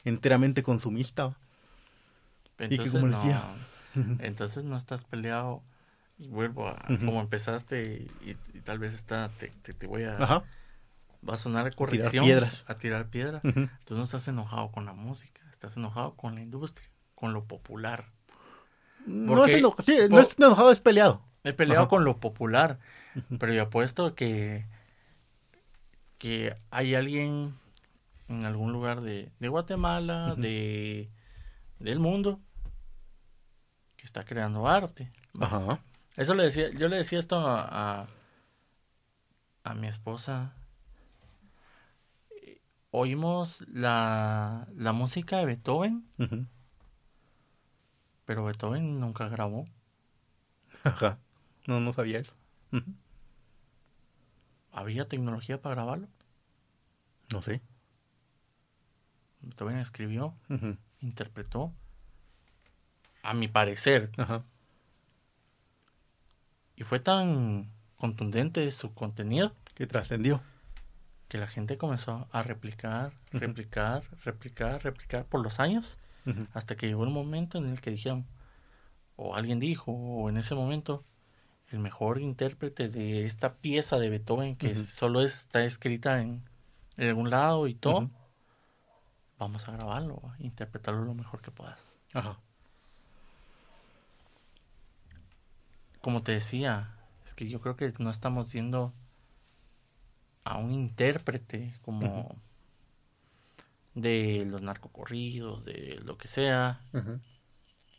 [0.04, 1.28] enteramente consumista.
[1.28, 1.38] ¿va?
[2.60, 3.44] y que Entonces, como no, decía.
[4.26, 5.64] entonces no estás peleado.
[6.20, 10.16] Y vuelvo a como empezaste y, y tal vez está, te, te, te voy a...
[10.18, 10.44] Ajá.
[11.28, 12.26] Va a sonar a corrección.
[12.26, 12.66] piedras.
[12.68, 13.44] A tirar piedras.
[13.46, 13.70] Ujú.
[13.86, 18.10] Tú no estás enojado con la música, estás enojado con la industria, con lo popular.
[19.06, 21.22] No es, eno- sí, no es enojado, es peleado.
[21.48, 21.90] He peleado Ajá.
[21.90, 22.80] con lo popular,
[23.40, 24.66] pero yo apuesto que,
[26.18, 27.56] que hay alguien
[28.28, 31.10] en algún lugar de, de Guatemala, de
[31.80, 32.40] del mundo,
[33.96, 35.12] que está creando arte.
[35.40, 35.80] Ajá.
[36.16, 38.08] Eso le decía, yo le decía esto a, a,
[39.64, 40.54] a mi esposa.
[42.92, 46.08] Oímos la, la música de Beethoven.
[48.26, 49.66] Pero Beethoven nunca grabó.
[50.84, 51.20] Ajá.
[51.68, 52.34] No, no sabía eso.
[54.72, 56.08] ¿Había tecnología para grabarlo?
[57.32, 57.62] No sé.
[59.42, 60.34] Beethoven escribió,
[61.00, 61.74] interpretó.
[63.24, 64.12] A mi parecer.
[66.76, 70.42] Y fue tan contundente su contenido Que trascendió.
[71.28, 75.98] que la gente comenzó a replicar, replicar, replicar, replicar por los años.
[76.54, 78.26] Hasta que llegó un momento en el que dijeron,
[79.16, 81.04] o alguien dijo, o en ese momento,
[81.70, 86.44] el mejor intérprete de esta pieza de Beethoven, que solo está escrita en,
[86.96, 88.10] en algún lado y todo,
[89.38, 91.88] vamos a grabarlo, interpretarlo lo mejor que puedas.
[92.14, 92.40] Ajá.
[96.02, 96.96] Como te decía,
[97.26, 98.94] es que yo creo que no estamos viendo
[100.46, 102.38] a un intérprete como
[103.94, 106.82] de los narcocorridos, de lo que sea,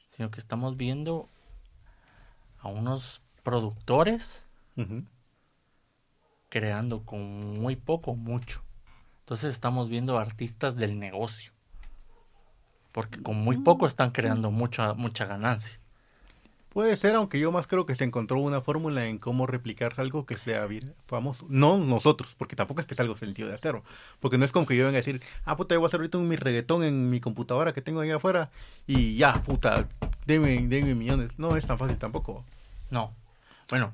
[0.09, 1.29] sino que estamos viendo
[2.61, 4.43] a unos productores
[6.51, 8.61] creando con muy poco, mucho.
[9.21, 11.53] Entonces estamos viendo artistas del negocio.
[12.93, 15.79] Porque con muy poco están creando mucha, mucha ganancia.
[16.71, 20.27] Puede ser, aunque yo más creo que se encontró una fórmula en cómo replicar algo
[20.27, 21.47] que sea vir- famoso.
[21.49, 23.83] No nosotros, porque tampoco es que es algo sencillo de hacerlo.
[24.21, 26.01] Porque no es como que yo venga a decir, ah, puta, yo voy a hacer
[26.01, 28.51] ahorita un mi reggaetón en mi computadora que tengo ahí afuera
[28.87, 29.89] y ya, puta,
[30.27, 31.39] denme, denme millones.
[31.39, 32.45] No es tan fácil tampoco.
[32.91, 33.13] No.
[33.69, 33.93] Bueno,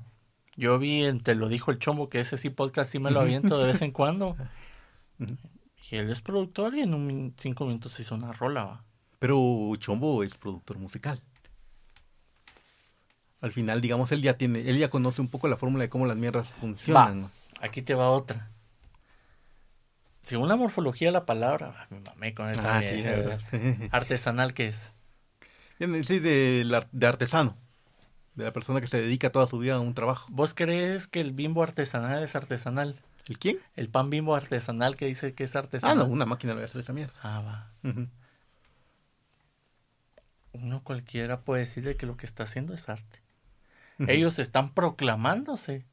[0.57, 3.21] yo vi en Te lo dijo el chombo que ese sí podcast sí me lo
[3.21, 4.37] aviento de vez en cuando.
[5.91, 8.65] Y él es productor y en un cinco minutos hizo una rola.
[8.65, 8.85] va.
[9.19, 11.21] Pero Chombo es productor musical.
[13.43, 16.07] Al final, digamos, él ya tiene, él ya conoce un poco la fórmula de cómo
[16.07, 17.31] las mierdas funcionan.
[17.61, 18.51] Aquí te va otra.
[20.23, 24.55] Según la morfología de la palabra, ah, me mamé con esa Ah, mierda, sí, artesanal
[24.55, 24.95] que es.
[25.79, 27.59] Sí, de artesano.
[28.35, 30.27] De la persona que se dedica toda su vida a un trabajo.
[30.33, 33.01] ¿Vos crees que el bimbo artesanal es artesanal?
[33.29, 33.59] ¿El quién?
[33.77, 35.99] El pan bimbo artesanal que dice que es Ah, artesanal.
[35.99, 37.15] no, una máquina le va a hacer esa mierda.
[37.23, 37.71] Ah, va.
[40.53, 43.21] Uno cualquiera puede decirle que lo que está haciendo es arte.
[44.09, 45.85] Ellos están proclamándose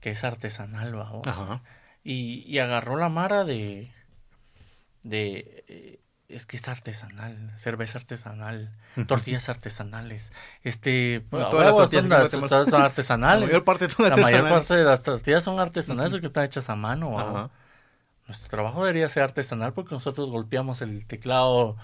[0.00, 1.10] que es artesanal, va.
[1.26, 1.62] Ajá.
[2.04, 3.90] Y, y agarró la mara de.
[5.02, 6.00] de.
[6.34, 8.70] Es que es artesanal, cerveza artesanal,
[9.06, 10.32] tortillas artesanales.
[10.62, 11.24] Este.
[11.30, 13.48] Bueno, todas las tortillas son, las- son La artesanales.
[13.48, 16.74] mayor parte son La mayor parte de las tortillas son artesanales porque están hechas a
[16.76, 17.18] mano.
[17.18, 17.50] Ajá.
[18.28, 21.76] Nuestro trabajo debería ser artesanal porque nosotros golpeamos el teclado.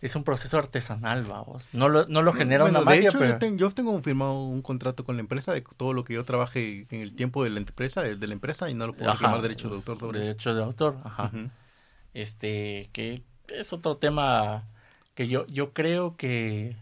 [0.00, 1.66] Es un proceso artesanal, vamos.
[1.72, 3.30] No lo, no lo genera Bueno, una de magia, hecho, pero...
[3.32, 6.24] yo, ten- yo tengo firmado un contrato con la empresa de todo lo que yo
[6.24, 9.18] trabaje en el tiempo de la empresa, de la empresa, y no lo puedo Ajá,
[9.20, 10.26] reclamar derechos de autor sobre eso.
[10.28, 11.30] Derechos de autor, ajá.
[12.12, 14.64] Este, que es otro tema
[15.14, 16.76] que yo, yo creo que,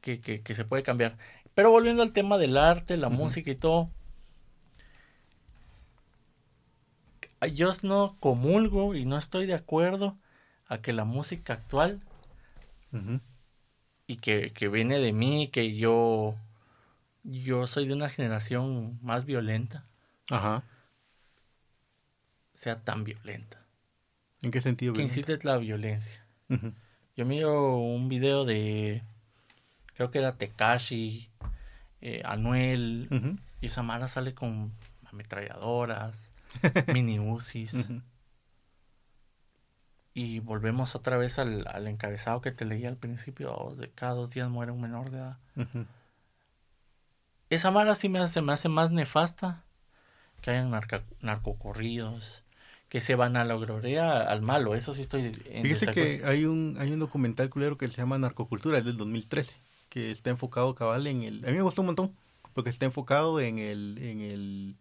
[0.00, 1.16] que, que, que se puede cambiar.
[1.54, 3.90] Pero volviendo al tema del arte, la música y todo.
[7.54, 10.18] Yo no comulgo y no estoy de acuerdo
[10.68, 12.00] a que la música actual
[14.06, 16.34] y que, que viene de mí, que yo,
[17.24, 19.84] yo soy de una generación más violenta,
[20.30, 20.62] Ajá.
[22.54, 23.65] sea tan violenta.
[24.46, 24.92] ¿En qué sentido?
[24.94, 26.24] Que incite la violencia.
[27.16, 29.02] Yo miro un video de,
[29.94, 31.28] creo que era Tekashi,
[32.00, 33.36] eh, Anuel, Ujú.
[33.60, 34.72] y esa mara sale con
[35.10, 36.32] ametralladoras,
[36.94, 37.74] mini Uzis.
[37.74, 38.02] Ujú.
[40.14, 44.12] Y volvemos otra vez al, al encabezado que te leí al principio, oh, de cada
[44.14, 45.38] dos días muere un menor de edad.
[47.50, 49.64] Esa mara sí me hace, me hace más nefasta
[50.40, 52.44] que hayan narca- narcocorridos,
[52.88, 54.74] que se van a la gloria al malo.
[54.74, 58.18] Eso sí estoy en Fíjese que hay un, hay un documental culero que se llama
[58.18, 59.54] Narcocultura, es del 2013,
[59.88, 61.44] que está enfocado cabal en el...
[61.44, 62.12] A mí me gustó un montón,
[62.54, 63.98] porque está enfocado en el...
[64.00, 64.76] En el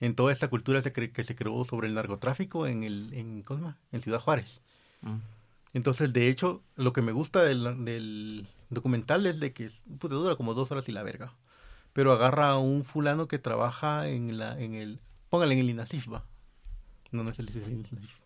[0.00, 3.64] en toda esta cultura que se creó sobre el narcotráfico en el en, ¿cómo se
[3.64, 3.78] llama?
[3.92, 4.60] en Ciudad Juárez.
[5.00, 5.18] Mm.
[5.74, 10.34] Entonces, de hecho, lo que me gusta del, del documental es de que puta, dura
[10.34, 11.32] como dos horas y la verga.
[11.92, 14.98] Pero agarra a un fulano que trabaja en la en el
[15.30, 16.24] póngale en el INASIF, va.
[17.12, 17.50] No, no es el.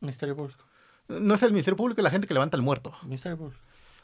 [0.01, 0.65] Ministerio Público.
[1.09, 2.95] No es el Ministerio Público, la gente que levanta el muerto.
[3.03, 3.61] Ministerio Público.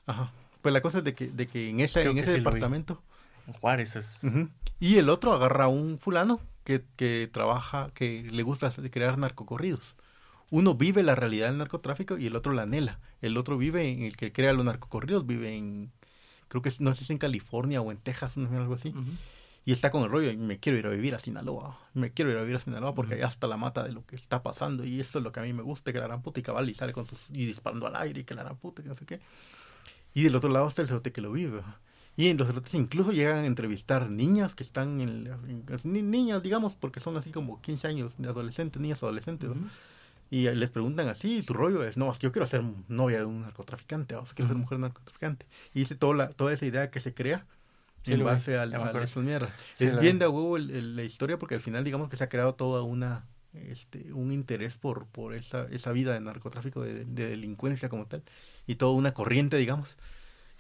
[0.07, 0.33] Ajá.
[0.61, 3.03] Pues la cosa es de que, de que en, esa, Creo en que ese departamento.
[3.47, 4.21] En Juárez es...
[4.79, 9.97] Y el otro agarra a un fulano que, que trabaja, que le gusta crear narcocorridos.
[10.51, 13.01] Uno vive la realidad del narcotráfico y el otro la anhela.
[13.21, 15.91] El otro vive en el que crea los narcocorridos, vive en,
[16.49, 18.91] creo que no sé si es en California o en Texas, no algo así.
[18.91, 19.11] Ujú.
[19.65, 21.79] Y está con el rollo, y me quiero ir a vivir a Sinaloa.
[21.95, 24.17] Me quiero ir a vivir a Sinaloa porque allá está la mata de lo que
[24.17, 24.85] está pasando.
[24.85, 26.69] Y eso es lo que a mí me gusta, que la gran puta y cabal
[26.69, 28.97] y sale con sus, y disparando al aire y que la gran puta y no
[28.97, 29.21] sé qué.
[30.15, 31.63] Y del otro lado está el cerote que lo vive.
[32.17, 36.03] Y en los cerotes incluso llegan a entrevistar niñas que están en, la- en- ni-
[36.03, 39.49] niñas, digamos, porque son así como 15 años de adolescentes, niñas adolescentes.
[39.49, 39.55] ¿no?
[39.55, 39.65] Ujú.
[40.31, 43.19] Y les preguntan así, y su rollo es, no, es que yo quiero ser novia
[43.19, 44.63] de un narcotraficante, o sea, quiero ser Ujú.
[44.63, 45.47] mujer de un narcotraficante.
[45.73, 47.47] Y dice toda, la, toda esa idea que se crea
[48.03, 49.53] Sí, en base a, esas mierdas.
[49.75, 52.29] Sí, es bien de a huevo la historia porque al final digamos que se ha
[52.29, 57.29] creado toda una este, un interés por, por esa, esa vida de narcotráfico, de, de
[57.29, 58.23] delincuencia como tal,
[58.67, 59.99] y toda una corriente, digamos,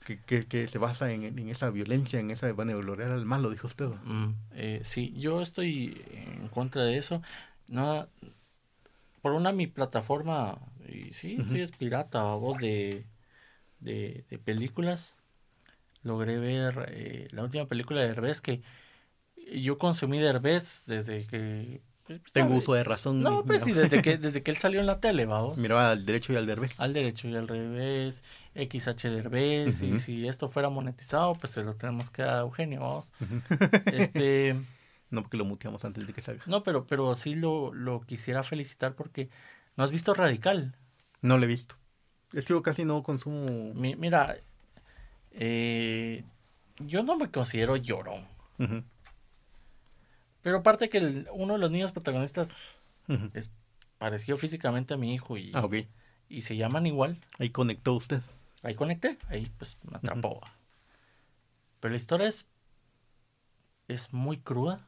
[0.04, 3.50] que, que, que se basa en, en esa violencia, en esa vanagloria al mal, lo
[3.50, 3.86] dijo usted.
[3.86, 7.22] Mm, eh, sí, yo estoy en contra de eso.
[7.68, 8.08] No,
[9.22, 11.54] por una mi plataforma, y sí, Ujú.
[11.54, 13.06] sí es pirata, voz de,
[13.80, 15.14] de, de películas.
[16.02, 18.62] Logré ver eh, la última película de Herbés que
[19.54, 21.82] yo consumí de Herbés desde que...
[22.06, 23.22] pues, Tengo uso de razón.
[23.22, 25.58] No, pues sí, desde que, desde que él salió en la tele, vamos.
[25.58, 26.78] Miraba al derecho y al derbez.
[26.80, 28.24] Al derecho y al revés,
[28.54, 29.98] XH Derbez, y Ujú.
[30.00, 33.06] si esto fuera monetizado, pues se lo tenemos que dar a Eugenio, vamos.
[33.86, 34.56] Este...
[35.10, 36.42] No, porque lo muteamos antes de que salga.
[36.46, 39.28] No, pero, pero sí lo, lo quisiera felicitar porque
[39.76, 40.74] no has visto Radical.
[41.20, 41.74] No lo he visto.
[42.32, 43.74] Es que yo casi no consumo.
[43.74, 44.38] Mi- mira,
[45.34, 46.24] eh,
[46.78, 48.26] yo no me considero llorón.
[50.42, 52.50] Pero aparte que el- uno de los niños protagonistas
[53.08, 53.30] ujú.
[53.34, 53.50] es
[53.98, 55.68] parecido físicamente a mi hijo y, Ah,
[56.28, 57.18] y se llaman igual.
[57.38, 58.22] Ahí conectó usted.
[58.62, 60.40] Ahí conecté, ahí pues me atrapó.
[61.80, 62.46] Pero la historia es,
[63.88, 64.86] es muy cruda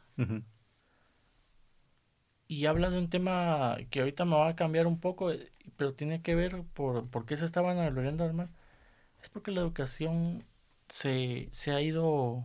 [2.47, 5.95] y habla de un tema que ahorita me va a cambiar un poco, eh, pero
[5.95, 8.49] tiene que ver por, por qué se estaban al mar.
[9.25, 10.45] Es porque la educación
[10.89, 12.45] se, se ha ido,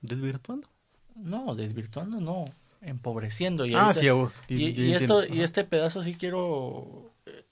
[0.00, 0.68] ¿Desvirtuando?
[1.16, 2.44] no, desvirtuando, no,
[2.80, 3.66] empobreciendo.
[3.66, 4.40] Y ah, ahorita- sí, a vos.
[4.46, 7.44] y, esto, y este pedazo sí quiero eh,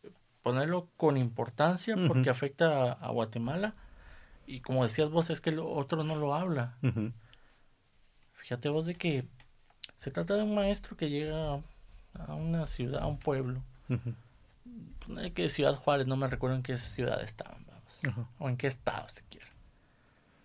[0.44, 3.74] ponerlo con importancia porque afecta a, a Guatemala.
[4.46, 6.78] Y como decías vos, es que el otro no lo habla.
[8.34, 9.26] Fíjate vos de que
[9.96, 11.54] se trata de un maestro que llega
[12.14, 13.62] a una ciudad, a un pueblo.
[13.88, 14.14] ujú,
[15.04, 17.69] Ponele que Ciudad Juárez, no me recuerdo en qué ciudad estaban, vamos.
[18.06, 18.28] Ajá.
[18.38, 19.46] O en qué estado siquiera.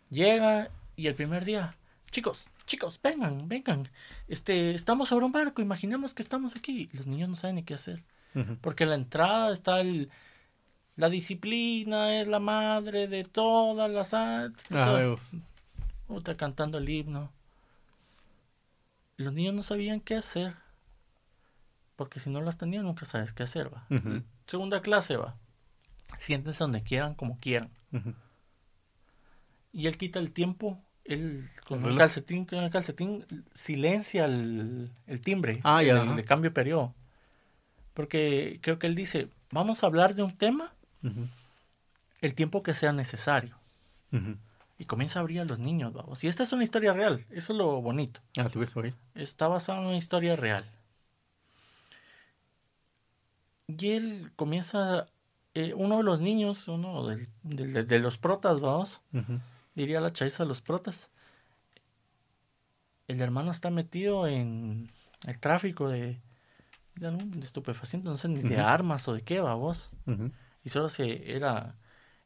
[0.09, 1.75] Llega y el primer día,
[2.11, 3.89] chicos, chicos, vengan, vengan.
[4.27, 6.89] Este, estamos sobre un barco, imaginemos que estamos aquí.
[6.93, 8.03] Los niños no saben ni qué hacer.
[8.33, 8.57] Ujú.
[8.61, 10.09] Porque en la entrada está el,
[10.95, 14.65] la disciplina, es la madre de todas las artes.
[14.71, 15.15] Ah.
[16.07, 17.31] Otra cantando el himno.
[19.17, 20.55] Los niños no sabían qué hacer.
[21.95, 23.87] Porque si no las tenían, nunca sabes qué hacer, va.
[24.47, 25.35] Segunda clase, va.
[26.19, 27.69] Siéntense donde quieran, como quieran.
[29.71, 30.81] Y él quita el tiempo.
[31.03, 35.61] Él con El calcetín, con el calcetín silencia el, el timbre.
[35.63, 36.15] Ah, ya, el ajá.
[36.15, 36.95] de cambio de periodo.
[37.93, 40.73] Porque creo que él dice, vamos a hablar de un tema
[42.21, 43.57] el tiempo que sea necesario.
[44.77, 46.23] Y comienza a abrir a los niños, vamos.
[46.23, 47.25] Y esta es una historia real.
[47.29, 48.21] Eso es lo bonito.
[48.37, 48.87] Ah, ves, ok.
[49.13, 50.69] Está basado en una historia real.
[53.67, 55.07] Y él comienza,
[55.55, 59.01] eh, uno de los niños, uno del- del- de, los protas, vamos,
[59.73, 61.09] diría la chaiza de los protas.
[63.07, 64.89] El hermano está metido en
[65.27, 66.21] el tráfico de,
[66.95, 69.91] de algún de estupefaciente, no sé ni de armas o de qué, vamos.
[70.05, 70.31] ujú.
[70.63, 71.75] Y solo se era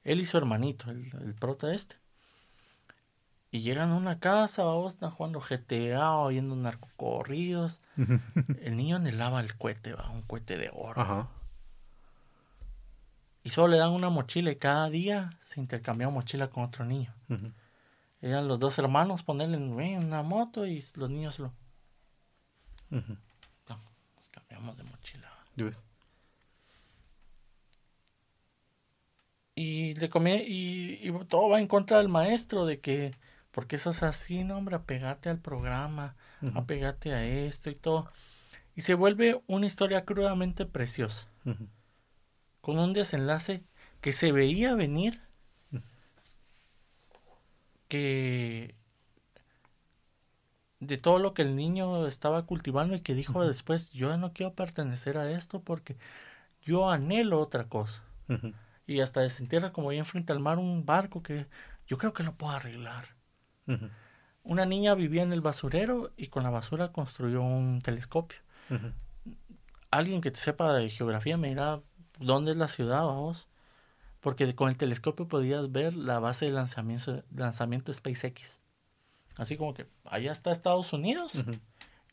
[0.03, 1.97] él y su hermanito, el, el prota este.
[3.51, 7.81] Y llegan a una casa, vamos, están jugando GTA, oyendo narcocorridos.
[8.61, 11.01] El niño anhelaba el cohete, va, un cohete de oro.
[11.01, 11.27] Ajá.
[13.43, 17.13] Y solo le dan una mochila y cada día se intercambiaba mochila con otro niño.
[18.21, 21.53] Eran los dos hermanos ponerle una moto y los niños lo...
[23.69, 23.79] No,
[24.15, 25.31] nos cambiamos de mochila.
[29.55, 33.13] Y le comí, y, y todo va en contra del maestro de que,
[33.51, 36.57] porque eso es así, no, hombre, apegate al programa, Ujú.
[36.57, 38.09] apegate a esto y todo.
[38.75, 41.27] Y se vuelve una historia crudamente preciosa.
[42.69, 43.63] Con un desenlace
[43.99, 45.23] que se veía venir,
[47.87, 48.75] que
[50.79, 54.53] de todo lo que el niño estaba cultivando y que dijo después, yo no quiero
[54.53, 55.97] pertenecer a esto porque
[56.61, 58.03] yo anhelo otra cosa.
[58.85, 61.47] Y hasta desentierra como ahí enfrente al mar un barco que
[61.87, 63.15] yo creo que lo puedo arreglar.
[64.43, 68.37] Una niña vivía en el basurero y con la basura construyó un telescopio.
[69.89, 71.81] Alguien que te sepa de geografía me dirá
[72.19, 73.47] dónde es la ciudad, vamos.
[74.21, 78.59] Porque con el telescopio podías ver la base de lanzamiento, lanzamiento SpaceX.
[79.37, 81.41] Así como que allá está Estados Unidos,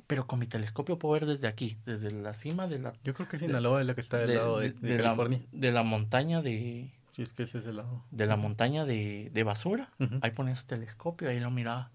[0.07, 3.29] pero con mi telescopio puedo ver desde aquí, desde la cima de la, Yo creo
[3.29, 5.41] que Sinaloa es la que está del de, lado de, de- de de la, California.
[5.51, 8.05] de la montaña de, Sí, es que ese es el lado.
[8.13, 9.91] de la montaña de, de basura.
[10.21, 11.91] Ahí ponía su telescopio, ahí lo miraba.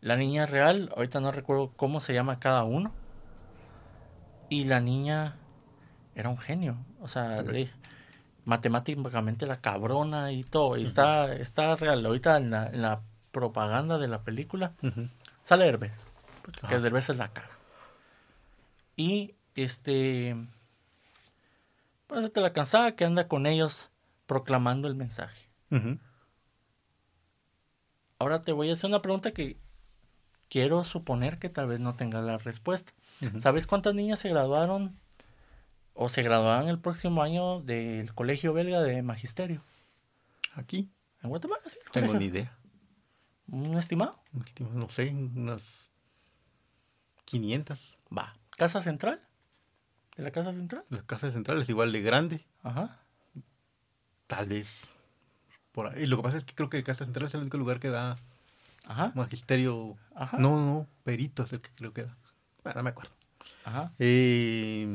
[0.00, 2.92] La niña real, ahorita no recuerdo cómo se llama cada uno.
[4.48, 5.36] Y la niña
[6.14, 6.76] era un genio.
[7.00, 7.70] O sea, le-
[8.44, 10.76] matemáticamente la cabrona y todo.
[10.76, 12.04] Y está, está real.
[12.04, 14.72] Ahorita en la, en la propaganda de la película
[15.42, 16.06] sale Derbez.
[16.60, 16.80] Que Ajá.
[16.80, 17.50] Derbez es la cara.
[18.96, 20.36] Y este.
[22.08, 23.90] Pues te la cansada que anda con ellos
[24.26, 25.48] proclamando el mensaje.
[28.18, 29.56] Ahora te voy a hacer una pregunta que
[30.48, 32.92] quiero suponer que tal vez no tenga la respuesta.
[33.38, 34.98] ¿Sabes cuántas niñas se graduaron
[35.94, 39.62] o se graduarán el próximo año del colegio belga de magisterio?
[40.54, 40.90] Aquí.
[41.22, 41.78] En Guatemala, sí.
[41.92, 42.18] Tengo colegio.
[42.20, 42.58] ni idea.
[43.48, 44.20] ¿Un estimado?
[44.72, 45.90] No sé, unas
[47.24, 47.98] 500.
[48.16, 48.34] Va.
[48.56, 49.20] ¿Casa central?
[50.16, 50.84] ¿De la casa central?
[50.90, 52.46] La casa central es igual de grande.
[52.62, 53.00] Ajá.
[54.26, 54.88] Tal vez.
[55.72, 56.06] Por ahí.
[56.06, 58.16] Lo que pasa es que creo que Casa Central es el único lugar que da
[58.86, 59.12] Ajá.
[59.14, 59.96] magisterio.
[60.14, 60.36] Ajá.
[60.38, 62.16] No, no, perito es el que creo que da.
[62.62, 63.14] Bueno, no me acuerdo.
[63.64, 63.92] Ajá.
[63.98, 64.86] Eh,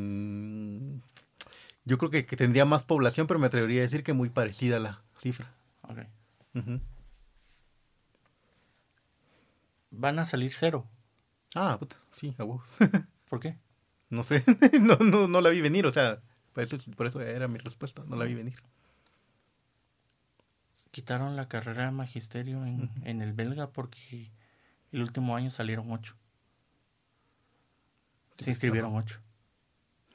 [1.86, 4.78] yo creo que, que tendría más población, pero me atrevería a decir que muy parecida
[4.78, 5.54] a la cifra.
[5.84, 6.00] Ok.
[6.56, 6.82] Ujú.
[9.92, 10.86] Van a salir cero.
[11.56, 12.66] Ah, puta, sí, a huevos.
[13.30, 13.58] ¿Por qué?
[14.10, 14.44] no sé,
[14.82, 16.20] no, no, no la vi venir, o sea,
[16.54, 18.56] por eso, por eso era mi respuesta, no la vi venir.
[20.92, 24.32] Quitaron la carrera de magisterio en, en el belga porque
[24.92, 26.16] el último año salieron ocho.
[28.38, 29.20] Se inscribieron ocho.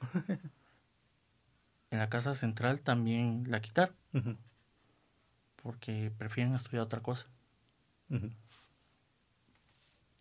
[1.89, 3.95] En la casa central también la quitaron
[5.63, 7.27] porque prefieren estudiar otra cosa.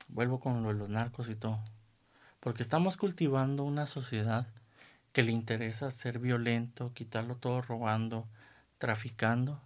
[0.09, 1.59] Vuelvo con lo de los narcos y todo.
[2.41, 4.47] Porque estamos cultivando una sociedad
[5.13, 8.29] que le interesa ser violento, quitarlo todo robando,
[8.79, 9.61] traficando.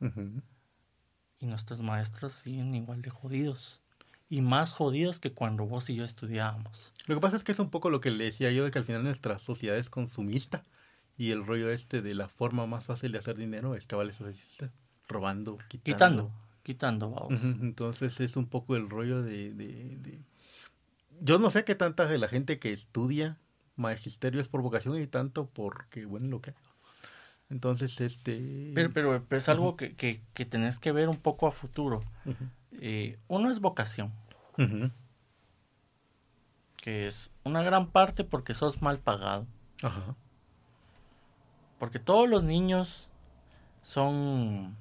[1.38, 3.80] Y nuestros maestros siguen igual de jodidos.
[4.28, 6.92] Y más jodidos que cuando vos y yo estudiábamos.
[7.06, 8.78] Lo que pasa es que es un poco lo que le decía yo de que
[8.78, 10.64] al final nuestra sociedad es consumista
[11.16, 14.24] y el rollo este de la forma más fácil de hacer dinero es cabal eso
[14.24, 14.34] de-
[15.08, 15.84] robando, quitando.
[15.84, 16.30] Quitando,
[16.64, 17.40] quitando, vamos.
[17.62, 20.20] Entonces es un poco el rollo de, de- de-
[21.20, 23.38] Yo no sé qué tanta de la gente que estudia
[23.76, 26.54] magisterio es por vocación y tanto porque, bueno, lo que.
[27.48, 28.72] Entonces, este...
[28.74, 32.02] Pero, pero, pero es algo que, que, que tenés que ver un poco a futuro.
[32.72, 34.12] Eh, uno es vocación,
[36.76, 39.46] que es una gran parte porque sos mal pagado.
[39.82, 40.16] Ajá.
[41.78, 43.08] Porque todos los niños
[43.82, 44.76] son.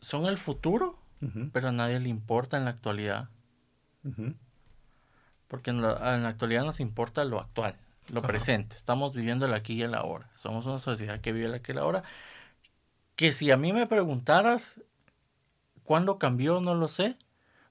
[0.00, 0.98] son el futuro,
[1.52, 3.28] pero a nadie le importa en la actualidad.
[5.48, 7.76] Porque en la, en la actualidad nos importa lo actual,
[8.08, 8.28] lo Ajá.
[8.28, 8.76] presente.
[8.76, 10.30] Estamos viviendo el aquí y el ahora.
[10.34, 12.02] Somos una sociedad que vive el aquí y el ahora.
[13.16, 14.80] Que si a mí me preguntaras
[15.82, 17.18] cuándo cambió, no lo sé.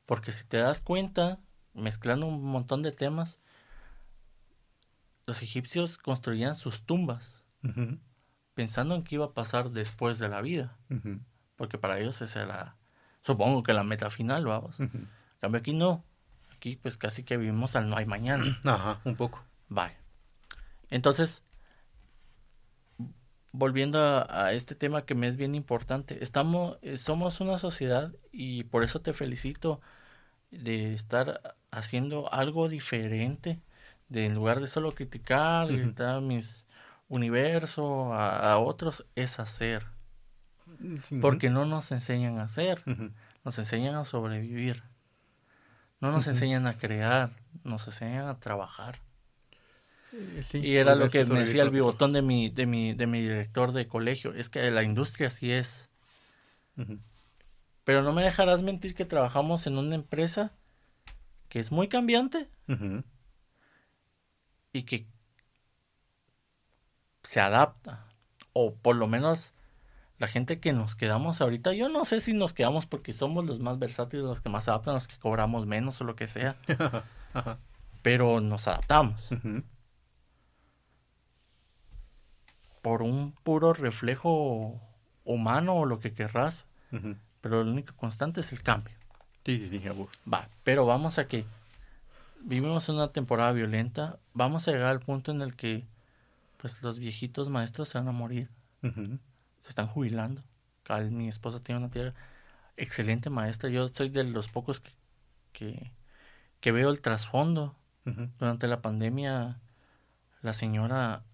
[0.06, 1.40] Porque si te das cuenta,
[1.74, 3.40] mezclando un montón de temas,
[5.26, 7.44] los egipcios construían sus tumbas
[8.54, 10.78] pensando en qué iba a pasar después de la vida.
[11.58, 12.76] Porque para ellos esa era,
[13.22, 14.80] supongo que la meta final, vamos.
[14.80, 15.10] En
[15.42, 16.04] cambio aquí no.
[16.56, 18.46] Aquí pues casi que vivimos al no hay mañana.
[18.64, 19.44] Ajá, un poco.
[19.70, 19.96] Vale.
[20.90, 21.44] Entonces,
[23.52, 28.14] volviendo a, a este tema que me es bien importante, estamos, eh, somos una sociedad
[28.32, 29.82] y por eso te felicito
[30.52, 33.62] de estar haciendo algo diferente,
[34.10, 35.78] de en lugar de solo criticar, Ujú.
[35.78, 36.66] gritar mis
[37.10, 39.86] universo a, a otros, es hacer.
[41.22, 42.84] Porque no nos enseñan a hacer,
[43.44, 44.84] nos enseñan a sobrevivir.
[46.00, 47.32] No nos enseñan a crear,
[47.64, 49.00] nos enseñan a trabajar.
[50.14, 53.08] Eh, sí, Y era lo que me decía el bigotón de mi, de mi, de
[53.08, 55.90] mi director de colegio, es que la industria sí es.
[57.84, 60.52] Pero no me dejarás mentir que trabajamos en una empresa
[61.50, 62.50] que es muy cambiante
[64.74, 65.08] y que
[67.24, 68.06] se adapta.
[68.54, 69.54] O por lo menos
[70.18, 73.60] la gente que nos quedamos ahorita, yo no sé si nos quedamos porque somos los
[73.60, 76.56] más versátiles, los que más adaptan, los que cobramos menos o lo que sea,
[78.02, 79.30] pero nos adaptamos
[82.88, 84.80] por un puro reflejo
[85.26, 86.66] humano o lo que querrás,
[87.42, 88.96] pero lo único constante es el cambio.
[89.44, 90.18] Sí, sí, sí, a vos.
[90.32, 91.44] Va, pero vamos a que
[92.40, 95.86] vivimos una temporada violenta, vamos a llegar al punto en el que
[96.56, 98.50] pues los viejitos maestros se van a morir,
[98.82, 100.42] se están jubilando.
[100.84, 102.14] Cal, mi esposa tiene una tía
[102.78, 104.92] excelente maestra, yo soy de los pocos que,
[105.52, 105.92] que,
[106.62, 107.76] que veo el trasfondo.
[108.40, 109.60] Durante la pandemia
[110.42, 111.26] la señora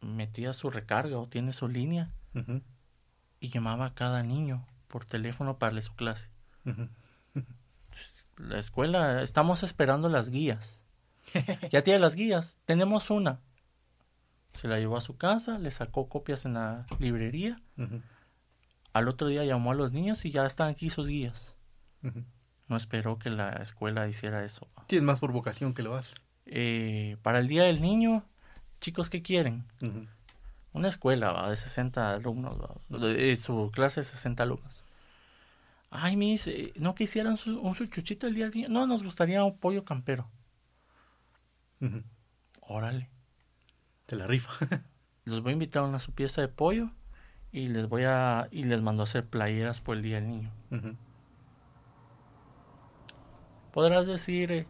[0.00, 2.10] metía su recarga o tiene su línea
[3.40, 6.30] y llamaba a cada niño por teléfono para darle su clase.
[8.36, 10.82] La escuela, estamos esperando las guías.
[11.70, 13.40] Ya tiene las guías, tenemos una.
[14.52, 17.60] Se la llevó a su casa, le sacó copias en la librería.
[18.92, 21.54] Al otro día llamó a los niños y ya están aquí sus guías.
[22.66, 24.66] No esperó que la escuela hiciera eso.
[24.88, 26.14] Es más por vocación que lo hace.
[26.46, 28.24] Eh, para el Día del Niño,
[28.80, 29.64] chicos, ¿qué quieren?
[30.72, 31.50] Una escuela ¿va?
[31.50, 32.56] de 60 alumnos,
[33.40, 34.84] su clase de 60 alumnos.
[35.90, 38.68] Ay, mis, eh, ¿no quisieran su- un suchuchito el día del niño?
[38.68, 40.28] No, nos gustaría un pollo campero.
[42.60, 43.10] Órale.
[44.06, 44.50] Te la rifa.
[45.24, 46.90] Les voy a invitar a una su pieza de pollo
[47.52, 50.50] y les voy a y les mando a hacer playeras por el día del niño.
[53.72, 54.66] Podrás decir eh,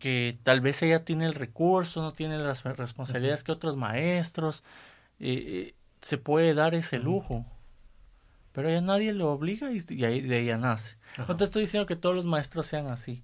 [0.00, 4.64] que tal vez ella tiene el recurso, no tiene las responsabilidades que otros maestros,
[5.20, 7.46] eh, eh, se puede dar ese lujo.
[8.52, 10.96] Pero ella nadie le obliga y, y ahí de ella nace.
[11.28, 13.22] No te estoy diciendo que todos los maestros sean así.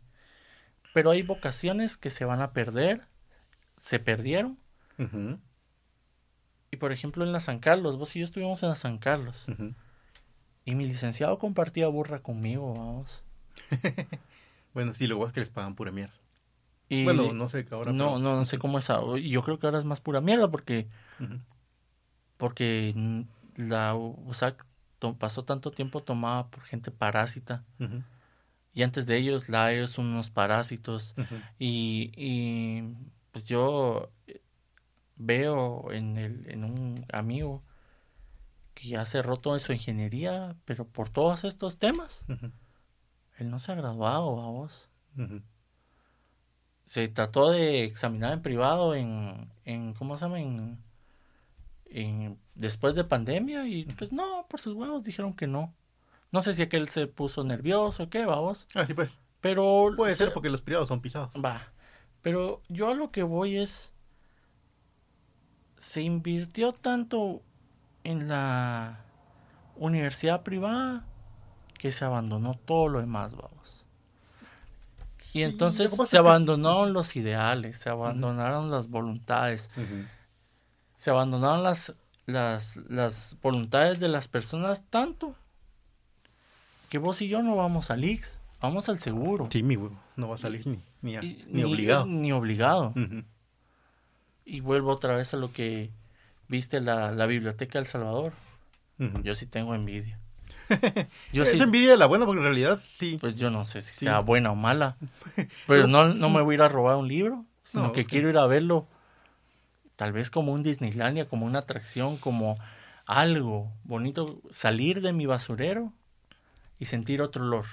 [0.94, 3.08] Pero hay vocaciones que se van a perder,
[3.76, 4.58] se perdieron.
[6.70, 9.46] Y por ejemplo en la San Carlos, vos y yo estuvimos en la San Carlos.
[10.64, 13.24] Y mi licenciado compartía burra conmigo, vamos.
[14.76, 16.12] Bueno, sí, lo bueno es que les pagan pura mierda.
[16.88, 17.92] Y bueno, no sé, ahora.
[17.92, 19.18] no, pero- no, no sé cómo es ahora.
[19.20, 20.88] Y Yo creo que ahora es más pura mierda porque,
[22.36, 23.24] porque
[23.56, 24.64] la USAC
[25.18, 27.64] pasó tanto tiempo tomada por gente parásita.
[28.72, 31.14] Y antes de ellos, la son unos parásitos.
[31.58, 32.94] Y, y
[33.32, 34.40] pues yo eh,
[35.16, 37.62] veo en, el, en un amigo
[38.74, 42.26] que ya cerró toda su ingeniería, pero por todos estos temas,
[43.38, 44.90] él no se ha graduado, vamos.
[46.86, 50.40] Se trató de examinar en privado en, en ¿cómo se llama?
[50.40, 50.78] En,
[51.86, 55.74] en- después de pandemia y pues no, por sus huevos dijeron que no.
[56.32, 58.66] No sé si aquel se puso nervioso o qué, vamos.
[58.74, 59.20] Ah, sí, pues.
[59.40, 59.92] Pero...
[59.96, 61.30] Puede se- ser porque los privados son pisados.
[61.44, 61.72] Va.
[62.22, 63.92] Pero yo a lo que voy es.
[65.76, 67.42] Se invirtió tanto
[68.04, 69.04] en la
[69.76, 71.04] universidad privada
[71.78, 73.75] que se abandonó todo lo demás, vamos.
[75.38, 79.70] Y entonces se abandonaron los ideales, se abandonaron las voluntades,
[80.96, 81.92] se abandonaron las,
[82.26, 85.34] las, las voluntades de las personas tanto
[86.88, 89.48] que vos y yo no vamos al IX, vamos al seguro.
[89.50, 89.98] Sí, mi huevo.
[90.16, 92.06] No va a salir ni, ni, a- Y- ni obligado.
[92.06, 92.94] Ni obligado.
[94.44, 95.90] Y vuelvo otra vez a lo que
[96.48, 98.32] viste la, la biblioteca del Salvador.
[99.22, 100.18] Yo sí tengo envidia.
[101.32, 103.18] Yo es sí, envidia de la buena porque en realidad sí.
[103.20, 103.98] pues yo no sé si Sí.
[104.06, 104.96] sea buena o mala.
[105.66, 108.28] Pero no, no me voy a ir a robar un libro, sino No, que quiero
[108.28, 108.86] ir a verlo.
[109.96, 112.58] Tal vez como un Disneylandia, como una atracción, como
[113.06, 114.40] algo bonito.
[114.50, 115.92] Salir de mi basurero
[116.78, 117.64] y sentir otro olor.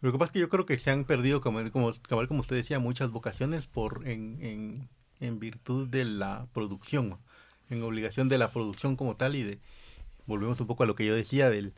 [0.00, 1.92] Lo que pasa es que yo creo que se han perdido, como, como,
[2.28, 4.88] como usted decía, muchas vocaciones por en, en,
[5.18, 7.18] en virtud de la producción,
[7.70, 9.58] en obligación de la producción como tal y de
[10.26, 11.72] volvemos un poco a lo que yo decía del,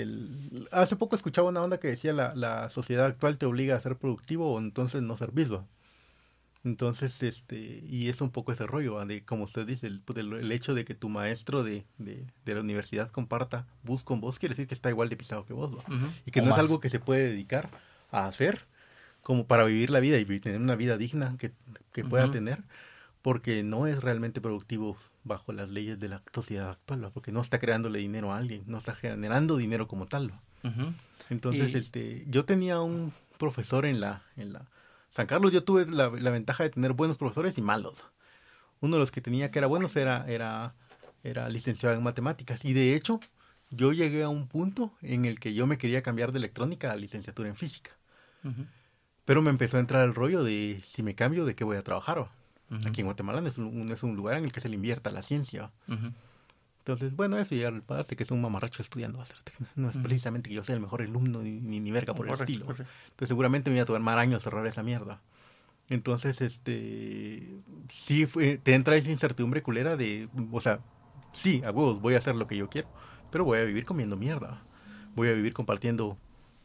[0.00, 3.80] del hace poco escuchaba una onda que decía la, la sociedad actual te obliga a
[3.80, 5.66] ser productivo o entonces no servirlo.
[6.64, 10.32] Entonces, este, y es un poco ese rollo, de como usted dice, el, pues, el-
[10.32, 14.38] el hecho de que tu maestro de, de, de la universidad comparta bus con vos,
[14.38, 15.82] quiere decir que está igual de pisado que vos, ¿va?
[16.24, 17.68] y que O no es algo que se puede dedicar
[18.10, 18.64] a hacer
[19.20, 21.52] como para vivir la vida y tener una vida digna que,
[21.92, 22.62] que pueda tener,
[23.20, 27.10] porque no es realmente productivo bajo las leyes de la sociedad actual, ¿va?
[27.10, 30.32] porque no está creándole dinero a alguien, no está generando dinero como tal.
[31.30, 34.66] Entonces, Y- este, yo tenía un profesor en la, en la
[35.10, 38.04] San Carlos, yo tuve la, la ventaja de tener buenos profesores y malos.
[38.80, 40.74] Uno de los que tenía que era buenos era, era,
[41.22, 42.64] era licenciado en matemáticas.
[42.64, 43.20] Y de hecho,
[43.70, 46.96] yo llegué a un punto en el que yo me quería cambiar de electrónica a
[46.96, 47.92] licenciatura en física.
[49.24, 51.82] Pero me empezó a entrar el rollo de si me cambio, ¿de qué voy a
[51.82, 52.20] trabajar?
[52.20, 52.30] va?
[52.78, 52.88] Ujú.
[52.88, 54.76] Aquí en Guatemala no es un, no es un lugar en el que se le
[54.76, 55.62] invierta la ciencia.
[55.88, 55.94] va.
[55.94, 56.12] Ujú.
[56.80, 59.22] Entonces, bueno, eso ya el parte que es un mamarracho estudiando.
[59.76, 62.32] No es precisamente que yo sea el mejor alumno ni, ni, ni verga por el
[62.32, 62.66] Correcto, estilo.
[62.66, 62.92] correcto.
[63.06, 65.20] Entonces seguramente me iba a tomar años cerrar esa mierda.
[65.88, 67.56] Entonces, este,
[67.88, 70.80] sí, fue- te entra esa incertidumbre culera de, o sea,
[71.32, 72.88] sí, a huevos, voy a hacer lo que yo quiero,
[73.30, 74.62] pero voy a vivir comiendo mierda.
[75.14, 76.18] Voy a vivir compartiendo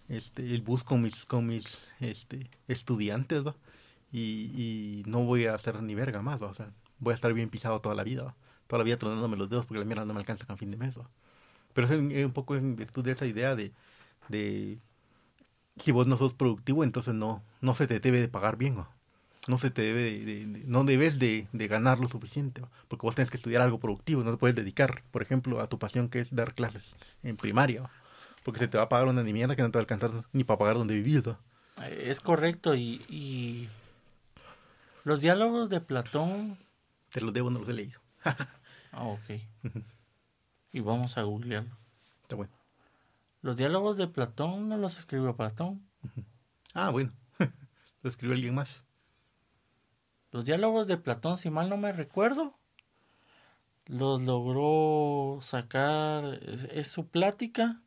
[0.07, 3.55] este, el bus con mis, con mis este, estudiantes, ¿va?
[4.11, 6.41] Y, y no voy a hacer ni verga más.
[6.41, 8.35] O sea, voy a estar bien pisado toda la vida, ¿va?
[8.67, 10.77] Toda la vida tronándome los dedos porque la mierda no me alcanza a fin de
[10.77, 11.09] mes, ¿va?
[11.73, 13.71] Pero es es un poco en virtud de esa idea de,
[14.29, 14.79] de
[15.77, 18.75] si vos no sos productivo, entonces no, no se te debe de pagar bien.
[19.47, 23.37] no se te debe de, no debes de, ganar lo suficiente, porque vos tenés que
[23.37, 26.53] estudiar algo productivo, no te puedes dedicar, por ejemplo, a tu pasión que es dar
[26.53, 27.89] clases en primaria,
[28.43, 30.25] porque se te va a pagar una ni mierda que no te va a alcanzar
[30.33, 31.25] ni para pagar donde vivís.
[31.81, 33.69] Eh, Es correcto y, y
[35.09, 36.55] los diálogos de Platón...
[37.09, 37.99] Te los debo, no los he leído.
[38.91, 39.41] Ah, ok.
[40.71, 41.77] Y vamos a googlearlo.
[42.23, 42.53] Está bueno.
[43.41, 45.87] Los diálogos de Platón no los escribió Platón.
[46.73, 47.11] Ah, bueno.
[48.01, 48.85] lo escribió alguien más.
[50.31, 52.55] Los diálogos de Platón, si mal no me recuerdo,
[53.85, 57.81] los logró sacar, es, es su plática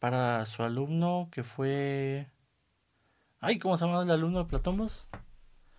[0.00, 2.28] para su alumno que fue...
[3.40, 5.06] Ay, ¿cómo se llama el alumno de Platón vos?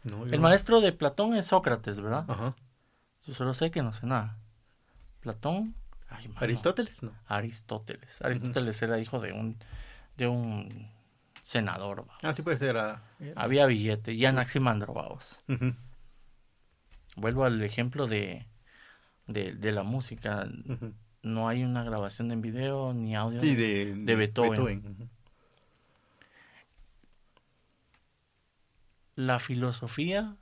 [0.04, 0.40] No, El no.
[0.40, 2.26] maestro de Platón es Sócrates, ¿verdad?
[2.28, 2.56] Ajá.
[3.26, 4.38] Yo solo sé que no sé nada.
[5.22, 5.76] Platón...
[6.10, 6.30] Ay.
[6.36, 7.12] Aristóteles, no.
[7.26, 8.22] Aristóteles.
[8.22, 9.58] Aristóteles era hijo de un,
[10.16, 10.92] de un
[11.44, 12.06] senador.
[12.22, 12.78] Ah, sí puede ser.
[13.36, 14.14] Había billete.
[14.14, 15.44] Y Anaximandro, vamos.
[17.16, 18.46] Vuelvo al ejemplo de,
[19.26, 20.48] de, de la música.
[21.24, 23.42] No hay una grabación en video ni audio.
[23.42, 25.10] Sí, de, de Beethoven.
[29.16, 30.36] La filosofía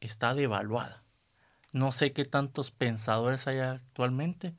[0.00, 1.02] está devaluada.
[1.72, 4.54] No sé qué tantos pensadores hay actualmente,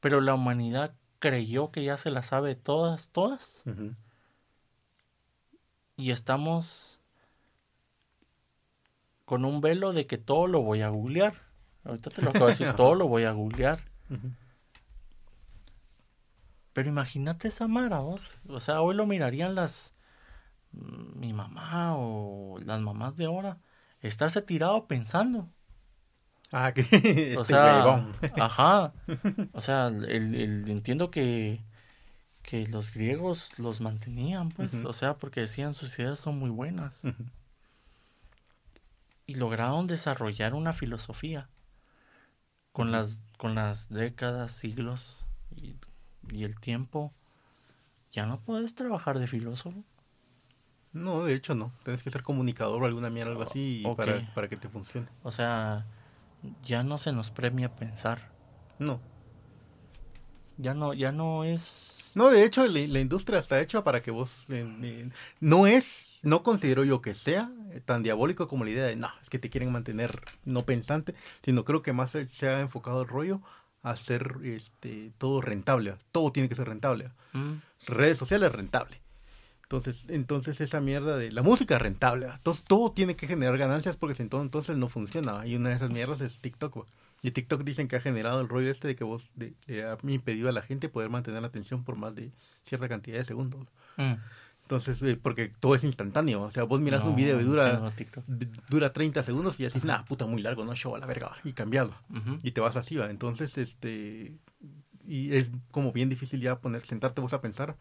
[0.00, 3.62] pero la humanidad creyó que ya se la sabe todas, todas.
[5.96, 6.98] Y estamos
[9.24, 11.34] con un velo de que todo lo voy a googlear.
[11.84, 13.80] Ahorita te lo acabo de decir, todo lo voy a googlear.
[16.72, 18.38] Pero imagínate esa Mara, vos.
[18.48, 19.94] O sea, hoy lo mirarían las.
[20.72, 23.58] Mi mamá o las mamás de ahora.
[24.00, 25.48] Estarse tirado pensando.
[26.50, 27.84] Ah, que O sea,
[28.40, 28.92] ajá.
[29.52, 31.64] O sea, el, el- entiendo que,
[32.42, 34.74] que los griegos los mantenían, pues.
[34.84, 37.02] O sea, porque decían sus ideas son muy buenas.
[39.26, 41.48] Y lograron desarrollar una filosofía
[42.72, 45.24] con las con las décadas, siglos
[45.56, 45.76] y,
[46.30, 47.12] y el tiempo.
[48.12, 49.84] Ya no puedes trabajar de filósofo.
[50.92, 51.72] No, de hecho no.
[51.84, 55.08] Tienes que ser comunicador o alguna mierda, algo así, para, para que te funcione.
[55.22, 55.86] O sea,
[56.62, 58.30] ya no se nos premia pensar.
[58.78, 59.00] No.
[60.58, 62.12] Ya no, ya no es.
[62.14, 64.44] No, de hecho, la, la industria está hecha para que vos...
[64.50, 65.10] eh, eh,
[65.40, 67.50] no es, no considero yo que sea
[67.86, 71.64] tan diabólico como la idea de, no, es que te quieren mantener no pensante, sino
[71.64, 73.40] creo que más se, se ha enfocado el rollo
[73.82, 75.94] a hacer este, todo rentable.
[76.12, 77.10] Todo tiene que ser rentable.
[77.32, 77.54] Mm,
[77.86, 79.00] Redes sociales rentable.
[79.76, 82.26] Entonces, entonces esa mierda de la música es rentable.
[82.26, 82.34] ¿va?
[82.36, 85.32] Entonces todo tiene que generar ganancias porque si entonces no funciona.
[85.32, 85.46] ¿va?
[85.46, 86.76] Y una de esas mierdas es TikTok.
[86.78, 86.84] ¿va?
[87.22, 89.96] Y TikTok dicen que ha generado el rollo este de que vos de- le ha
[90.06, 92.32] impedido a la gente poder mantener la atención por más de
[92.64, 93.66] cierta cantidad de segundos.
[93.96, 94.14] mm.
[94.64, 96.42] Entonces, eh, porque todo es instantáneo.
[96.42, 97.90] O sea, vos miras un video y dura,
[98.70, 101.28] dura 30 segundos y decís, nah, puta, muy largo, no show a la verga.
[101.28, 101.94] va", Y cambiarlo.
[102.10, 102.38] Ujú.
[102.42, 103.10] Y te vas así, va.
[103.10, 104.32] Entonces, este.
[105.04, 107.76] Y es como bien difícil ya poner, sentarte vos a pensar.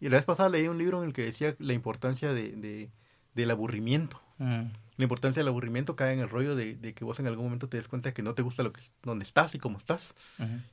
[0.00, 2.90] Y la vez pasada leí un libro en el que decía la importancia de, de-
[3.34, 4.20] del aburrimiento.
[4.38, 4.66] Mm,
[4.98, 7.68] La importancia del aburrimiento cae en el rollo de, de que vos en algún momento
[7.68, 10.14] te des cuenta que no te gusta lo que donde estás y cómo estás.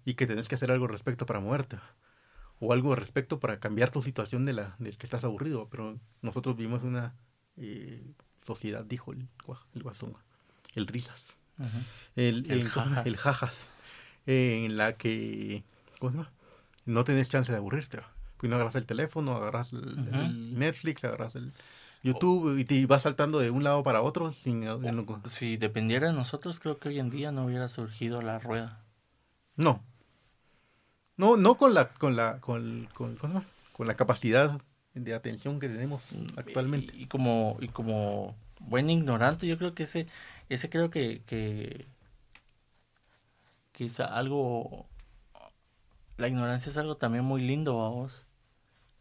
[0.05, 1.77] Y que tenés que hacer algo al respecto para moverte.
[2.59, 5.67] O algo al respecto para cambiar tu situación de la del que estás aburrido.
[5.69, 7.15] Pero nosotros vivimos una
[7.57, 8.01] eh,
[8.45, 9.27] sociedad, dijo el,
[9.73, 10.15] el guasón,
[10.75, 11.35] el risas
[12.15, 13.05] el, El jajas.
[13.05, 13.67] el jajas,
[14.25, 15.63] eh, en la que
[15.99, 16.31] ¿cómo se llama?
[16.85, 17.97] no tenés chance de aburrirte.
[17.97, 18.12] ¿va?
[18.43, 21.53] Pues no agarras el teléfono, agarras el, Netflix, agarras el
[22.03, 24.65] YouTube y te vas saltando de un lado para otro sin
[25.27, 28.81] Si dependiera de nosotros, creo que hoy en día no hubiera surgido la rueda.
[29.55, 29.81] no.
[31.15, 34.59] No, no con la con la con, con, con la capacidad
[34.93, 36.03] de atención que tenemos
[36.35, 36.93] actualmente.
[36.97, 40.07] Y, y como, y como buen ignorante, yo creo que ese,
[40.49, 41.85] ese creo que, que
[43.71, 44.85] quizá algo,
[46.17, 48.25] la ignorancia es algo también muy lindo, vamos,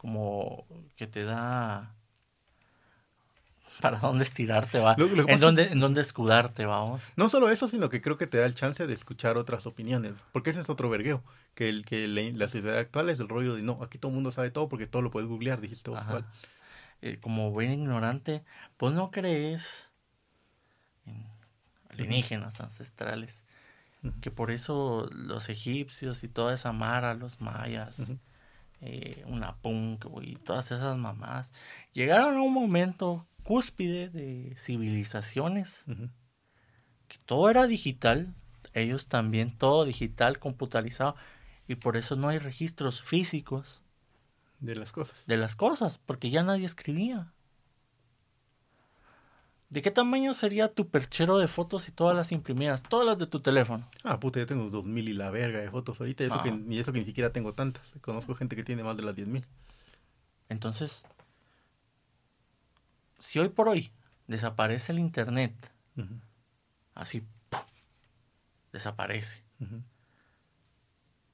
[0.03, 0.66] como
[0.97, 1.95] que te da
[3.81, 7.12] para dónde estirarte, va, Lo- lo que en dónde, en dónde escudarte, vamos.
[7.16, 10.15] No solo eso, sino que creo que te da el chance de escuchar otras opiniones.
[10.33, 11.23] Porque ese es otro vergueo.
[11.55, 14.33] Que, el, que la, sociedad actual es el rollo de no, aquí todo el mundo
[14.33, 16.03] sabe todo porque todo lo puedes googlear, dijiste vos.
[17.01, 18.45] Eh, como buen ignorante,
[18.77, 19.89] pues no crees
[21.07, 21.27] en
[21.91, 23.45] alienígenas ancestrales.
[24.20, 27.99] Que por eso los egipcios y toda esa mara, los mayas.
[28.85, 31.53] Eh, una punk y todas esas mamás,
[31.93, 35.85] llegaron a un momento cúspide de civilizaciones,
[37.07, 38.35] que todo era digital,
[38.75, 41.15] ellos también todo digital, computarizado,
[41.69, 43.83] y por eso no hay registros físicos
[44.59, 45.25] De las cosas.
[45.27, 47.33] de las cosas, porque ya nadie escribía.
[49.73, 52.82] ¿De qué tamaño sería tu perchero de fotos si todas las imprimieras?
[52.82, 53.89] Todas las de tu teléfono.
[54.05, 56.24] Ah, puta, yo tengo 2000 y la verga de fotos ahorita.
[56.24, 56.43] Eso Ah.
[56.43, 57.82] que, y eso que ni siquiera tengo tantas.
[58.03, 59.47] Conozco gente que tiene más de las 10000.
[60.51, 61.05] Entonces,
[63.19, 63.93] si hoy por hoy
[64.27, 65.55] desaparece el internet,
[66.94, 67.61] así, ¡pum!
[68.74, 69.43] desaparece.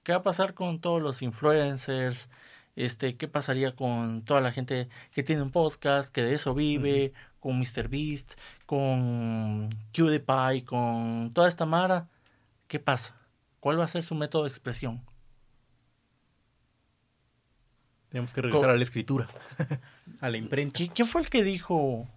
[0.04, 2.28] ¿Qué va a pasar con todos los influencers?
[2.76, 7.12] Este, ¿qué pasaría con toda la gente que tiene un podcast, que de eso vive,
[7.40, 8.34] con MrBeast,
[8.66, 12.08] con PewDiePie, con toda esta mara?
[12.66, 13.14] ¿Qué pasa?
[13.60, 15.02] ¿Cuál va a ser su método de expresión?
[18.10, 19.28] Tenemos que regresar Co- a la escritura.
[20.20, 20.78] a la imprenta.
[20.78, 22.08] ¿Qui- ¿Quién fue el que dijo?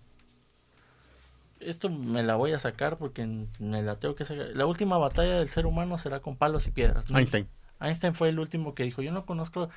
[1.59, 3.25] Esto me la voy a sacar porque
[3.59, 4.47] me la tengo que sacar.
[4.55, 7.09] La última batalla del ser humano será con palos y piedras.
[7.09, 7.19] ¿no?
[7.19, 7.47] Einstein.
[7.79, 9.69] Einstein fue el último que dijo, yo no conozco,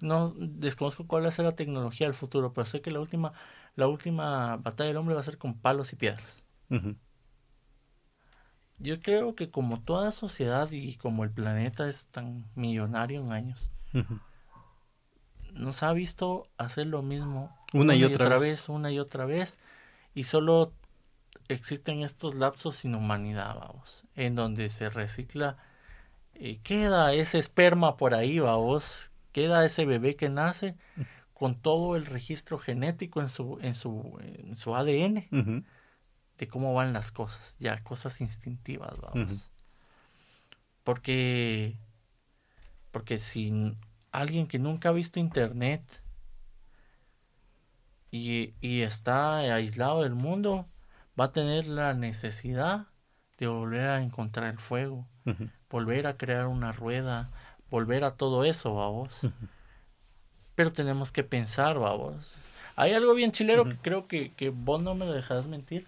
[0.00, 3.32] no desconozco cuál va a ser la tecnología del futuro, pero sé que la última,
[3.76, 6.44] la última batalla del hombre va a ser con palos y piedras.
[8.78, 13.70] Yo creo que como toda sociedad y como el planeta es tan millonario en años,
[15.52, 18.68] nos ha visto hacer lo mismo Una y otra vez.
[18.68, 19.58] una y otra vez,
[20.14, 20.72] y solo
[21.48, 25.58] existen estos lapsos sin humanidad, vamos, en donde se recicla,
[26.34, 30.76] eh, queda ese esperma por ahí, vamos, queda ese bebé que nace
[31.32, 35.64] con todo el registro genético en su, en su, en su ADN
[36.38, 39.50] de cómo van las cosas, ya cosas instintivas, vamos.
[40.84, 41.78] Porque
[42.90, 43.76] porque si
[44.10, 46.02] alguien que nunca ha visto internet
[48.10, 50.68] y, y está aislado del mundo
[51.18, 52.88] va a tener la necesidad
[53.38, 55.08] de volver a encontrar el fuego,
[55.70, 57.30] volver a crear una rueda,
[57.70, 59.20] volver a todo eso, vamos.
[60.54, 62.34] Pero tenemos que pensar, vamos.
[62.76, 65.86] Hay algo bien chilero que creo que, que vos no me dejarás mentir.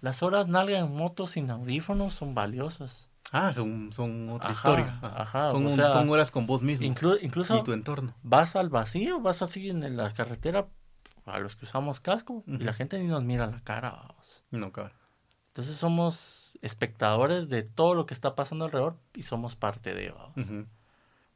[0.00, 3.08] Las horas nalga en moto sin audífonos son valiosas.
[3.32, 4.98] Ah, son, son otra Ajá, historia.
[5.02, 8.14] ajá, son, un- sea, son horas con vos mismo Inclu- incluso y tu entorno.
[8.22, 10.66] vas al vacío, vas así en la carretera
[11.26, 12.64] a los que usamos casco y Ujú.
[12.64, 13.90] la gente ni nos mira la cara.
[13.90, 14.44] vamos.
[14.50, 14.94] No, cabrón.
[15.48, 20.10] Entonces somos espectadores de todo lo que está pasando alrededor y somos parte de.
[20.10, 20.36] vamos.
[20.38, 20.66] Ujú,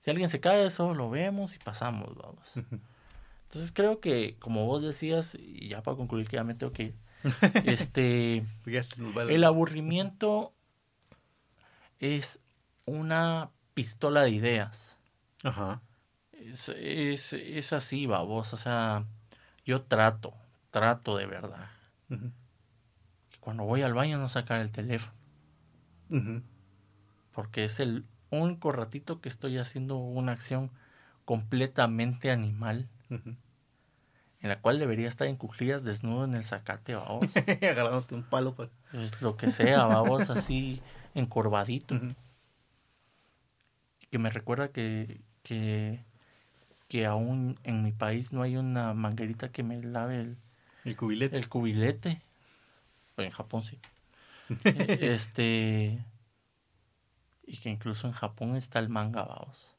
[0.02, 2.14] Si alguien se cae, eso lo vemos y pasamos.
[2.16, 2.52] vamos.
[3.44, 6.82] Entonces creo que, como vos decías, y ya para concluir que ya me tengo que
[6.82, 6.94] ir,
[7.64, 8.90] este, Pues
[9.28, 10.52] el aburrimiento
[12.00, 12.40] es
[12.84, 14.98] una pistola de ideas.
[15.44, 15.80] Ajá.
[16.32, 18.52] Es, es, es así, babos.
[18.52, 19.06] O sea,
[19.64, 20.34] yo trato,
[20.72, 21.70] trato de verdad.
[22.08, 25.12] Que Cuando voy al baño no sacar el teléfono.
[26.10, 26.42] ujú.
[27.32, 28.04] Porque es el
[28.38, 30.70] único ratito que estoy haciendo una acción
[31.24, 32.88] completamente animal.
[33.08, 37.28] En la cual debería estar en cuclillas desnudo en el zacate, babos.
[37.36, 38.70] Agarrándote un palo para...
[38.90, 40.82] Pues lo que sea, babos, así
[41.14, 41.98] encorvadito.
[44.10, 46.04] Que me recuerda que, que,
[46.88, 50.36] que aún en mi país no hay una manguerita que me lave el,
[50.84, 51.36] El cubilete.
[51.36, 52.20] el cubilete.
[53.16, 53.78] En Japón sí.
[54.64, 56.04] Eh, este.
[57.44, 59.74] Y que incluso en Japón está el manga, vamos.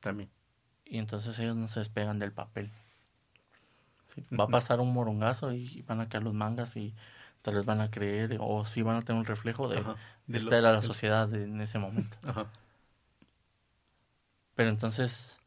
[0.00, 0.28] También.
[0.84, 2.70] Y entonces ellos no se despegan del papel.
[4.04, 6.94] Sí, va a pasar un morongazo y van a caer los mangas y
[7.42, 9.96] tal vez van a creer o sí van a tener un reflejo de, Ajá.
[10.26, 12.16] de esta lo- era la sociedad de- en ese momento.
[12.24, 12.46] Ajá.
[14.54, 15.38] Pero entonces,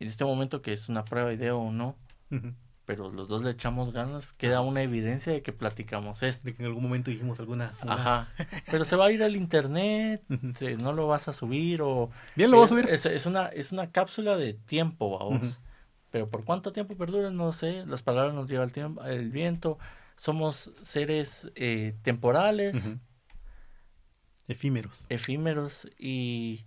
[0.00, 1.96] en este momento que es una prueba de idea o no,
[2.30, 2.52] Ujú.
[2.90, 6.44] Pero los dos le echamos ganas, queda una evidencia de que platicamos esto.
[6.46, 7.68] De que en algún momento dijimos alguna...
[7.78, 8.28] alguna- Ajá.
[8.68, 10.24] Pero se va a ir al internet,
[10.56, 12.10] se- no lo vas a subir o...
[12.34, 12.88] Bien, lo voy a subir.
[12.90, 15.60] Es, es una, es una cápsula de tiempo, vamos.
[16.10, 17.86] Pero por cuánto tiempo perdura, no sé.
[17.86, 19.78] Las palabras nos lleva el, tiempo, el viento.
[20.16, 22.90] Somos seres eh, temporales.
[24.48, 25.06] Efímeros.
[25.10, 26.64] efímeros y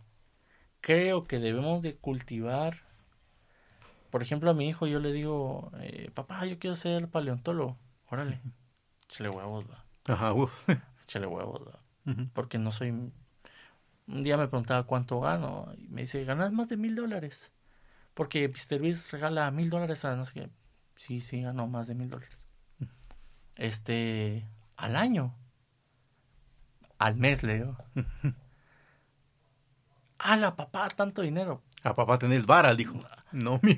[0.79, 2.77] creo que debemos de cultivar.
[4.13, 7.79] Por ejemplo, a mi hijo yo le digo, eh, papá, yo quiero ser paleontólogo.
[8.05, 8.41] Órale,
[9.09, 9.85] échale huevos, va.
[10.05, 10.65] Ajá, vos.
[11.05, 11.79] Échale huevos, va.
[12.33, 12.91] Porque no soy...
[12.91, 13.11] Un
[14.21, 17.51] día me preguntaba cuánto gano y me dice, ganas más de mil dólares.
[18.13, 18.81] Porque Mr.
[18.81, 20.49] Beast regala mil dólares a no sé qué.
[20.95, 22.45] Sí, sí, ganó más de mil dólares.
[23.55, 24.45] Este,
[24.77, 25.33] al año.
[26.99, 27.77] Al mes, le digo.
[30.19, 30.87] ¡Hala, papá!
[30.89, 31.63] Tanto dinero.
[31.83, 32.99] A papá tenés vara, dijo.
[33.33, 33.75] No, mío.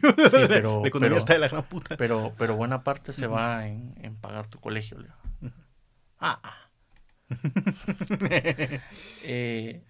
[0.48, 1.98] pero- La economía pero- está de la gran puta.
[1.98, 5.54] Pero, pero buena parte se va en, en pagar tu colegio, le digo.
[6.20, 6.62] Ah, ah.
[9.24, 9.84] Eh,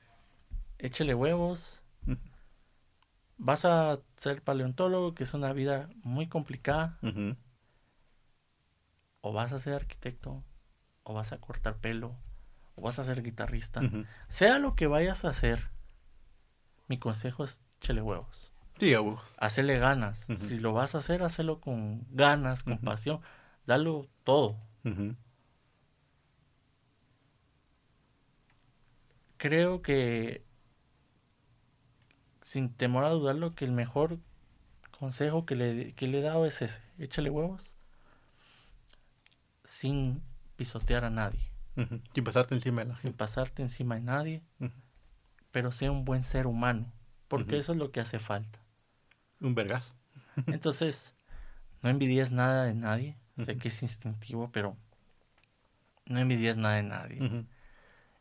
[0.78, 1.82] échale huevos.
[3.38, 6.98] Vas a ser paleontólogo, que es una vida muy complicada,
[9.22, 10.42] o vas a ser arquitecto,
[11.04, 12.16] o vas a cortar pelo,
[12.76, 13.82] o vas a ser guitarrista,
[14.30, 15.70] sea lo que vayas a hacer,
[16.88, 18.54] mi consejo es chele huevos.
[18.78, 19.36] Sí, a huevos.
[19.38, 20.28] Hacerle ganas.
[20.38, 23.22] Si lo vas a hacer, hazlo con ganas, con pasión.
[23.66, 24.58] Dalo todo.
[29.38, 30.46] Creo que,
[32.42, 34.20] sin temor a dudarlo, que el mejor
[34.98, 36.82] consejo que le, que le he dado es ese.
[36.98, 37.76] Échale huevos
[39.64, 40.22] sin
[40.56, 41.52] pisotear a nadie.
[42.14, 44.44] Sin pasarte encima de la sin pasarte encima de nadie,
[45.52, 46.94] pero sea un buen ser humano,
[47.28, 48.60] porque eso es lo que hace falta.
[49.41, 49.94] Un vergazo.
[50.48, 51.14] Entonces,
[51.82, 53.18] no envidies nada de nadie.
[53.44, 54.78] Sé que es instintivo, pero
[56.06, 57.48] no envidies nada de nadie.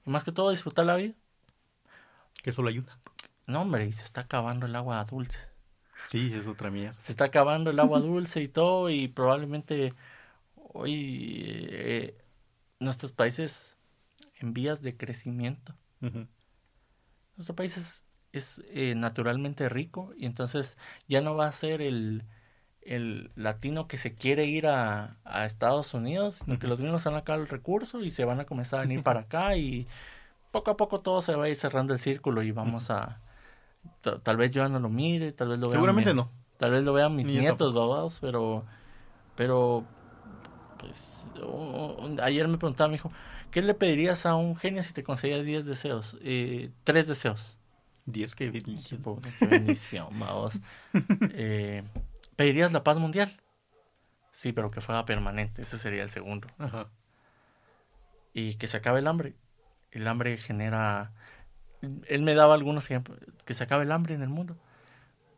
[0.06, 1.14] Y más que todo, disfrutar la vida.
[2.42, 2.98] Que eso lo ayuda.
[3.46, 5.38] No, hombre, y se está acabando el agua dulce.
[6.10, 6.98] Sí, es otra mierda.
[7.00, 9.94] Se está acabando el agua dulce y todo, y probablemente
[10.56, 12.18] hoy eh,
[12.80, 13.76] nuestros países
[14.40, 15.74] en vías de crecimiento.
[16.02, 16.26] Ujú.
[17.36, 18.03] Nuestro país es,
[18.36, 20.76] es, eh, naturalmente rico y entonces
[21.08, 22.24] ya no va a ser el,
[22.82, 27.14] el latino que se quiere ir a, a Estados Unidos, sino que los gringos van
[27.14, 29.86] a sacar el recurso y se van a comenzar a venir para acá y
[30.50, 33.20] poco a poco todo se va a ir cerrando el círculo y vamos a...
[34.02, 36.30] ta- Tal vez yo ya no lo mire, tal vez lo vea Seguramente mi- no.
[36.56, 38.64] Tal vez lo vean mis Ni nietos, babados, pero...
[39.36, 39.84] Pero...
[40.78, 41.26] Pues...
[42.22, 43.10] ayer me preguntaba, me dijo,
[43.50, 46.16] ¿qué le pedirías a un genio si te concedía 10 deseos?
[46.22, 47.53] Eh, tres deseos.
[48.06, 49.02] 10 que bendición.
[49.38, 50.58] Qué bendición, vamos.
[51.32, 51.82] Eh,
[52.36, 53.40] ¿Pedirías la paz mundial?
[54.32, 56.48] Sí, pero que fuera permanente, ese sería el segundo.
[56.58, 56.88] Ajá.
[58.32, 59.34] Y que se acabe el hambre.
[59.92, 61.12] El hambre genera...
[62.08, 63.18] Él me daba algunos ejemplos.
[63.44, 64.56] Que se acabe el hambre en el mundo.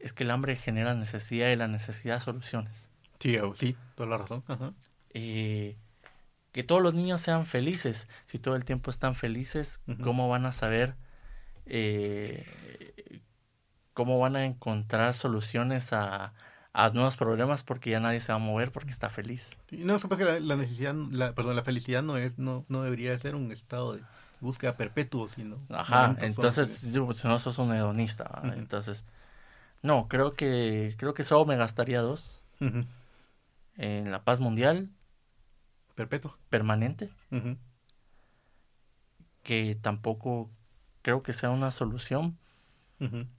[0.00, 2.88] Es que el hambre genera necesidad y la necesidad soluciones.
[3.20, 4.44] Sí, a- sí, toda la razón.
[4.46, 4.72] Ajá.
[5.10, 5.76] Eh,
[6.52, 8.08] que todos los niños sean felices.
[8.24, 9.80] Si todo el tiempo están felices.
[10.02, 10.94] ¿cómo van a saber?
[11.66, 12.44] Eh,
[13.92, 16.34] ¿Cómo van a encontrar soluciones a,
[16.72, 17.64] a nuevos problemas?
[17.64, 19.56] Porque ya nadie se va a mover porque está feliz.
[19.70, 22.82] Sí, No, supongo que la, la necesidad, la, perdón, la felicidad no es, no, no
[22.82, 24.02] debería de ser un estado de
[24.40, 28.42] búsqueda perpetuo, sino Ajá, entonces pues, no sos un hedonista.
[28.54, 29.06] Entonces,
[29.82, 32.42] no, creo que creo que solo me gastaría dos
[33.78, 34.90] en la paz mundial
[35.94, 36.36] Perpetuo.
[36.50, 37.10] permanente,
[39.42, 40.50] que tampoco
[41.06, 42.36] creo que sea una solución.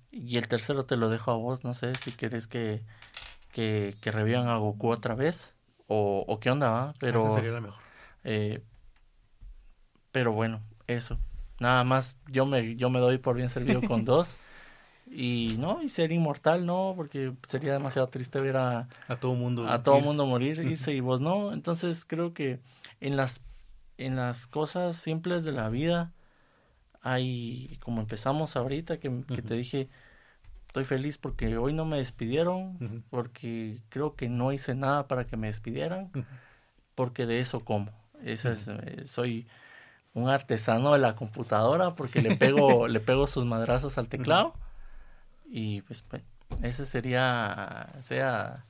[0.09, 2.81] Y el tercero te lo dejo a vos, no sé si querés que,
[3.51, 5.53] que, que revivan a Goku otra vez
[5.87, 6.89] o, o qué onda, ¿va?
[6.91, 7.81] Esa Pero, sería la mejor.
[8.23, 8.63] eh,
[10.13, 11.17] pero bueno, eso.
[11.59, 14.37] Nada más yo me, yo me doy por bien servido con dos.
[15.11, 19.67] Y no, y ser inmortal, no, porque sería demasiado triste ver a, A todo mundo.
[19.67, 21.51] a todo ir- mundo morir, irse y vos no.
[21.51, 22.61] Entonces creo que
[23.01, 23.41] en las,
[23.97, 26.13] en las cosas simples de la vida
[27.01, 29.89] hay, como empezamos ahorita, que, que te dije,
[30.67, 35.37] estoy feliz porque hoy no me despidieron, porque creo que no hice nada para que
[35.37, 36.11] me despidieran,
[36.95, 37.91] porque de eso como.
[38.23, 39.47] Esa es, eh, soy
[40.13, 44.53] un artesano de la computadora porque le pego, le pego sus madrazos al teclado.
[45.45, 46.23] Y pues, pues,
[46.61, 48.65] ese sería, sea,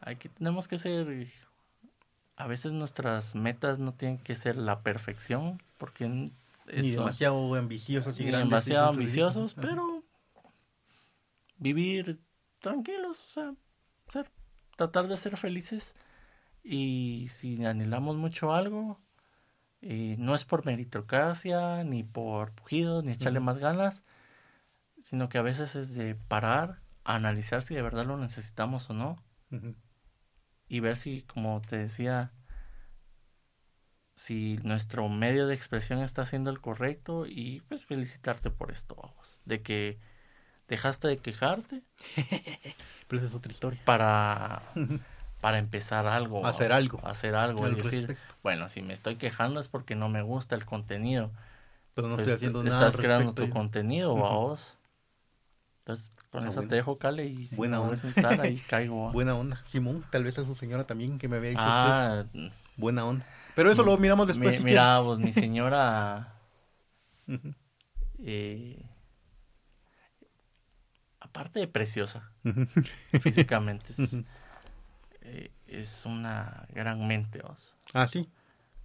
[0.00, 1.28] hay que, tenemos que ser,
[2.36, 6.30] a veces nuestras metas no tienen que ser la perfección, porque
[6.72, 10.04] Ni demasiado ambiciosos y ni grandes, demasiado ambiciosos, pero
[11.58, 12.20] vivir
[12.58, 13.54] tranquilos, o sea,
[14.08, 14.30] ser,
[14.76, 15.94] tratar de ser felices.
[16.62, 19.00] Y si anhelamos mucho algo,
[19.82, 24.04] eh, no es por meritocracia, ni por pujidos, ni echarle más ganas,
[25.02, 29.16] sino que a veces es de parar, analizar si de verdad lo necesitamos o no.
[30.66, 32.32] Y ver si, como te decía,
[34.16, 39.40] si nuestro medio de expresión está siendo el correcto y pues felicitarte por esto, vamos,
[39.44, 39.98] de que
[40.68, 41.82] dejaste de quejarte
[43.08, 43.80] Pero esa es otra historia.
[43.84, 44.62] para,
[45.40, 46.46] para empezar algo.
[46.46, 48.34] Hacer algo Hacer algo al decir, respecto.
[48.42, 51.30] bueno, si me estoy quejando es porque no me gusta el contenido.
[51.94, 52.86] Pero no Pues, estoy haciendo estás nada.
[52.86, 54.76] al creando tu contenido, vamos.
[55.80, 56.68] Entonces, con Ah, bueno.
[56.68, 58.00] te dejo, Cale, y si Buena me onda.
[58.02, 59.04] invitar, ahí caigo.
[59.06, 59.12] ¿va?
[59.12, 59.60] Buena onda.
[59.66, 61.70] Simón, tal vez a su señora también que me había dicho usted.
[61.70, 62.24] ah,
[62.78, 63.26] Buena onda.
[63.54, 64.58] Pero eso lo miramos después.
[64.58, 66.34] mi- mira, pues mi señora,
[68.18, 68.82] eh,
[71.20, 72.30] aparte de preciosa
[73.22, 74.14] físicamente, es,
[75.22, 77.40] eh, es una gran mente.
[77.42, 77.74] vos.
[77.94, 78.28] Ah, sí.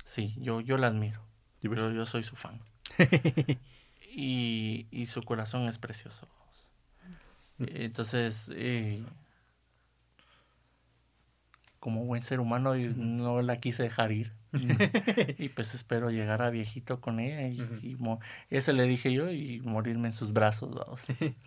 [0.06, 1.22] Sí, yo, yo la admiro.
[1.62, 1.78] Pues.
[1.78, 2.60] Yo, yo soy su fan.
[4.16, 6.28] y, y su corazón es precioso.
[7.58, 7.66] Mm.
[7.68, 9.04] Entonces, eh,
[11.80, 14.34] como buen ser humano y no la quise dejar ir.
[15.38, 18.20] y pues espero llegar a viejito con ella y, y mo-
[18.50, 21.06] ese le dije yo y morirme en sus brazos vamos.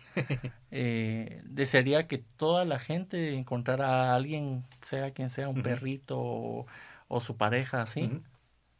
[0.75, 6.65] Eh, desearía que toda la gente encontrara a alguien sea quien sea un perrito o,
[7.07, 8.09] o su pareja así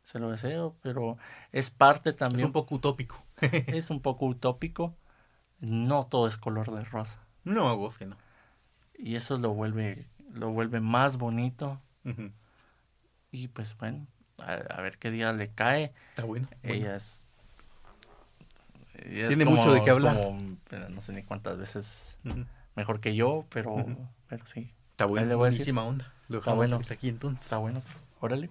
[0.01, 1.17] se lo deseo pero
[1.51, 3.23] es parte Es también un poco utópico.
[3.67, 4.95] es un poco utópico
[5.59, 8.15] no todo es color de rosa No, vos que no.
[8.97, 11.79] y eso lo vuelve lo vuelve más bonito
[13.31, 14.05] y pues bueno
[14.39, 16.47] a, a ver qué día le cae Está bueno.
[16.61, 16.75] bueno.
[16.75, 17.25] ella es
[18.95, 20.15] ella es Tiene mucho de qué hablar.
[20.15, 20.57] como,
[20.89, 22.17] no sé ni cuántas veces
[22.75, 23.85] mejor que yo pero
[24.27, 25.37] pero sí Está bueno.
[25.37, 26.05] Buenísima onda.
[26.29, 26.75] Lo Está dejamos bueno.
[26.77, 27.43] hasta aquí entonces.
[27.45, 27.81] está bueno
[28.19, 28.49] órale